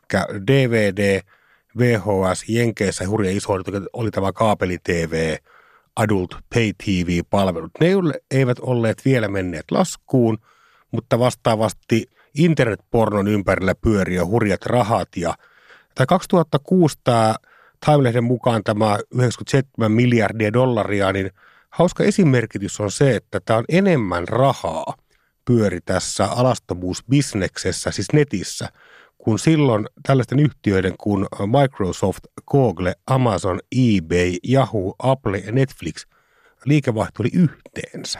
DVD, 0.48 1.22
VHS, 1.78 2.44
Jenkeissä 2.48 3.08
hurja 3.08 3.32
iso 3.32 3.54
oli 3.94 4.12
tämä 4.12 4.32
kaapeli 4.32 4.78
TV, 4.84 5.36
Adult 5.96 6.36
Pay 6.54 6.74
TV-palvelut. 6.84 7.72
Ne 7.80 7.88
eivät 8.32 8.60
olleet 8.60 9.06
vielä 9.06 9.28
menneet 9.28 9.72
laskuun, 9.72 10.38
mutta 10.92 11.20
vastaavasti 11.20 12.06
internetpornon 12.34 13.28
ympärillä 13.28 13.76
pyörii 13.76 14.16
jo 14.16 14.26
hurjat 14.26 14.66
rahat. 14.66 15.10
Ja 15.16 15.34
tämä 15.96 16.06
2006 16.06 17.00
tämä 17.04 17.36
Time-lehden 17.86 18.24
mukaan 18.24 18.64
tämä 18.64 19.00
97 19.14 19.92
miljardia 19.92 20.54
dollaria, 20.54 21.14
niin 21.14 21.32
hauska 21.70 22.04
esimerkitys 22.04 22.80
on 22.80 22.92
se, 22.92 23.16
että 23.16 23.40
tämä 23.40 23.60
on 23.60 23.66
enemmän 23.70 24.28
rahaa 24.28 24.96
pyöri 25.46 25.80
tässä 25.82 26.26
alastomuusbisneksessä, 26.26 27.92
siis 27.92 28.08
netissä, 28.14 28.70
kun 29.24 29.40
silloin 29.40 29.88
tällaisten 30.08 30.40
yhtiöiden 30.40 30.94
kuin 30.98 31.26
Microsoft, 31.62 32.20
Google, 32.52 32.94
Amazon, 33.08 33.60
eBay, 33.72 34.34
Yahoo, 34.52 34.96
Apple 35.00 35.38
ja 35.38 35.52
Netflix 35.52 36.06
liikevaihto 36.66 37.24
oli 37.24 37.30
yhteensä. 37.34 38.20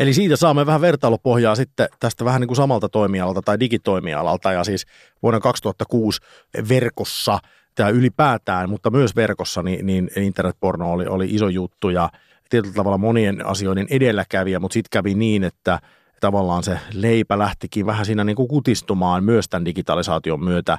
Eli 0.00 0.14
siitä 0.14 0.36
saamme 0.36 0.66
vähän 0.66 0.80
vertailupohjaa 0.80 1.54
sitten 1.54 1.88
tästä 2.00 2.24
vähän 2.24 2.40
niin 2.40 2.48
kuin 2.48 2.56
samalta 2.56 2.88
toimialalta 2.88 3.42
tai 3.42 3.60
digitoimialalta 3.60 4.52
ja 4.52 4.64
siis 4.64 4.86
vuonna 5.22 5.40
2006 5.40 6.20
verkossa 6.68 7.38
tämä 7.74 7.88
ylipäätään, 7.88 8.70
mutta 8.70 8.90
myös 8.90 9.16
verkossa, 9.16 9.62
niin, 9.62 9.86
niin 9.86 10.10
internetporno 10.16 10.92
oli, 10.92 11.06
oli 11.06 11.26
iso 11.30 11.48
juttu 11.48 11.90
ja 11.90 12.10
tietyllä 12.50 12.74
tavalla 12.74 12.98
monien 12.98 13.46
asioiden 13.46 13.86
edelläkävijä, 13.90 14.58
mutta 14.58 14.72
sitten 14.72 14.90
kävi 14.90 15.14
niin, 15.14 15.44
että 15.44 15.78
tavallaan 16.24 16.62
se 16.62 16.78
leipä 16.92 17.38
lähtikin 17.38 17.86
vähän 17.86 18.06
siinä 18.06 18.24
niin 18.24 18.36
kuin 18.36 18.48
kutistumaan 18.48 19.24
myös 19.24 19.48
tämän 19.48 19.64
digitalisaation 19.64 20.44
myötä. 20.44 20.78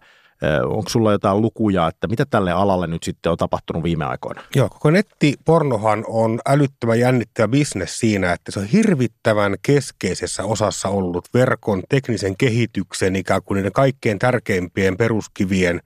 Onko 0.64 0.90
sulla 0.90 1.12
jotain 1.12 1.42
lukuja, 1.42 1.88
että 1.88 2.08
mitä 2.08 2.26
tälle 2.26 2.52
alalle 2.52 2.88
nyt 2.88 3.04
sitten 3.04 3.32
on 3.32 3.38
tapahtunut 3.38 3.84
viime 3.84 4.06
aikoina? 4.06 4.42
Joo, 4.56 4.70
koko 4.70 4.92
nettipornohan 4.92 6.04
on 6.08 6.40
älyttömän 6.46 7.00
jännittävä 7.00 7.48
bisnes 7.48 8.00
siinä, 8.00 8.34
että 8.34 8.52
se 8.52 8.60
on 8.60 8.66
hirvittävän 8.66 9.56
keskeisessä 9.62 10.44
osassa 10.44 10.90
ollut 10.90 11.28
verkon 11.34 11.84
teknisen 11.90 12.38
kehityksen 12.38 13.16
ikään 13.16 13.42
kuin 13.44 13.56
niiden 13.56 13.72
kaikkein 13.72 14.20
tärkeimpien 14.20 14.98
peruskivien 14.98 15.80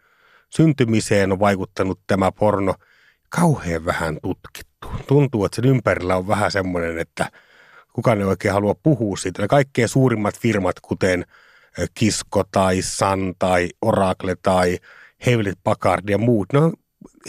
syntymiseen 0.49 1.32
on 1.32 1.39
vaikuttanut 1.39 1.99
tämä 2.07 2.32
porno 2.32 2.74
kauhean 3.30 3.86
vähän 3.86 4.18
tutkittu. 4.22 4.88
Tuntuu, 5.07 5.45
että 5.45 5.55
sen 5.55 5.66
ympärillä 5.66 6.16
on 6.16 6.28
vähän 6.28 6.51
semmoinen, 6.51 6.99
että– 6.99 7.30
kukaan 8.00 8.20
ei 8.20 8.26
oikein 8.26 8.54
halua 8.54 8.76
puhua 8.84 9.18
siitä. 9.18 9.41
Ne 9.41 9.47
kaikkein 9.47 9.89
suurimmat 9.89 10.39
firmat, 10.39 10.80
kuten 10.80 11.26
Kisko 11.93 12.43
tai 12.52 12.82
San 12.82 13.34
tai 13.39 13.70
Oracle 13.82 14.36
tai 14.41 14.78
Hewlett 15.26 15.60
Packard 15.64 16.10
ja 16.10 16.18
muut, 16.18 16.47
ne 16.54 16.60
on 16.60 16.74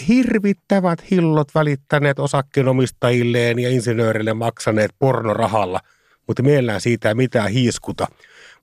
hirvittävät 0.09 1.11
hillot 1.11 1.49
välittäneet 1.55 2.19
osakkeenomistajilleen 2.19 3.59
ja 3.59 3.71
insinöörille 3.71 4.35
maksaneet 4.35 4.91
pornorahalla, 4.99 5.81
mutta 6.27 6.43
mielellään 6.43 6.81
siitä 6.81 7.09
ei 7.09 7.15
mitään 7.15 7.51
hiiskuta. 7.51 8.07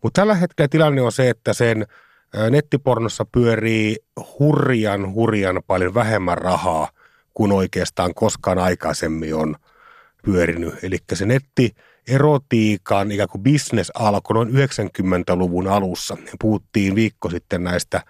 Mutta 0.03 0.21
tällä 0.21 0.35
hetkellä 0.35 0.67
tilanne 0.67 1.01
on 1.01 1.11
se, 1.11 1.29
että 1.29 1.53
sen 1.53 1.87
nettipornossa 2.51 3.25
pyörii 3.25 3.97
hurjan, 4.39 5.13
hurjan 5.13 5.61
paljon 5.67 5.93
vähemmän 5.93 6.37
rahaa 6.37 6.89
kuin 7.33 7.51
oikeastaan 7.51 8.13
koskaan 8.13 8.59
aikaisemmin 8.59 9.35
on 9.35 9.55
pyörinyt. 10.25 10.73
Eli 10.83 10.97
se 11.13 11.25
netti 11.25 11.75
erotiikan 12.07 13.11
ikään 13.11 13.29
kuin 13.29 13.43
business 13.43 13.91
alkoi 13.95 14.33
noin 14.33 14.49
90-luvun 14.49 15.67
alussa. 15.67 16.17
Puhuttiin 16.41 16.95
viikko 16.95 17.29
sitten 17.29 17.63
näistä 17.63 18.01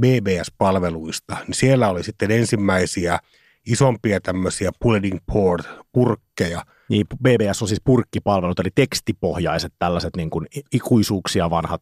BBS-palveluista, 0.00 1.36
niin 1.46 1.54
siellä 1.54 1.88
oli 1.88 2.02
sitten 2.02 2.30
ensimmäisiä 2.30 3.18
isompia 3.66 4.20
tämmöisiä 4.20 4.70
bulletin 4.82 5.20
board 5.32 5.64
purkkeja. 5.92 6.64
Niin, 6.88 7.06
BBS 7.22 7.62
on 7.62 7.68
siis 7.68 7.80
purkkipalvelut, 7.84 8.58
eli 8.58 8.68
tekstipohjaiset 8.74 9.72
tällaiset 9.78 10.16
niin 10.16 10.30
kuin 10.30 10.46
ikuisuuksia 10.72 11.50
vanhat 11.50 11.80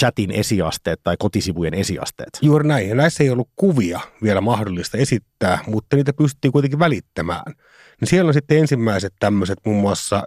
chatin 0.00 0.30
esiasteet 0.30 1.00
tai 1.02 1.16
kotisivujen 1.18 1.74
esiasteet. 1.74 2.38
Juuri 2.42 2.68
näin, 2.68 2.88
ja 2.88 2.94
näissä 2.94 3.24
ei 3.24 3.30
ollut 3.30 3.50
kuvia 3.56 4.00
vielä 4.22 4.40
mahdollista 4.40 4.98
esittää, 4.98 5.58
mutta 5.66 5.96
niitä 5.96 6.12
pystyttiin 6.12 6.52
kuitenkin 6.52 6.78
välittämään. 6.78 7.52
Niin 8.00 8.08
siellä 8.08 8.28
on 8.28 8.34
sitten 8.34 8.58
ensimmäiset 8.58 9.12
tämmöiset, 9.20 9.58
muun 9.64 9.80
muassa 9.80 10.22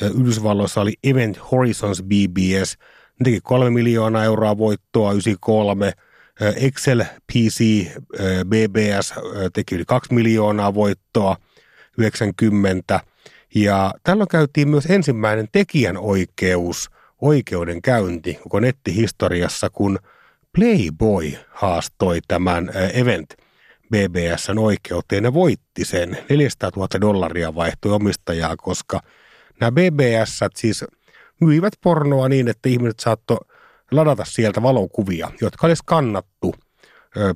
Yhdysvalloissa 0.00 0.80
oli 0.80 0.94
Event 1.04 1.38
Horizons 1.52 2.02
BBS, 2.02 2.76
ne 3.20 3.24
teki 3.24 3.40
kolme 3.42 3.70
miljoonaa 3.70 4.24
euroa 4.24 4.58
voittoa 4.58 5.12
93, 5.12 5.92
Excel 6.56 7.04
PC 7.32 7.86
BBS 8.44 9.14
teki 9.52 9.74
yli 9.74 9.84
2 9.84 10.14
miljoonaa 10.14 10.74
voittoa 10.74 11.36
90. 11.98 13.00
Ja 13.54 13.94
tällöin 14.02 14.28
käytiin 14.28 14.68
myös 14.68 14.86
ensimmäinen 14.86 15.48
tekijänoikeus 15.52 16.90
oikeudenkäynti 17.20 18.34
koko 18.34 18.60
nettihistoriassa, 18.60 19.70
kun 19.70 19.98
Playboy 20.52 21.32
haastoi 21.50 22.18
tämän 22.28 22.70
Event 22.94 23.34
BBSn 23.90 24.58
oikeuteen 24.58 25.24
ja 25.24 25.34
voitti 25.34 25.84
sen. 25.84 26.18
400 26.30 26.70
000 26.76 26.88
dollaria 27.00 27.54
vaihtoi 27.54 27.92
omistajaa, 27.92 28.56
koska 28.56 29.00
nämä 29.60 29.72
BBS 29.72 30.40
siis 30.54 30.84
myivät 31.40 31.72
pornoa 31.82 32.28
niin, 32.28 32.48
että 32.48 32.68
ihmiset 32.68 33.00
saattoi 33.00 33.38
ladata 33.90 34.24
sieltä 34.24 34.62
valokuvia, 34.62 35.30
jotka 35.40 35.66
olisi 35.66 35.82
kannattu 35.86 36.54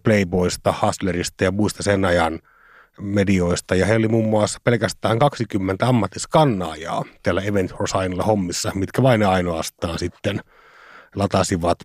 Playboysta, 0.03 0.75
Hustlerista 0.83 1.45
ja 1.45 1.51
muista 1.51 1.83
sen 1.83 2.05
ajan 2.05 2.39
medioista. 3.01 3.75
Ja 3.75 3.87
he 3.87 3.95
oli 3.95 4.09
muun 4.09 4.29
muassa 4.29 4.59
pelkästään 4.64 5.18
20 5.18 5.87
ammattiskannaajaa 5.87 7.05
tällä 7.23 7.43
Event 7.43 7.73
Horizonilla 7.79 8.23
hommissa, 8.23 8.73
mitkä 8.75 9.03
vain 9.03 9.23
ainoastaan 9.23 9.99
sitten 9.99 10.41
latasivat 11.14 11.79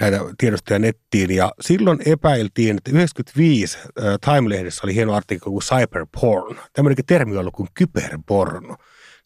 näitä 0.00 0.20
tiedostoja 0.38 0.78
nettiin. 0.78 1.30
Ja 1.30 1.52
silloin 1.60 1.98
epäiltiin, 2.06 2.76
että 2.76 2.90
95 2.90 3.78
Time-lehdessä 4.24 4.80
oli 4.84 4.94
hieno 4.94 5.14
artikkeli 5.14 5.52
kuin 5.52 5.62
cyberporn. 5.62 6.56
Tämmöinenkin 6.72 7.06
termi 7.06 7.32
on 7.32 7.40
ollut 7.40 7.54
kuin 7.54 7.68
kyberporno. 7.74 8.76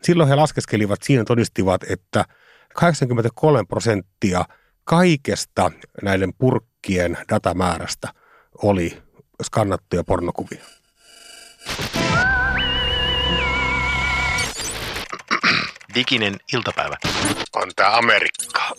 Silloin 0.02 0.28
he 0.28 0.34
laskeskelivat 0.34 1.02
siinä 1.02 1.24
todistivat, 1.24 1.84
että– 1.90 2.24
83 2.74 3.64
prosenttia 3.64 4.44
kaikesta 4.84 5.70
näiden 6.02 6.32
purkkien 6.38 7.18
datamäärästä 7.28 8.08
oli 8.62 9.02
skannattuja 9.42 10.04
pornokuvia. 10.04 10.64
Diginen 15.94 16.36
iltapäivä. 16.54 16.96
On 17.56 17.70
tämä 17.76 17.96
Amerikka. 17.96 18.70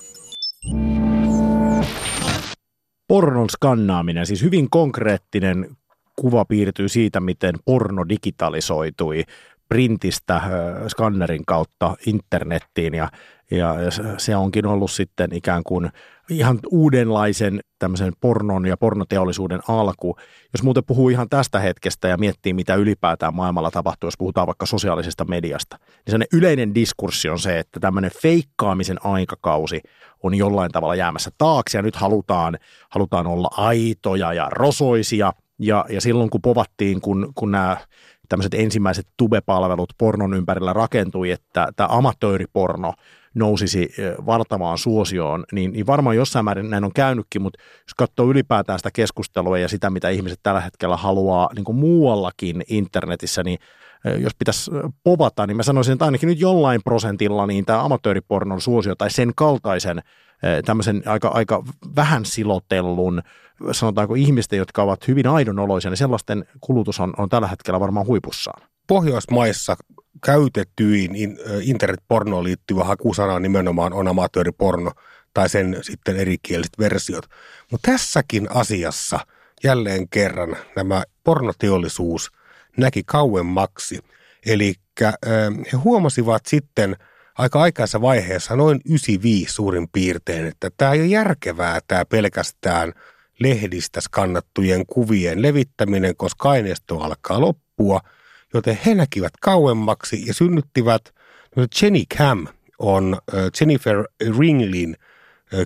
Pornon 3.08 3.50
skannaaminen, 3.50 4.26
siis 4.26 4.42
hyvin 4.42 4.70
konkreettinen 4.70 5.78
kuva 6.16 6.46
piirtyy 6.46 6.90
siitä, 6.90 7.20
miten 7.20 7.56
porno 7.66 8.06
digitalisoitui 8.10 9.24
printistä 9.72 10.42
skannerin 10.88 11.46
kautta 11.46 11.96
internettiin 12.06 12.94
ja 12.94 13.10
ja 13.52 13.76
se 14.18 14.36
onkin 14.36 14.66
ollut 14.66 14.92
sitten 14.92 15.36
ikään 15.36 15.64
kuin 15.64 15.90
ihan 16.30 16.60
uudenlaisen 16.72 17.60
tämmöisen 17.80 18.14
pornon 18.22 18.66
ja 18.66 18.78
pornoteollisuuden 18.78 19.60
alku. 19.68 20.16
Jos 20.54 20.64
muuten 20.64 20.84
puhuu 20.88 21.10
ihan 21.10 21.30
tästä 21.30 21.60
hetkestä 21.60 22.08
ja 22.08 22.18
miettii, 22.18 22.54
mitä 22.54 22.76
ylipäätään 22.76 23.36
maailmalla 23.36 23.72
tapahtuu, 23.72 24.08
jos 24.08 24.18
puhutaan 24.18 24.48
vaikka 24.48 24.66
sosiaalisesta 24.66 25.26
mediasta, 25.26 25.78
niin 25.80 26.04
sellainen 26.06 26.38
yleinen 26.38 26.76
diskurssi 26.76 27.30
on 27.30 27.40
se, 27.40 27.60
että 27.60 27.80
tämmöinen 27.80 28.12
feikkaamisen 28.22 29.06
aikakausi 29.06 29.82
on 30.24 30.36
jollain 30.36 30.72
tavalla 30.72 30.96
jäämässä 30.96 31.32
taakse 31.38 31.78
ja 31.78 31.82
nyt 31.82 31.96
halutaan, 31.96 32.58
halutaan 32.90 33.28
olla 33.28 33.50
aitoja 33.52 34.34
ja 34.34 34.50
rosoisia. 34.50 35.34
Ja, 35.60 35.86
ja 35.90 36.02
silloin 36.02 36.30
kun 36.30 36.42
povattiin, 36.42 37.02
kun, 37.02 37.32
kun 37.36 37.52
nämä 37.52 37.78
tämmöiset 38.32 38.54
ensimmäiset 38.54 39.08
tube-palvelut 39.18 39.94
pornon 39.98 40.34
ympärillä 40.34 40.74
rakentui, 40.74 41.32
että 41.32 41.68
tämä 41.76 41.90
amatööriporno– 41.92 42.94
nousisi 43.34 43.90
valtavaan 44.26 44.78
suosioon, 44.78 45.44
niin, 45.52 45.74
niin 45.74 45.88
varmaan 45.88 46.16
jossain 46.16 46.46
määrin 46.46 46.70
näin 46.70 46.84
on 46.84 46.94
käynytkin, 46.94 47.42
mutta 47.42 47.60
jos 47.62 47.94
katsoo 47.98 48.30
ylipäätään 48.30 48.80
sitä 48.80 48.90
keskustelua 48.94 49.58
ja 49.58 49.68
sitä, 49.68 49.90
mitä 49.90 50.10
ihmiset 50.10 50.40
tällä 50.44 50.62
hetkellä 50.62 50.98
haluaa 50.98 51.50
niin 51.56 51.66
kuin 51.66 51.76
muuallakin 51.76 52.64
internetissä, 52.70 53.44
niin 53.44 53.60
jos 54.18 54.36
pitäisi 54.40 54.72
povata, 55.04 55.48
niin 55.48 55.58
mä 55.58 55.64
sanoisin, 55.64 55.94
että 55.94 56.06
ainakin 56.06 56.30
nyt 56.30 56.40
jollain 56.40 56.82
prosentilla 56.84 57.48
niin 57.48 57.66
tämä 57.66 57.84
amatööripornon 57.84 58.62
suosio 58.62 58.96
tai 58.96 59.12
sen 59.12 59.32
kaltaisen 59.36 60.02
tämmöisen 60.66 61.04
aika, 61.06 61.28
aika 61.28 61.64
vähän 61.96 62.26
silotellun, 62.26 63.22
sanotaanko 63.72 64.16
ihmisten, 64.16 64.60
jotka 64.60 64.84
ovat 64.84 65.08
hyvin 65.08 65.28
aidonoloisia, 65.28 65.92
niin 65.92 65.98
sellaisten 65.98 66.46
kulutus 66.62 67.00
on, 67.00 67.14
on 67.18 67.30
tällä 67.30 67.48
hetkellä 67.48 67.80
varmaan 67.80 68.06
huipussaan. 68.06 68.70
Pohjoismaissa 68.88 69.76
käytetyin 70.26 71.12
internetpornoon 71.62 72.44
liittyvä 72.44 72.84
hakusana 72.84 73.40
nimenomaan 73.40 73.94
on 73.94 74.08
amatööriporno 74.08 74.92
tai 75.34 75.50
sen 75.50 75.78
sitten 75.82 76.18
erikieliset 76.18 76.74
versiot. 76.80 77.26
Mutta 77.72 77.92
tässäkin 77.92 78.48
asiassa 78.52 79.20
jälleen 79.64 80.10
kerran 80.10 80.56
nämä 80.76 81.04
pornoteollisuus 81.24 82.32
näki 82.78 83.04
kauemmaksi. 83.06 84.00
Eli 84.46 84.74
he 85.74 85.78
huomasivat 85.84 86.46
sitten 86.46 86.96
aika 87.38 87.62
aikaisessa 87.62 88.02
vaiheessa, 88.02 88.56
noin 88.56 88.82
95 88.86 89.54
suurin 89.54 89.88
piirtein, 89.92 90.48
että 90.48 90.70
tämä 90.78 90.92
ei 90.92 91.00
ole 91.00 91.08
järkevää 91.08 91.80
tämä 91.88 92.06
pelkästään 92.06 92.94
lehdistä 93.42 94.02
skannattujen 94.02 94.86
kuvien 94.86 95.42
levittäminen, 95.42 96.16
koska 96.16 96.50
aineisto 96.50 97.00
alkaa 97.00 97.42
loppua– 97.42 98.00
joten 98.54 98.80
he 98.86 98.96
näkivät 98.96 99.34
kauemmaksi 99.42 100.28
ja 100.28 100.34
synnyttivät, 100.34 101.14
Jenny 101.82 102.04
Cam 102.18 102.48
on 102.80 103.18
Jennifer 103.60 104.06
Ringlin 104.40 104.98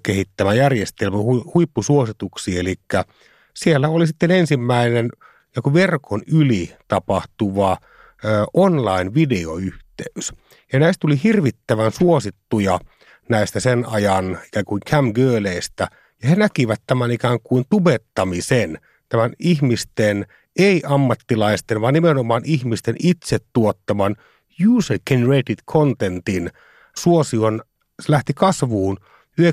kehittämä 0.03 0.53
järjestelmä 0.53 1.17
huippusuosituksi, 1.53 2.59
eli 2.59 2.76
siellä 3.53 3.89
oli 3.89 4.07
sitten 4.07 4.32
ensimmäinen 4.32 5.09
joku 5.55 5.73
verkon 5.73 6.21
yli 6.32 6.76
tapahtuva 6.88 7.78
online-videoyhteys. 8.53 10.34
Ja 10.73 10.80
näistä 10.80 11.01
tuli 11.01 11.23
hirvittävän 11.23 11.91
suosittuja 11.91 12.80
näistä 13.30 13.59
sen 13.59 13.86
ajan 13.89 14.39
ikään 14.47 14.65
kuin 14.65 14.82
cam 14.89 15.13
girleistä, 15.13 15.88
ja 16.24 16.30
he 16.30 16.36
näkivät 16.36 16.82
tämän 16.88 17.11
ikään 17.11 17.39
kuin 17.43 17.66
tubettamisen, 17.70 18.80
tämän 19.09 19.34
ihmisten 19.39 20.26
ei 20.57 20.82
ammattilaisten, 20.86 21.82
vaan 21.82 21.93
nimenomaan 21.93 22.41
ihmisten 22.45 22.95
itse 23.03 23.38
tuottaman 23.53 24.16
user-generated 24.68 25.63
contentin 25.72 26.49
suosion 26.97 27.61
lähti 28.07 28.34
kasvuun 28.34 28.97
95-96 29.41 29.45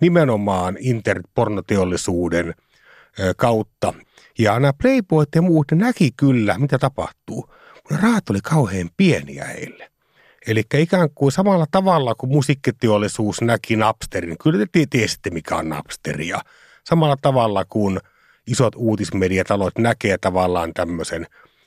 nimenomaan 0.00 0.76
internet-pornoteollisuuden 0.80 2.54
kautta. 3.36 3.94
Ja 4.38 4.60
nämä 4.60 4.72
Playboyt 4.82 5.28
ja 5.34 5.42
muut 5.42 5.66
näki 5.72 6.10
kyllä, 6.16 6.58
mitä 6.58 6.78
tapahtuu, 6.78 7.50
kun 7.88 7.98
rahat 8.02 8.30
oli 8.30 8.40
kauhean 8.40 8.90
pieniä 8.96 9.44
heille. 9.44 9.90
Eli 10.48 10.62
ikään 10.74 11.10
kuin 11.14 11.32
samalla 11.32 11.66
tavalla 11.70 12.14
kuin 12.14 12.30
musiikkiteollisuus 12.30 13.42
näki 13.42 13.76
Napsterin, 13.76 14.38
kyllä 14.38 14.66
te 14.72 14.86
tiesitte 14.90 15.30
mikä 15.30 15.56
on 15.56 15.68
Napsteria. 15.68 16.40
Samalla 16.84 17.16
tavalla 17.22 17.64
kuin– 17.64 18.00
isot 18.48 18.74
uutismediatalot 18.76 19.78
näkee 19.78 20.18
tavallaan 20.18 20.74
tämmöisen 20.74 21.26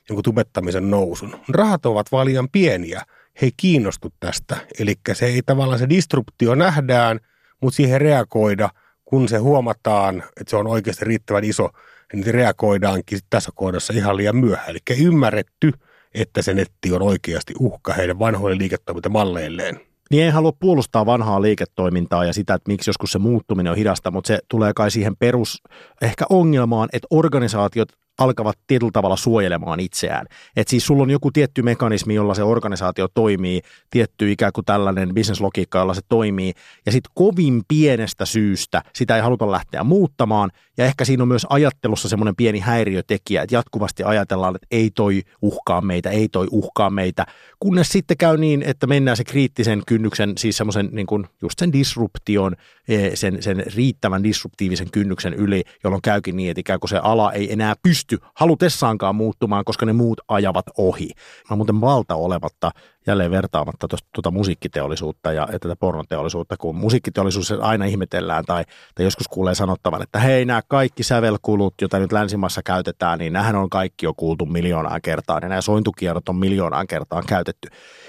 niin 0.10 0.24
tubettamisen 0.24 0.90
nousun. 0.90 1.36
Rahat 1.50 1.86
ovat 1.86 2.12
vaan 2.12 2.26
liian 2.28 2.50
pieniä. 2.50 3.02
He 3.42 3.48
ei 3.48 3.52
kiinnostu 3.58 4.14
tästä. 4.20 4.58
Eli 4.80 4.96
se 5.14 5.26
ei 5.26 5.42
tavallaan 5.46 5.80
se 5.80 5.90
disruptio 5.90 6.56
nähdään, 6.56 7.20
mutta 7.62 7.76
siihen 7.76 8.02
reagoida, 8.02 8.70
kun 9.06 9.30
se 9.30 9.38
huomataan, 9.38 10.24
että 10.40 10.50
se 10.50 10.56
on 10.56 10.68
oikeasti 10.68 11.06
riittävän 11.06 11.44
iso, 11.44 11.70
niin 12.14 12.34
reagoidaankin 12.34 13.20
tässä 13.30 13.52
kohdassa 13.56 13.94
ihan 13.94 14.18
liian 14.18 14.36
myöhään. 14.36 14.70
Eli 14.70 15.04
ymmärretty, 15.04 15.72
että 16.16 16.42
se 16.42 16.54
netti 16.54 16.94
on 16.94 17.02
oikeasti 17.02 17.54
uhka 17.60 17.94
heidän 17.94 18.20
vanhoille 18.20 18.58
liiketoimintamalleilleen. 18.58 19.80
Niin 20.12 20.24
en 20.24 20.34
halua 20.34 20.52
puolustaa 20.60 21.06
vanhaa 21.06 21.42
liiketoimintaa 21.42 22.26
ja 22.26 22.34
sitä, 22.34 22.54
että 22.54 22.72
miksi 22.72 22.90
joskus 22.90 23.12
se 23.12 23.20
muuttuminen 23.20 23.72
on 23.72 23.78
hidasta, 23.78 24.12
mutta 24.12 24.28
se 24.28 24.40
tulee 24.50 24.74
kai 24.76 24.92
siihen 24.92 25.18
perus 25.18 25.62
ehkä 26.02 26.26
ongelmaan, 26.30 26.90
että 26.94 27.08
organisaatiot 27.10 27.90
alkavat 28.20 28.58
tietyllä 28.68 28.92
tavalla 28.94 29.16
suojelemaan 29.16 29.80
itseään. 29.80 30.26
Et 30.56 30.68
siis 30.68 30.86
sulla 30.86 31.04
on 31.04 31.10
joku 31.10 31.32
tietty 31.32 31.62
mekanismi, 31.62 32.16
jolla 32.16 32.34
se 32.34 32.44
organisaatio 32.44 33.08
toimii, 33.14 33.62
tietty 33.90 34.32
ikään 34.32 34.52
kuin 34.54 34.66
tällainen 34.66 35.14
bisneslogiikka, 35.14 35.80
jolla 35.80 35.94
se 35.94 36.02
toimii, 36.10 36.54
ja 36.86 36.92
sitten 36.92 37.12
kovin 37.16 37.62
pienestä 37.68 38.26
syystä 38.26 38.82
sitä 38.96 39.16
ei 39.16 39.22
haluta 39.22 39.52
lähteä 39.52 39.84
muuttamaan, 39.84 40.50
ja 40.82 40.88
ehkä 40.88 41.06
siinä 41.06 41.24
on 41.24 41.28
myös 41.28 41.48
ajattelussa 41.50 42.10
semmoinen 42.10 42.36
pieni 42.36 42.60
häiriötekijä, 42.60 43.42
että 43.42 43.56
jatkuvasti 43.56 44.04
ajatellaan, 44.04 44.56
että 44.56 44.68
ei 44.72 44.92
toi 44.96 45.22
uhkaa 45.42 45.82
meitä, 45.82 46.10
ei 46.10 46.30
toi 46.30 46.48
uhkaa 46.52 46.90
meitä, 46.90 47.26
kunnes 47.60 47.90
sitten 47.90 48.18
käy 48.18 48.38
niin, 48.38 48.64
että 48.64 48.88
mennään 48.88 49.18
se 49.18 49.24
kriittisen 49.24 49.82
kynnyksen, 49.88 50.34
siis 50.38 50.58
semmoisen 50.58 50.90
niin 50.92 51.08
kuin 51.08 51.28
just 51.42 51.60
sen 51.60 51.74
disruption, 51.74 52.56
eh, 52.88 53.12
sen, 53.14 53.44
sen 53.44 53.64
riittävän 53.76 54.24
disruptiivisen 54.24 54.92
kynnyksen 54.92 55.34
yli, 55.34 55.64
jolloin 55.84 56.02
käykin 56.02 56.36
niin, 56.36 56.52
että 56.52 56.62
ikään 56.62 56.80
kuin 56.80 56.90
se 56.90 56.98
ala 56.98 57.34
ei 57.34 57.54
enää 57.54 57.74
pysty 57.84 58.18
halutessaankaan 58.36 59.16
muuttumaan, 59.16 59.66
koska 59.66 59.86
ne 59.86 59.94
muut 59.94 60.22
ajavat 60.28 60.66
ohi. 60.78 61.10
Mä 61.50 61.56
muuten 61.56 61.82
valta 61.82 62.16
olematta 62.16 62.72
jälleen 63.08 63.32
vertaamatta 63.32 63.88
tuota 64.14 64.32
musiikkiteollisuutta 64.32 65.34
ja, 65.34 65.48
ja 65.52 65.60
tätä 65.60 65.76
pornoteollisuutta, 65.76 66.58
kun 66.58 66.76
musiikkiteollisuus 66.76 67.52
aina 67.52 67.86
ihmetellään 67.86 68.46
tai, 68.46 68.64
tai 68.96 69.06
joskus 69.06 69.28
kuulee 69.28 69.56
sanottavan, 69.56 70.02
että 70.02 70.20
hei 70.20 70.46
nämä 70.46 70.62
kaikki 70.68 71.04
sävelkulut, 71.04 71.74
joita 71.82 72.00
nyt 72.00 72.12
länsimaissa 72.12 72.64
käytetään, 72.64 73.20
niin 73.20 73.34
nämähän 73.34 73.56
on 73.56 73.70
kaikki 73.70 74.06
jo 74.06 74.14
kuultu 74.14 74.46
miljoonaan 74.46 75.02
kertaan 75.02 75.44
ja 75.44 75.50
nämä 75.50 75.62
sointukierrot 75.62 76.30
on 76.30 76.36
miljoonaan 76.36 76.88
kertaan 76.88 77.24
käytetty. 77.28 77.68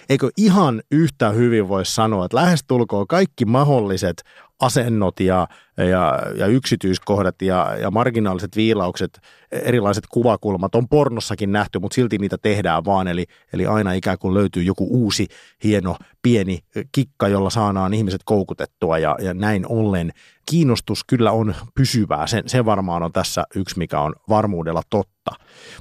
Eikö 0.08 0.30
ihan 0.36 0.82
yhtä 0.90 1.30
hyvin 1.30 1.68
voi 1.68 1.86
sanoa, 1.86 2.24
että 2.24 2.36
lähestulkoon 2.36 3.06
kaikki 3.06 3.44
mahdolliset 3.44 4.22
asennot 4.62 5.20
ja, 5.20 5.48
ja, 5.76 6.18
ja 6.36 6.46
yksityiskohdat 6.46 7.42
ja, 7.42 7.76
ja 7.80 7.90
marginaaliset 7.90 8.56
viilaukset, 8.56 9.20
erilaiset 9.52 10.04
kuvakulmat 10.10 10.74
on 10.74 10.88
pornossakin 10.88 11.52
nähty, 11.52 11.78
mutta 11.78 11.94
silti 11.94 12.18
niitä 12.18 12.38
tehdään 12.38 12.84
vaan. 12.84 13.08
Eli, 13.08 13.26
eli 13.52 13.66
aina 13.66 13.92
ikään 13.92 14.18
kuin 14.18 14.34
löytyy 14.34 14.62
joku 14.62 14.86
uusi, 14.90 15.26
hieno, 15.64 15.96
pieni 16.22 16.58
kikka, 16.92 17.28
jolla 17.28 17.50
saadaan 17.50 17.94
ihmiset 17.94 18.20
koukutettua 18.24 18.98
ja, 18.98 19.16
ja 19.20 19.34
näin 19.34 19.66
ollen 19.68 20.12
kiinnostus 20.50 21.04
kyllä 21.04 21.32
on 21.32 21.54
pysyvää. 21.74 22.26
Sen, 22.26 22.48
se 22.48 22.64
varmaan 22.64 23.02
on 23.02 23.12
tässä 23.12 23.44
yksi, 23.54 23.78
mikä 23.78 24.00
on 24.00 24.14
varmuudella 24.28 24.82
totta. 24.90 25.30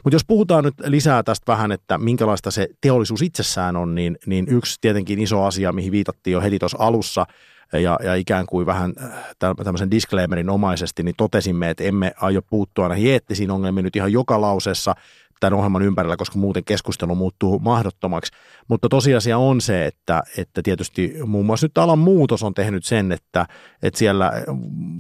Mutta 0.04 0.16
jos 0.16 0.26
puhutaan 0.26 0.64
nyt 0.64 0.76
lisää 0.86 1.24
tästä 1.24 1.52
vähän, 1.52 1.72
että 1.72 1.98
minkälaista 1.98 2.52
se 2.52 2.68
teollisuus 2.82 3.22
itsessään 3.22 3.76
on, 3.76 3.96
niin, 3.96 4.18
niin 4.26 4.46
yksi 4.50 4.78
tietenkin 4.82 5.20
iso 5.20 5.44
asia, 5.44 5.72
mihin 5.72 5.92
viitattiin 5.92 6.32
jo 6.32 6.42
heti 6.42 6.60
tuossa 6.60 6.78
alussa– 6.80 7.26
ja, 7.80 7.99
ja 8.03 8.15
ikään 8.15 8.45
kuin 8.45 8.65
vähän 8.65 8.93
äh, 9.03 9.09
tämmöisen 9.63 9.91
disclaimerin 9.91 10.49
omaisesti, 10.49 11.03
niin 11.03 11.15
totesimme, 11.17 11.69
että 11.69 11.84
emme 11.84 12.11
aio 12.22 12.41
puuttua 12.41 12.88
näihin 12.88 13.11
eettisiin 13.11 13.51
ongelmiin 13.51 13.84
nyt 13.84 13.95
ihan 13.95 14.11
joka 14.11 14.41
lauseessa 14.41 14.95
tämän 15.39 15.57
ohjelman 15.57 15.82
ympärillä, 15.82 16.17
koska 16.17 16.39
muuten 16.39 16.63
keskustelu 16.63 17.15
muuttuu 17.15 17.59
mahdottomaksi. 17.59 18.32
Mutta 18.67 18.89
tosiasia 18.89 19.38
on 19.38 19.61
se, 19.61 19.86
että, 19.86 20.24
että 20.38 20.61
tietysti 20.63 21.13
muun 21.26 21.45
muassa 21.45 21.65
nyt 21.65 21.78
alan 21.78 21.99
muutos 21.99 22.43
on 22.43 22.53
tehnyt 22.53 22.86
sen, 22.86 23.11
että, 23.11 23.45
että 23.84 23.97
siellä 23.97 24.26
äh, 24.26 24.34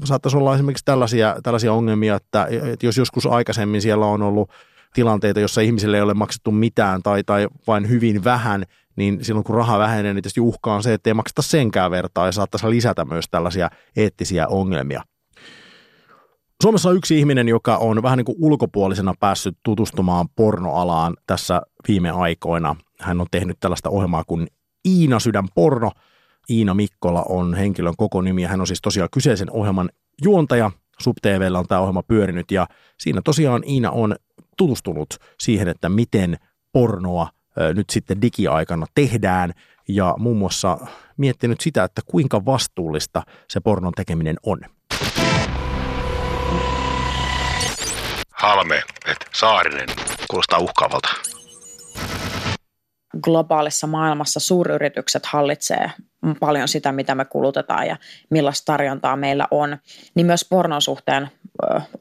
saattaisi 0.03 0.37
olla 0.37 0.55
esimerkiksi 0.55 0.85
tällaisia, 0.85 1.35
tällaisia 1.43 1.73
ongelmia, 1.73 2.15
että, 2.15 2.47
että 2.73 2.85
jos 2.85 2.97
joskus 2.97 3.25
aikaisemmin 3.25 3.81
siellä 3.81 4.05
on 4.05 4.21
ollut 4.21 4.49
tilanteita, 4.93 5.39
jossa 5.39 5.61
ihmisille 5.61 5.97
ei 5.97 6.03
ole 6.03 6.13
maksettu 6.13 6.51
mitään 6.51 7.03
tai, 7.03 7.23
tai 7.23 7.47
vain 7.67 7.89
hyvin 7.89 8.23
vähän– 8.23 8.65
niin 8.95 9.25
silloin 9.25 9.43
kun 9.43 9.55
raha 9.55 9.79
vähenee, 9.79 10.13
niin 10.13 10.23
tietysti 10.23 10.41
uhka 10.41 10.75
on 10.75 10.83
se, 10.83 10.93
että 10.93 11.09
ei 11.09 11.13
makseta 11.13 11.41
senkään 11.41 11.91
vertaa 11.91 12.25
ja 12.25 12.31
saattaisi 12.31 12.69
lisätä 12.69 13.05
myös 13.05 13.25
tällaisia 13.31 13.69
eettisiä 13.95 14.47
ongelmia. 14.47 15.03
Suomessa 16.61 16.89
on 16.89 16.95
yksi 16.95 17.19
ihminen, 17.19 17.47
joka 17.47 17.77
on 17.77 18.03
vähän 18.03 18.17
niin 18.17 18.25
kuin 18.25 18.37
ulkopuolisena 18.39 19.13
päässyt 19.19 19.57
tutustumaan 19.63 20.29
pornoalaan 20.35 21.17
tässä 21.27 21.61
viime 21.87 22.09
aikoina. 22.09 22.75
Hän 22.99 23.21
on 23.21 23.27
tehnyt 23.31 23.57
tällaista 23.59 23.89
ohjelmaa 23.89 24.23
kuin 24.23 24.47
Iina 24.87 25.19
Sydän 25.19 25.47
Porno. 25.55 25.91
Iina 26.49 26.73
Mikkola 26.73 27.23
on 27.29 27.53
henkilön 27.53 27.93
koko 27.97 28.21
nimi 28.21 28.41
ja 28.41 28.47
hän 28.49 28.61
on 28.61 28.67
siis 28.67 28.81
tosiaan 28.81 29.09
kyseisen 29.13 29.51
ohjelman 29.51 29.89
juontaja. 30.23 30.71
SubTVllä 30.99 31.59
on 31.59 31.67
tämä 31.67 31.81
ohjelma 31.81 32.03
pyörinyt 32.03 32.51
ja 32.51 32.67
siinä 32.99 33.21
tosiaan 33.23 33.63
Iina 33.67 33.91
on 33.91 34.15
tutustunut 34.57 35.07
siihen, 35.39 35.67
että 35.67 35.89
miten 35.89 36.37
pornoa 36.73 37.29
nyt 37.75 37.89
sitten 37.89 38.21
digiaikana 38.21 38.85
tehdään 38.95 39.53
ja 39.87 40.15
muun 40.17 40.37
muassa 40.37 40.77
miettinyt 41.17 41.61
sitä, 41.61 41.83
että 41.83 42.01
kuinka 42.05 42.45
vastuullista 42.45 43.23
se 43.47 43.59
pornon 43.59 43.93
tekeminen 43.93 44.35
on. 44.43 44.59
Halme, 48.31 48.83
että 49.07 49.25
Saarinen. 49.33 49.87
Kuulostaa 50.29 50.59
uhkaavalta. 50.59 51.09
Globaalissa 53.23 53.87
maailmassa 53.87 54.39
suuryritykset 54.39 55.25
hallitsee 55.25 55.91
paljon 56.39 56.67
sitä, 56.67 56.91
mitä 56.91 57.15
me 57.15 57.25
kulutetaan 57.25 57.87
ja 57.87 57.97
millaista 58.29 58.65
tarjontaa 58.65 59.15
meillä 59.15 59.47
on. 59.51 59.77
Niin 60.15 60.25
myös 60.25 60.45
pornon 60.49 60.81
suhteen 60.81 61.29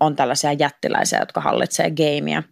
on 0.01 0.17
tällaisia 0.17 0.53
jättiläisiä, 0.53 1.19
jotka 1.19 1.41
hallitsee 1.41 1.91
gameia. 1.91 2.43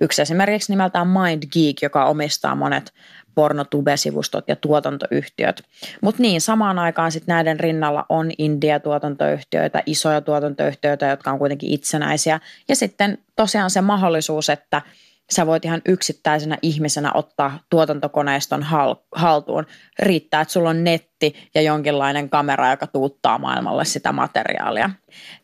Yksi 0.00 0.22
esimerkiksi 0.22 0.72
nimeltään 0.72 1.08
Mind 1.08 1.42
Geek, 1.52 1.82
joka 1.82 2.04
omistaa 2.04 2.54
monet 2.54 2.92
pornotube-sivustot 3.34 4.44
ja 4.48 4.56
tuotantoyhtiöt. 4.56 5.62
Mutta 6.00 6.22
niin, 6.22 6.40
samaan 6.40 6.78
aikaan 6.78 7.12
sitten 7.12 7.32
näiden 7.32 7.60
rinnalla 7.60 8.06
on 8.08 8.30
India-tuotantoyhtiöitä, 8.38 9.82
isoja 9.86 10.20
tuotantoyhtiöitä, 10.20 11.06
jotka 11.06 11.30
on 11.30 11.38
kuitenkin 11.38 11.70
itsenäisiä. 11.70 12.40
Ja 12.68 12.76
sitten 12.76 13.18
tosiaan 13.36 13.70
se 13.70 13.80
mahdollisuus, 13.80 14.48
että 14.50 14.82
sä 15.30 15.46
voit 15.46 15.64
ihan 15.64 15.82
yksittäisenä 15.88 16.58
ihmisenä 16.62 17.10
ottaa 17.14 17.58
tuotantokoneiston 17.70 18.66
haltuun. 19.14 19.66
Riittää, 19.98 20.40
että 20.40 20.52
sulla 20.52 20.70
on 20.70 20.84
netti 20.84 21.50
ja 21.54 21.62
jonkinlainen 21.62 22.30
kamera, 22.30 22.70
joka 22.70 22.86
tuuttaa 22.86 23.38
maailmalle 23.38 23.84
sitä 23.84 24.12
materiaalia. 24.12 24.90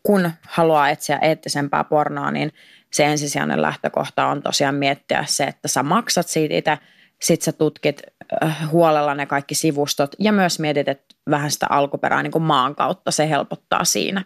Kun 0.03 0.31
haluaa 0.47 0.89
etsiä 0.89 1.19
eettisempää 1.21 1.83
pornoa, 1.83 2.31
niin 2.31 2.51
se 2.93 3.05
ensisijainen 3.05 3.61
lähtökohta 3.61 4.27
on 4.27 4.43
tosiaan 4.43 4.75
miettiä 4.75 5.23
se, 5.27 5.43
että 5.43 5.67
sä 5.67 5.83
maksat 5.83 6.27
siitä 6.27 6.55
itse, 6.55 6.77
sit 7.21 7.41
sä 7.41 7.51
tutkit 7.51 8.01
äh, 8.43 8.71
huolella 8.71 9.15
ne 9.15 9.25
kaikki 9.25 9.55
sivustot 9.55 10.15
ja 10.19 10.31
myös 10.31 10.59
mietit 10.59 10.87
että 10.87 11.15
vähän 11.29 11.51
sitä 11.51 11.67
alkuperää 11.69 12.23
niin 12.23 12.31
kuin 12.31 12.43
maan 12.43 12.75
kautta, 12.75 13.11
se 13.11 13.29
helpottaa 13.29 13.83
siinä. 13.83 14.23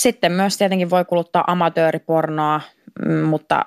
Sitten 0.00 0.32
myös 0.32 0.58
tietenkin 0.58 0.90
voi 0.90 1.04
kuluttaa 1.04 1.44
amatööripornoa, 1.46 2.60
mm, 3.06 3.12
mutta 3.12 3.64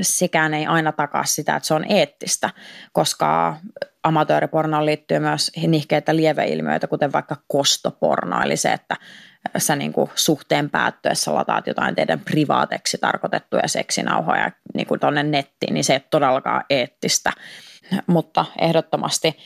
sekään 0.00 0.54
ei 0.54 0.66
aina 0.66 0.92
takaa 0.92 1.24
sitä, 1.24 1.56
että 1.56 1.66
se 1.66 1.74
on 1.74 1.84
eettistä, 1.88 2.50
koska 2.92 3.56
amatööripornoon 4.02 4.86
liittyy 4.86 5.18
myös 5.18 5.52
nihkeitä 5.66 6.16
lieveilmiöitä, 6.16 6.86
kuten 6.86 7.12
vaikka 7.12 7.36
kostoporno, 7.48 8.42
eli 8.42 8.56
se, 8.56 8.72
että 8.72 8.96
sä 9.58 9.76
niin 9.76 9.92
kuin 9.92 10.10
suhteen 10.14 10.70
päättyessä 10.70 11.34
lataat 11.34 11.66
jotain 11.66 11.94
teidän 11.94 12.20
privaateksi 12.20 12.98
tarkoitettuja 12.98 13.68
seksinauhoja 13.68 14.50
niin 14.74 14.86
kuin 14.86 15.00
tuonne 15.00 15.22
nettiin, 15.22 15.74
niin 15.74 15.84
se 15.84 15.92
ei 15.92 16.00
todellakaan 16.00 16.64
eettistä. 16.70 17.32
Mutta 18.06 18.44
ehdottomasti 18.60 19.36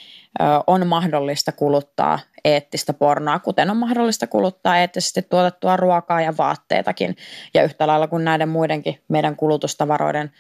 on 0.67 0.87
mahdollista 0.87 1.53
kuluttaa 1.53 2.19
eettistä 2.45 2.93
pornoa, 2.93 3.39
kuten 3.39 3.71
on 3.71 3.77
mahdollista 3.77 4.27
kuluttaa 4.27 4.79
eettisesti 4.79 5.23
tuotettua 5.23 5.77
ruokaa 5.77 6.21
ja 6.21 6.37
vaatteitakin. 6.39 7.17
Ja 7.55 7.63
yhtä 7.63 7.87
lailla 7.87 8.09
kuin 8.09 8.25
näiden 8.25 8.49
muidenkin 8.49 9.01
meidän 9.09 9.37
kulutustavaroiden 9.37 10.33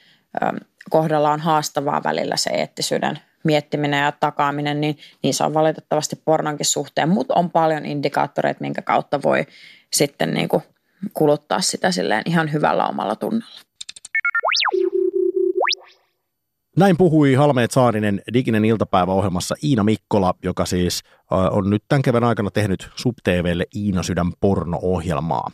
kohdalla 0.91 1.31
on 1.31 1.41
haastavaa 1.41 2.03
välillä 2.05 2.37
se 2.37 2.51
eettisyyden 2.51 3.19
miettiminen 3.45 4.05
ja 4.05 4.13
takaaminen, 4.13 4.81
niin, 4.81 4.99
niin 5.23 5.35
se 5.35 5.45
on 5.45 5.55
valitettavasti 5.55 6.17
pornonkin 6.25 6.67
suhteen, 6.67 7.09
mutta 7.09 7.35
on 7.35 7.51
paljon 7.51 7.87
indikaattoreita, 7.87 8.61
minkä 8.61 8.83
kautta 8.83 9.23
voi 9.23 9.47
sitten 9.93 10.35
niin 10.35 10.49
kuin 10.49 10.63
kuluttaa 11.15 11.61
sitä 11.61 11.91
silleen 11.91 12.23
ihan 12.27 12.53
hyvällä 12.53 12.87
omalla 12.87 13.17
tunnolla. 13.17 13.61
Näin 16.77 16.97
puhui 16.97 17.35
Halmeet 17.35 17.71
Saarinen 17.71 18.23
Diginen 18.33 18.65
iltapäiväohjelmassa 18.65 19.55
Iina 19.65 19.85
Mikkola, 19.85 20.35
joka 20.43 20.67
siis 20.67 21.01
on 21.31 21.71
nyt 21.71 21.85
tämän 21.89 22.03
kevään 22.03 22.25
aikana 22.25 22.51
tehnyt 22.51 22.89
SubTVlle 22.97 23.67
Iina 23.77 24.03
Sydän 24.03 24.33
porno-ohjelmaa. 24.41 25.51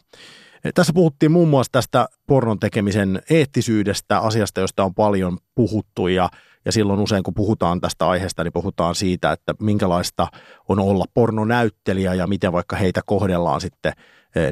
Tässä 0.74 0.92
puhuttiin 0.92 1.32
muun 1.32 1.48
muassa 1.48 1.72
tästä 1.72 2.08
pornon 2.26 2.58
tekemisen 2.58 3.22
eettisyydestä, 3.30 4.18
asiasta, 4.18 4.60
josta 4.60 4.84
on 4.84 4.94
paljon 4.94 5.38
puhuttu 5.54 6.08
ja 6.08 6.30
ja 6.64 6.72
silloin 6.72 7.00
usein, 7.00 7.22
kun 7.22 7.34
puhutaan 7.34 7.80
tästä 7.80 8.08
aiheesta, 8.08 8.44
niin 8.44 8.52
puhutaan 8.52 8.94
siitä, 8.94 9.32
että 9.32 9.54
minkälaista 9.60 10.28
on 10.68 10.78
olla 10.78 11.04
pornonäyttelijä 11.14 12.14
ja 12.14 12.26
miten 12.26 12.52
vaikka 12.52 12.76
heitä 12.76 13.00
kohdellaan 13.06 13.60
sitten 13.60 13.92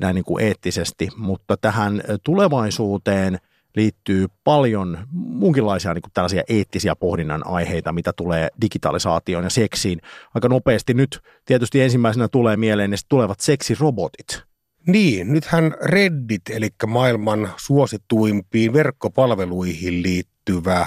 näin 0.00 0.14
niin 0.14 0.24
kuin 0.24 0.44
eettisesti. 0.44 1.08
Mutta 1.16 1.56
tähän 1.56 2.02
tulevaisuuteen 2.24 3.38
liittyy 3.78 4.26
paljon 4.44 4.98
muunkinlaisia 5.12 5.94
niin 5.94 6.02
tällaisia 6.14 6.42
eettisiä 6.48 6.96
pohdinnan 6.96 7.46
aiheita, 7.46 7.92
mitä 7.92 8.12
tulee 8.12 8.48
digitalisaatioon 8.60 9.44
ja 9.44 9.50
seksiin. 9.50 10.00
Aika 10.34 10.48
nopeasti 10.48 10.94
nyt 10.94 11.20
tietysti 11.44 11.80
ensimmäisenä 11.80 12.28
tulee 12.28 12.56
mieleen 12.56 12.90
ne 12.90 12.96
tulevat 13.08 13.40
seksirobotit. 13.40 14.42
Niin, 14.86 15.32
nythän 15.32 15.74
Reddit, 15.84 16.42
eli 16.50 16.68
maailman 16.86 17.50
suosituimpiin 17.56 18.72
verkkopalveluihin 18.72 20.02
liittyvä 20.02 20.86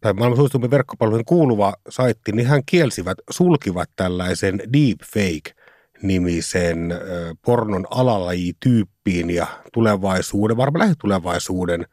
tai 0.00 0.12
maailman 0.12 0.36
suosituimpiin 0.36 0.70
verkkopalveluihin 0.70 1.24
kuuluva 1.24 1.74
saitti, 1.88 2.32
niin 2.32 2.46
hän 2.46 2.62
kielsivät, 2.66 3.18
sulkivat 3.30 3.90
tällaisen 3.96 4.62
deepfake-nimisen 4.72 6.94
pornon 7.46 7.86
alalajityyppiin 7.90 9.30
ja 9.30 9.46
tulevaisuuden, 9.72 10.56
varmaan 10.56 10.86
lähitulevaisuuden– 10.86 11.86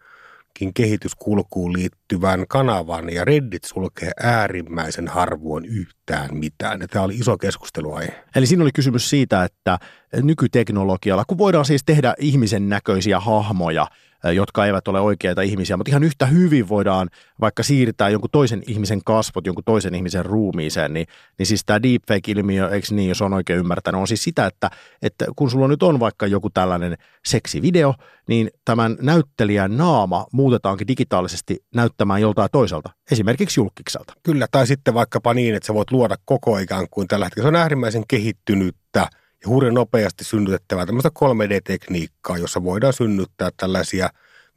kehityskulkuun 0.73 1.73
liittyvän 1.73 2.45
kanavan 2.47 3.13
ja 3.13 3.25
Reddit 3.25 3.63
sulkee 3.63 4.11
äärimmäisen 4.23 5.07
harvoin 5.07 5.65
yhtään 5.65 6.37
mitään. 6.37 6.81
Ja 6.81 6.87
tämä 6.87 7.05
oli 7.05 7.15
iso 7.15 7.37
keskusteluaihe. 7.37 8.23
Eli 8.35 8.45
siinä 8.45 8.63
oli 8.63 8.71
kysymys 8.71 9.09
siitä, 9.09 9.43
että 9.43 9.79
nykyteknologialla, 10.21 11.25
kun 11.25 11.37
voidaan 11.37 11.65
siis 11.65 11.83
tehdä 11.85 12.13
ihmisen 12.19 12.69
näköisiä 12.69 13.19
hahmoja– 13.19 13.87
jotka 14.23 14.65
eivät 14.65 14.87
ole 14.87 14.99
oikeita 14.99 15.41
ihmisiä, 15.41 15.77
mutta 15.77 15.89
ihan 15.89 16.03
yhtä 16.03 16.25
hyvin 16.25 16.69
voidaan 16.69 17.09
vaikka 17.41 17.63
siirtää 17.63 18.09
jonkun 18.09 18.29
toisen 18.31 18.63
ihmisen 18.67 19.01
kasvot 19.05 19.45
jonkun 19.45 19.63
toisen 19.63 19.95
ihmisen 19.95 20.25
ruumiiseen, 20.25 20.93
niin, 20.93 21.07
niin 21.37 21.45
siis 21.45 21.65
tämä 21.65 21.83
deepfake-ilmiö, 21.83 22.69
eikö 22.69 22.87
niin, 22.91 23.09
jos 23.09 23.21
on 23.21 23.33
oikein 23.33 23.59
ymmärtänyt, 23.59 24.01
on 24.01 24.07
siis 24.07 24.23
sitä, 24.23 24.45
että, 24.45 24.69
että 25.01 25.25
kun 25.35 25.51
sulla 25.51 25.67
nyt 25.67 25.83
on 25.83 25.99
vaikka 25.99 26.27
joku 26.27 26.49
tällainen 26.49 26.97
seksivideo, 27.25 27.93
niin 28.27 28.49
tämän 28.65 28.97
näyttelijän 29.01 29.77
naama 29.77 30.25
muutetaankin 30.31 30.87
digitaalisesti 30.87 31.57
näyttämään 31.75 32.21
joltain 32.21 32.49
toiselta, 32.51 32.89
esimerkiksi 33.11 33.59
julkikselta. 33.59 34.13
Kyllä, 34.23 34.47
tai 34.51 34.67
sitten 34.67 34.93
vaikkapa 34.93 35.33
niin, 35.33 35.55
että 35.55 35.67
sä 35.67 35.73
voit 35.73 35.91
luoda 35.91 36.15
koko 36.25 36.57
ikään 36.57 36.87
kuin 36.91 37.07
tällä 37.07 37.25
hetkellä. 37.25 37.43
Se 37.43 37.47
on 37.47 37.55
äärimmäisen 37.55 38.03
kehittynyttä 38.07 39.09
ja 39.41 39.49
hurjan 39.49 39.73
nopeasti 39.73 40.23
synnytettävää 40.23 40.85
tämmöistä 40.85 41.09
3D-tekniikkaa, 41.19 42.37
jossa 42.37 42.63
voidaan 42.63 42.93
synnyttää 42.93 43.49
tällaisia 43.57 44.09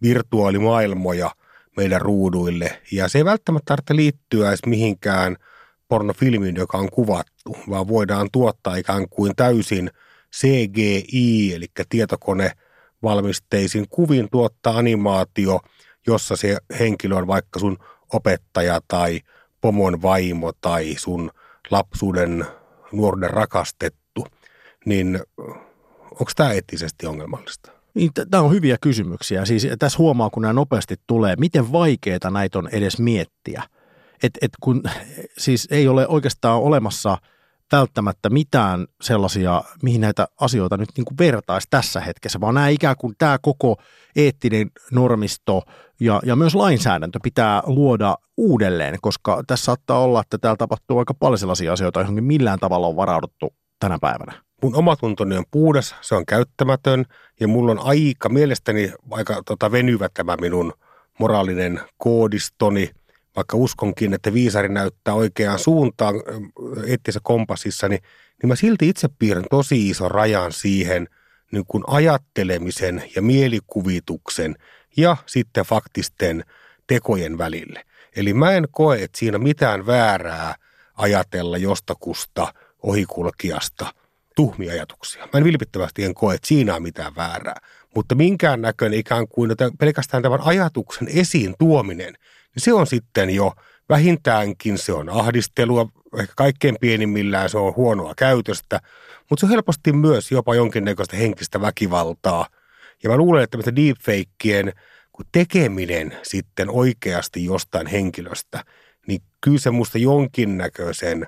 virtuaalimaailmoja 0.03 1.31
meidän 1.77 2.01
ruuduille. 2.01 2.83
Ja 2.93 3.09
se 3.09 3.19
ei 3.19 3.25
välttämättä 3.25 3.65
tarvitse 3.67 3.97
liittyä 3.97 4.49
edes 4.49 4.67
mihinkään 4.67 5.37
pornofilmiin, 5.89 6.57
joka 6.57 6.79
on 6.79 6.91
kuvattu, 6.91 7.57
vaan 7.71 7.89
voidaan 7.89 8.29
tuottaa 8.33 8.77
ikään 8.77 9.09
kuin 9.09 9.33
täysin 9.37 9.91
CGI, 10.37 11.55
eli 11.55 11.67
tietokone 11.89 12.51
valmisteisin 13.03 13.89
kuvin 13.89 14.29
tuottaa 14.31 14.79
animaatio, 14.79 15.61
jossa 16.07 16.37
se 16.37 16.57
henkilö 16.79 17.17
on 17.17 17.27
vaikka 17.27 17.61
sun 17.61 17.79
opettaja 18.13 18.81
tai 18.89 19.21
pomon 19.61 20.03
vaimo 20.03 20.53
tai 20.61 20.95
sun 20.99 21.31
lapsuuden 21.71 22.47
nuoruuden 22.93 23.31
rakastettu 23.31 24.02
niin 24.85 25.21
onko 26.11 26.33
tämä 26.37 26.53
eettisesti 26.53 27.07
ongelmallista? 27.07 27.73
Niin, 27.95 28.11
tämä 28.31 28.43
on 28.43 28.53
hyviä 28.53 28.77
kysymyksiä. 28.81 29.45
Siis 29.45 29.69
tässä 29.79 29.99
huomaa, 29.99 30.31
kun 30.31 30.43
nämä 30.43 30.53
nopeasti 30.53 30.97
tulee, 31.07 31.37
miten 31.39 31.73
vaikeita 31.73 32.31
näitä 32.31 32.59
on 32.59 32.69
edes 32.69 32.99
miettiä. 32.99 33.63
Et, 34.23 34.39
et 34.43 34.51
kun 34.61 34.83
siis 35.39 35.69
ei 35.71 35.89
ole 35.89 36.07
oikeastaan 36.09 36.61
olemassa 36.61 37.19
välttämättä 37.73 38.31
mitään 38.31 38.87
sellaisia, 39.03 39.65
mihin 39.83 40.01
näitä 40.01 40.27
asioita 40.41 40.77
nyt 40.77 40.89
niin 40.97 41.05
kuin 41.05 41.19
vertaisi 41.19 41.67
tässä 41.71 42.01
hetkessä, 42.01 42.41
vaan 42.41 42.55
nämä 42.55 42.69
ikään 42.69 42.97
kuin 42.99 43.15
tämä 43.19 43.39
koko 43.43 43.77
eettinen 44.17 44.71
normisto 44.91 45.63
ja, 46.01 46.21
ja 46.25 46.37
myös 46.37 46.55
lainsäädäntö 46.55 47.19
pitää 47.23 47.63
luoda 47.67 48.19
uudelleen, 48.37 48.99
koska 49.03 49.43
tässä 49.47 49.65
saattaa 49.65 49.99
olla, 49.99 50.21
että 50.21 50.39
täällä 50.39 50.57
tapahtuu 50.57 50.99
aika 50.99 51.15
paljon 51.15 51.39
sellaisia 51.39 51.73
asioita, 51.73 52.01
joihin 52.01 52.25
millään 52.25 52.59
tavalla 52.59 52.87
on 52.87 52.97
varauduttu 52.97 53.55
tänä 53.81 53.99
päivänä 54.01 54.43
mun 54.63 54.75
omatuntoni 54.75 55.37
on 55.37 55.45
puhdas, 55.51 55.95
se 56.01 56.15
on 56.15 56.27
käyttämätön 56.27 57.05
ja 57.41 57.49
mulla 57.49 57.73
on 57.73 57.79
aika, 57.79 58.29
mielestäni 58.29 58.93
aika 59.11 59.43
tota, 59.47 59.73
venyvä 59.73 60.09
tämä 60.15 60.37
minun 60.41 60.73
moraalinen 61.19 61.81
koodistoni, 61.99 62.91
vaikka 63.37 63.57
uskonkin, 63.57 64.15
että 64.15 64.35
viisari 64.35 64.69
näyttää 64.69 65.15
oikeaan 65.15 65.59
suuntaan 65.59 66.15
eettisessä 66.87 67.21
kompassissa, 67.23 67.89
niin, 67.89 68.03
niin 68.43 68.49
mä 68.49 68.57
silti 68.57 68.89
itse 68.89 69.09
piirrän 69.19 69.45
tosi 69.51 69.91
ison 69.91 70.11
rajan 70.11 70.53
siihen 70.53 71.09
niin 71.53 71.65
kuin 71.69 71.85
ajattelemisen 71.87 73.05
ja 73.17 73.23
mielikuvituksen 73.23 74.55
ja 74.97 75.17
sitten 75.27 75.65
faktisten 75.65 76.45
tekojen 76.87 77.39
välille. 77.39 77.85
Eli 78.17 78.35
mä 78.35 78.53
en 78.53 78.69
koe, 78.71 79.03
että 79.03 79.19
siinä 79.19 79.39
mitään 79.39 79.87
väärää 79.87 80.55
ajatella 80.95 81.59
jostakusta 81.59 82.55
ohikulkijasta– 82.83 83.87
tuhmia 84.37 84.73
ajatuksia. 84.73 85.29
Mä 85.33 85.39
en 85.39 85.45
vilpittävästi 85.45 86.05
en 86.05 86.15
koe, 86.15 86.35
että 86.35 86.49
siinä 86.49 86.75
on 86.75 86.83
mitään 86.83 87.17
väärää. 87.17 87.61
Mutta 87.95 88.15
minkään 88.15 88.63
näköinen 88.63 88.99
ikään 88.99 89.29
kuin 89.29 89.51
pelkästään 89.79 90.23
tämän 90.23 90.41
ajatuksen 90.43 91.09
esiin 91.09 91.55
tuominen, 91.59 92.13
niin 92.55 92.63
se 92.63 92.73
on 92.73 92.87
sitten 92.87 93.31
jo 93.31 93.53
vähintäänkin 93.89 94.79
se 94.79 94.93
on 94.93 95.09
ahdistelua, 95.09 95.89
ehkä 96.19 96.33
kaikkein 96.37 96.77
pienimmillään 96.81 97.51
se 97.51 97.59
on 97.59 97.77
huonoa 97.77 98.15
käytöstä, 98.17 98.81
mutta 99.31 99.41
se 99.41 99.47
on 99.47 99.51
helposti 99.51 99.93
myös 99.93 100.31
jopa 100.31 100.55
jonkinnäköistä 100.55 101.17
henkistä 101.17 101.61
väkivaltaa. 101.61 102.47
Ja 103.03 103.11
mä 103.11 103.17
luulen, 103.17 103.43
että 103.45 103.57
mitä 103.57 103.77
deepfakeien 103.77 104.73
tekeminen 105.33 106.17
sitten 106.23 106.71
oikeasti 106.71 107.45
jostain 107.45 107.87
henkilöstä, 107.87 108.65
niin 109.07 109.23
kyllä 109.41 109.59
se 109.59 109.71
musta 109.71 109.99
jonkinnäköisen 109.99 111.27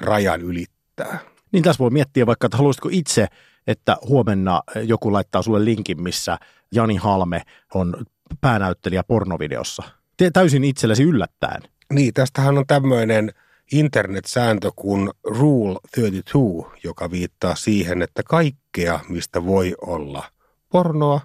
rajan 0.00 0.42
ylittää. 0.42 1.31
Niin 1.52 1.62
tässä 1.62 1.78
voi 1.78 1.90
miettiä 1.90 2.26
vaikka, 2.26 2.46
että 2.46 2.56
haluaisitko 2.56 2.88
itse, 2.92 3.26
että 3.66 3.96
huomenna 4.08 4.62
joku 4.82 5.12
laittaa 5.12 5.42
sulle 5.42 5.64
linkin, 5.64 6.02
missä 6.02 6.38
Jani 6.72 6.96
Halme 6.96 7.42
on 7.74 7.96
päänäyttelijä 8.40 9.02
pornovideossa. 9.02 9.82
Te 10.16 10.30
täysin 10.30 10.64
itsellesi 10.64 11.02
yllättäen. 11.02 11.62
Niin, 11.92 12.14
tästähän 12.14 12.58
on 12.58 12.66
tämmöinen 12.66 13.32
internet-sääntö 13.72 14.70
kuin 14.76 15.10
Rule 15.24 15.78
32, 15.94 16.80
joka 16.84 17.10
viittaa 17.10 17.54
siihen, 17.54 18.02
että 18.02 18.22
kaikkea, 18.22 19.00
mistä 19.08 19.44
voi 19.46 19.74
olla 19.86 20.24
pornoa, 20.68 21.20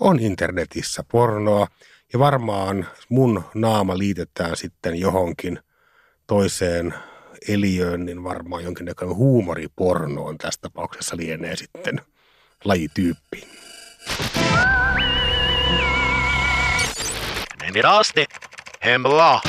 on 0.00 0.20
internetissä 0.20 1.04
pornoa. 1.12 1.66
Ja 2.12 2.18
varmaan 2.18 2.86
mun 3.08 3.44
naama 3.54 3.98
liitetään 3.98 4.56
sitten 4.56 4.96
johonkin 4.96 5.58
toiseen 6.26 6.94
eliöön, 7.48 8.06
niin 8.06 8.24
varmaan 8.24 8.64
jonkinnäköinen 8.64 9.16
huumoriporno 9.16 10.24
on 10.24 10.38
tässä 10.38 10.60
tapauksessa 10.60 11.16
lienee 11.16 11.56
sitten 11.56 12.00
lajityyppi. 12.64 13.42
Nemi 17.62 17.82
Rasti, 17.82 18.24
hemla, 18.84 19.40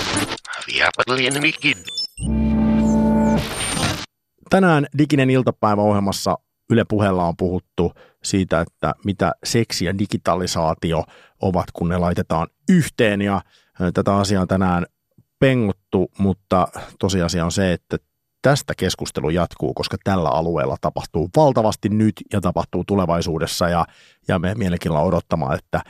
Tänään 4.49 4.85
Diginen 4.97 5.29
iltapäivä 5.29 5.81
ohjelmassa 5.81 6.37
Yle 6.69 6.85
puheella 6.89 7.25
on 7.25 7.37
puhuttu 7.37 7.93
siitä, 8.23 8.61
että 8.61 8.93
mitä 9.05 9.31
seksi 9.43 9.85
ja 9.85 9.97
digitalisaatio 9.97 11.03
ovat, 11.41 11.65
kun 11.73 11.89
ne 11.89 11.97
laitetaan 11.97 12.47
yhteen. 12.69 13.21
Ja 13.21 13.41
tätä 13.93 14.15
asiaa 14.15 14.47
tänään 14.47 14.85
penguttu, 15.39 16.11
mutta 16.17 16.67
tosiasia 16.99 17.45
on 17.45 17.51
se, 17.51 17.73
että 17.73 17.97
tästä 18.41 18.73
keskustelu 18.77 19.29
jatkuu, 19.29 19.73
koska 19.73 19.97
tällä 20.03 20.29
alueella 20.29 20.77
tapahtuu 20.81 21.29
valtavasti 21.37 21.89
nyt 21.89 22.13
ja 22.33 22.41
tapahtuu 22.41 22.83
tulevaisuudessa 22.87 23.69
ja, 23.69 23.85
ja 24.27 24.39
me 24.39 24.55
mielenkiinnolla 24.55 25.05
odottamaan, 25.05 25.57
että 25.57 25.81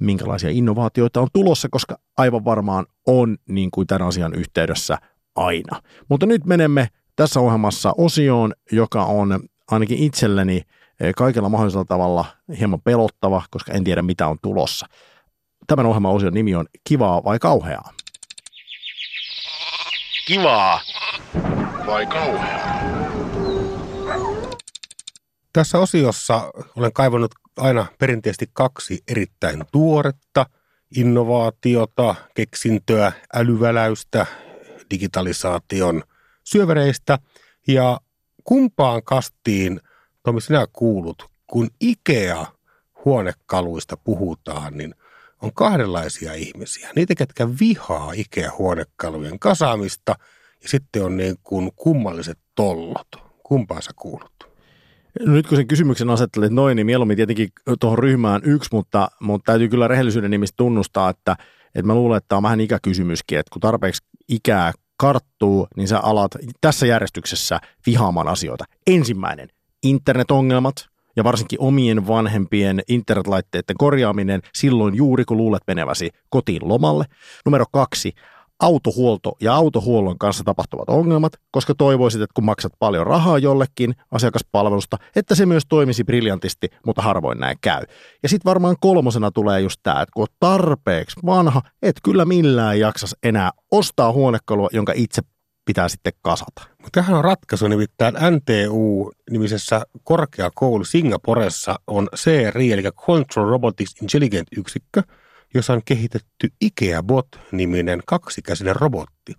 minkälaisia 0.00 0.50
innovaatioita 0.50 1.20
on 1.20 1.28
tulossa, 1.32 1.68
koska 1.70 1.98
aivan 2.16 2.44
varmaan 2.44 2.86
on 3.06 3.36
niin 3.48 3.70
kuin 3.70 3.86
tämän 3.86 4.08
asian 4.08 4.34
yhteydessä 4.34 4.98
aina. 5.36 5.82
Mutta 6.08 6.26
nyt 6.26 6.44
menemme 6.44 6.88
tässä 7.16 7.40
ohjelmassa 7.40 7.94
osioon, 7.98 8.52
joka 8.72 9.04
on 9.04 9.40
ainakin 9.70 9.98
itselleni 9.98 10.62
eh, 11.00 11.14
kaikella 11.14 11.48
mahdollisella 11.48 11.84
tavalla 11.84 12.24
hieman 12.58 12.80
pelottava, 12.80 13.42
koska 13.50 13.72
en 13.72 13.84
tiedä 13.84 14.02
mitä 14.02 14.28
on 14.28 14.38
tulossa. 14.42 14.86
Tämän 15.66 15.86
ohjelman 15.86 16.12
osion 16.12 16.34
nimi 16.34 16.54
on 16.54 16.66
Kivaa 16.84 17.24
vai 17.24 17.38
kauheaa? 17.38 17.95
Kivaa 20.26 20.80
vai 21.86 22.06
kauheaa? 22.06 22.80
Tässä 25.52 25.78
osiossa 25.78 26.50
olen 26.76 26.92
kaivannut 26.92 27.34
aina 27.56 27.86
perinteisesti 27.98 28.50
kaksi 28.52 29.02
erittäin 29.08 29.64
tuoretta 29.72 30.46
innovaatiota, 30.96 32.14
keksintöä, 32.34 33.12
älyväläystä, 33.34 34.26
digitalisaation 34.90 36.02
syövereistä. 36.44 37.18
Ja 37.68 38.00
kumpaan 38.44 39.02
kastiin, 39.02 39.80
Tomi, 40.22 40.40
sinä 40.40 40.66
kuulut, 40.72 41.30
kun 41.46 41.70
IKEA 41.80 42.46
huonekaluista 43.04 43.96
puhutaan, 43.96 44.76
niin 44.76 44.94
on 45.42 45.52
kahdenlaisia 45.54 46.34
ihmisiä. 46.34 46.90
Niitä, 46.96 47.14
ketkä 47.14 47.48
vihaa 47.60 48.12
Ikea-huonekalujen 48.12 49.38
kasaamista 49.38 50.14
ja 50.62 50.68
sitten 50.68 51.04
on 51.04 51.16
niin 51.16 51.36
kuin 51.42 51.70
kummalliset 51.76 52.38
tollot. 52.54 53.08
Kumpaan 53.42 53.82
sä 53.82 53.90
kuulut? 53.96 54.32
No 55.26 55.32
nyt 55.32 55.46
kun 55.46 55.56
sen 55.56 55.66
kysymyksen 55.66 56.10
asettelet 56.10 56.52
noin, 56.52 56.76
niin 56.76 56.86
mieluummin 56.86 57.16
tietenkin 57.16 57.48
tuohon 57.80 57.98
ryhmään 57.98 58.40
yksi, 58.44 58.68
mutta, 58.72 59.08
mutta 59.20 59.52
täytyy 59.52 59.68
kyllä 59.68 59.88
rehellisyyden 59.88 60.30
nimistä 60.30 60.56
tunnustaa, 60.56 61.10
että, 61.10 61.36
että 61.74 61.86
mä 61.86 61.94
luulen, 61.94 62.16
että 62.16 62.28
tämä 62.28 62.36
on 62.36 62.42
vähän 62.42 62.60
ikäkysymyskin, 62.60 63.38
että 63.38 63.50
kun 63.52 63.60
tarpeeksi 63.60 64.02
ikää 64.28 64.72
karttuu, 64.96 65.68
niin 65.76 65.88
sä 65.88 66.00
alat 66.00 66.30
tässä 66.60 66.86
järjestyksessä 66.86 67.60
vihaamaan 67.86 68.28
asioita. 68.28 68.64
Ensimmäinen, 68.86 69.48
internetongelmat 69.82 70.88
ja 71.16 71.24
varsinkin 71.24 71.60
omien 71.60 72.06
vanhempien 72.06 72.82
internetlaitteiden 72.88 73.76
korjaaminen 73.78 74.40
silloin 74.54 74.94
juuri 74.94 75.24
kun 75.24 75.36
luulet 75.36 75.62
meneväsi 75.66 76.10
kotiin 76.30 76.68
lomalle. 76.68 77.04
Numero 77.44 77.64
kaksi, 77.72 78.12
autohuolto 78.60 79.36
ja 79.40 79.54
autohuollon 79.54 80.18
kanssa 80.18 80.44
tapahtuvat 80.44 80.88
ongelmat, 80.88 81.32
koska 81.50 81.74
toivoisit, 81.74 82.22
että 82.22 82.34
kun 82.34 82.44
maksat 82.44 82.72
paljon 82.78 83.06
rahaa 83.06 83.38
jollekin 83.38 83.94
asiakaspalvelusta, 84.10 84.96
että 85.16 85.34
se 85.34 85.46
myös 85.46 85.62
toimisi 85.68 86.04
briljantisti, 86.04 86.68
mutta 86.86 87.02
harvoin 87.02 87.38
näin 87.38 87.56
käy. 87.60 87.82
Ja 88.22 88.28
sitten 88.28 88.50
varmaan 88.50 88.76
kolmosena 88.80 89.30
tulee 89.30 89.60
just 89.60 89.80
tämä, 89.82 90.02
että 90.02 90.12
kun 90.14 90.22
olet 90.22 90.32
tarpeeksi 90.40 91.20
vanha, 91.26 91.62
et 91.82 91.96
kyllä 92.02 92.24
millään 92.24 92.80
jaksas 92.80 93.16
enää 93.22 93.50
ostaa 93.70 94.12
huonekalua, 94.12 94.68
jonka 94.72 94.92
itse 94.96 95.22
pitää 95.66 95.88
sitten 95.88 96.12
kasata. 96.22 96.62
Mutta 96.68 97.00
tähän 97.00 97.16
on 97.16 97.24
ratkaisu, 97.24 97.68
nimittäin 97.68 98.14
NTU-nimisessä 98.14 99.82
korkeakoulu 100.04 100.84
Singaporessa 100.84 101.78
on 101.86 102.08
CRI, 102.16 102.72
eli 102.72 102.82
Control 102.82 103.48
Robotics 103.48 104.02
Intelligent 104.02 104.48
yksikkö, 104.56 105.02
jossa 105.54 105.72
on 105.72 105.82
kehitetty 105.84 106.48
IKEA-bot-niminen 106.60 108.02
kaksikäsinen 108.06 108.76
robotti, 108.76 109.34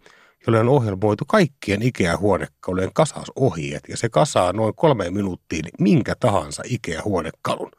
jolle 0.47 0.59
on 0.59 0.69
ohjelmoitu 0.69 1.25
kaikkien 1.27 1.81
IKEA-huonekalujen 1.81 2.91
kasausohjeet, 2.93 3.83
ja 3.89 3.97
se 3.97 4.09
kasaa 4.09 4.53
noin 4.53 4.75
kolme 4.75 5.09
minuuttiin 5.09 5.65
minkä 5.79 6.15
tahansa 6.19 6.63
IKEA-huonekalun. 6.65 7.71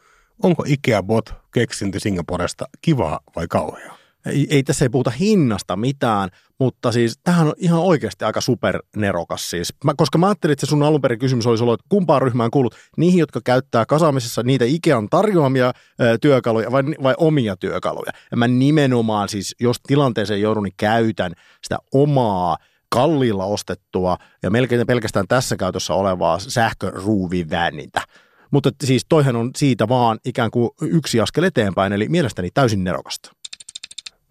Onko 0.42 0.64
IKEA-bot 0.66 1.34
keksintö 1.54 2.00
Singaporesta 2.00 2.68
kivaa 2.80 3.20
vai 3.36 3.46
kauheaa? 3.48 3.98
ei, 4.26 4.46
ei 4.50 4.62
tässä 4.62 4.84
ei 4.84 4.88
puhuta 4.88 5.10
hinnasta 5.10 5.76
mitään, 5.76 6.28
mutta 6.60 6.92
siis 6.92 7.18
tämähän 7.24 7.46
on 7.46 7.52
ihan 7.56 7.80
oikeasti 7.80 8.24
aika 8.24 8.40
supernerokas 8.40 9.50
siis. 9.50 9.74
Mä, 9.84 9.92
koska 9.96 10.18
mä 10.18 10.26
ajattelin, 10.26 10.52
että 10.52 10.66
se 10.66 10.70
sun 10.70 10.82
alun 10.82 11.00
perin 11.00 11.18
kysymys 11.18 11.46
olisi 11.46 11.64
ollut, 11.64 11.80
että 11.80 11.86
kumpaan 11.88 12.22
ryhmään 12.22 12.50
kuulut 12.50 12.74
niihin, 12.96 13.18
jotka 13.18 13.40
käyttää 13.44 13.86
kasaamisessa 13.86 14.42
niitä 14.42 14.64
Ikean 14.64 15.08
tarjoamia 15.08 15.72
ö, 16.00 16.18
työkaluja 16.20 16.72
vai, 16.72 16.82
vai 17.02 17.14
omia 17.18 17.56
työkaluja. 17.56 18.12
Ja 18.30 18.36
mä 18.36 18.48
nimenomaan 18.48 19.28
siis, 19.28 19.54
jos 19.60 19.76
tilanteeseen 19.86 20.40
joudun, 20.40 20.62
niin 20.62 20.74
käytän 20.76 21.32
sitä 21.62 21.78
omaa 21.94 22.56
kalliilla 22.90 23.44
ostettua 23.44 24.16
ja 24.42 24.50
melkein 24.50 24.86
pelkästään 24.86 25.26
tässä 25.28 25.56
käytössä 25.56 25.94
olevaa 25.94 26.38
sähköruuvivänintä. 26.38 28.02
Mutta 28.50 28.70
siis 28.84 29.06
toihan 29.08 29.36
on 29.36 29.50
siitä 29.56 29.88
vaan 29.88 30.18
ikään 30.24 30.50
kuin 30.50 30.70
yksi 30.82 31.20
askel 31.20 31.42
eteenpäin, 31.42 31.92
eli 31.92 32.08
mielestäni 32.08 32.50
täysin 32.54 32.84
nerokasta. 32.84 33.30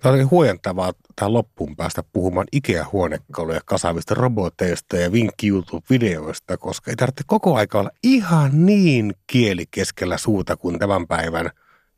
Tämä 0.02 0.16
oli 0.16 0.24
huojentavaa 0.24 0.94
tähän 1.16 1.34
loppuun 1.34 1.76
päästä 1.76 2.04
puhumaan 2.14 2.48
Ikea-huonekaluja 2.52 3.62
kasaavista 3.66 4.14
roboteista 4.14 4.98
ja 4.98 5.12
vinkki 5.12 5.48
YouTube-videoista, 5.48 6.58
koska 6.58 6.92
ei 6.92 6.96
tarvitse 6.96 7.24
koko 7.28 7.56
aika 7.56 7.80
olla 7.80 7.92
ihan 8.04 8.66
niin 8.66 9.14
kieli 9.28 9.66
keskellä 9.72 10.18
suuta 10.18 10.58
kuin 10.58 10.80
tämän 10.80 11.08
päivän 11.08 11.52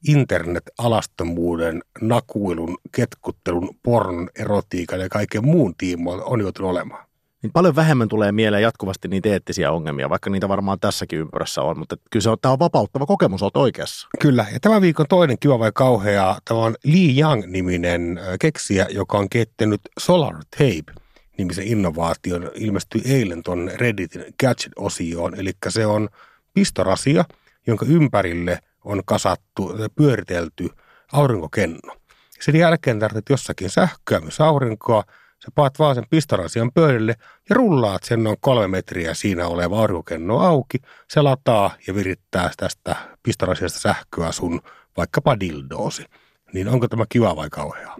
internet-alastomuuden, 0.07 1.81
nakuilun, 2.01 2.77
ketkuttelun, 2.95 3.69
pornon, 3.83 4.29
erotiikan 4.39 4.99
ja 4.99 5.09
kaiken 5.09 5.45
muun 5.45 5.75
tiimoilta 5.77 6.25
on 6.25 6.41
joutunut 6.41 6.71
olemaan 6.71 7.08
niin 7.43 7.51
paljon 7.53 7.75
vähemmän 7.75 8.07
tulee 8.07 8.31
mieleen 8.31 8.63
jatkuvasti 8.63 9.07
niitä 9.07 9.29
eettisiä 9.29 9.71
ongelmia, 9.71 10.09
vaikka 10.09 10.29
niitä 10.29 10.49
varmaan 10.49 10.79
tässäkin 10.79 11.19
ympyrässä 11.19 11.61
on, 11.61 11.79
mutta 11.79 11.97
kyllä 12.11 12.23
se 12.23 12.29
on, 12.29 12.37
tämä 12.41 12.51
on 12.51 12.59
vapauttava 12.59 13.05
kokemus, 13.05 13.43
olet 13.43 13.57
oikeassa. 13.57 14.07
Kyllä, 14.19 14.45
ja 14.53 14.59
tämän 14.59 14.81
viikon 14.81 15.05
toinen 15.09 15.39
kiva 15.39 15.59
vai 15.59 15.71
kauhea, 15.75 16.35
tämä 16.45 16.59
on 16.59 16.75
Lee 16.83 17.19
Young-niminen 17.19 18.19
keksijä, 18.39 18.87
joka 18.89 19.17
on 19.17 19.29
kehittänyt 19.29 19.81
Solar 19.99 20.35
Tape 20.35 20.93
nimisen 21.37 21.67
innovaation, 21.67 22.51
ilmestyi 22.55 23.01
eilen 23.05 23.43
tuon 23.43 23.71
Redditin 23.75 24.25
Gadget-osioon, 24.39 25.39
eli 25.39 25.51
se 25.69 25.85
on 25.85 26.09
pistorasia, 26.53 27.25
jonka 27.67 27.85
ympärille 27.89 28.59
on 28.83 29.01
kasattu, 29.05 29.75
pyöritelty 29.95 30.69
aurinkokenno. 31.11 31.95
Sen 32.39 32.55
jälkeen 32.55 32.99
tarvitset 32.99 33.29
jossakin 33.29 33.69
sähköä, 33.69 34.19
myös 34.19 34.41
aurinkoa, 34.41 35.03
Sä 35.45 35.51
paat 35.55 35.79
vaan 35.79 35.95
sen 35.95 36.03
pistorasian 36.09 36.71
pöydälle 36.73 37.15
ja 37.49 37.55
rullaat 37.55 38.03
sen 38.03 38.23
noin 38.23 38.37
kolme 38.39 38.67
metriä 38.67 39.13
siinä 39.13 39.47
oleva 39.47 39.79
aurinkokenno 39.79 40.39
auki. 40.39 40.77
Se 41.07 41.21
lataa 41.21 41.71
ja 41.87 41.95
virittää 41.95 42.51
tästä 42.57 42.95
pistorasiasta 43.23 43.79
sähköä 43.79 44.31
sun 44.31 44.61
vaikkapa 44.97 45.39
dildoosi. 45.39 46.05
Niin 46.53 46.67
onko 46.67 46.87
tämä 46.87 47.05
kiva 47.09 47.35
vai 47.35 47.49
kauheaa? 47.49 47.95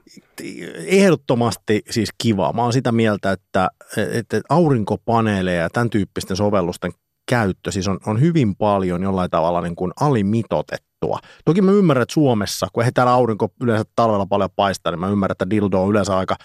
Ehdottomasti 0.86 1.82
siis 1.90 2.10
kiva. 2.18 2.54
Mä 2.54 2.64
oon 2.64 2.74
sitä 2.74 2.92
mieltä, 2.92 3.32
että, 3.32 3.70
että 4.12 4.42
aurinkopaneeleja 4.50 5.62
ja 5.62 5.70
tämän 5.70 5.90
tyyppisten 5.90 6.38
sovellusten 6.38 6.92
käyttö 7.30 7.72
siis 7.72 7.88
on, 7.88 8.00
on 8.06 8.22
hyvin 8.22 8.56
paljon 8.56 9.04
jollain 9.04 9.30
tavalla 9.30 9.62
niin 9.62 9.76
kuin 9.76 9.92
alimitotettua. 11.02 11.20
Toki 11.46 11.62
mä 11.62 11.72
ymmärrän, 11.72 12.02
että 12.02 12.14
Suomessa, 12.14 12.68
kun 12.74 12.84
ei 12.84 12.92
täällä 12.92 13.14
aurinko 13.14 13.50
yleensä 13.62 13.86
talvella 13.96 14.26
paljon 14.26 14.50
paistaa, 14.56 14.92
niin 14.92 15.00
mä 15.00 15.08
ymmärrän, 15.08 15.32
että 15.32 15.50
dildo 15.50 15.84
on 15.84 15.90
yleensä 15.90 16.18
aika 16.18 16.36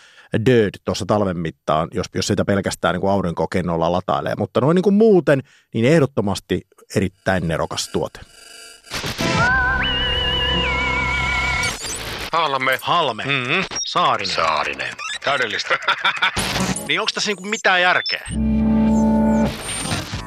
dirt 0.46 0.74
tuossa 0.84 1.06
talven 1.06 1.38
mittaan, 1.38 1.88
jos, 1.94 2.06
jos 2.14 2.26
sitä 2.26 2.44
pelkästään 2.44 2.94
niin 2.94 3.00
kuin 3.00 3.10
aurinkokennolla 3.10 3.92
latailee. 3.92 4.34
Mutta 4.38 4.60
noin 4.60 4.74
niin 4.74 4.82
kuin 4.82 4.94
muuten, 4.94 5.42
niin 5.74 5.84
ehdottomasti 5.84 6.60
erittäin 6.96 7.48
nerokas 7.48 7.88
tuote. 7.88 8.20
Halme. 12.32 12.78
Halme. 12.82 13.24
Mm-hmm. 13.24 13.64
Saarinen. 13.86 14.34
Saarinen. 14.34 14.94
Täydellistä. 15.24 15.78
Niin 16.88 17.00
onko 17.00 17.10
tässä 17.14 17.30
niinku 17.30 17.44
mitään 17.44 17.82
järkeä? 17.82 18.28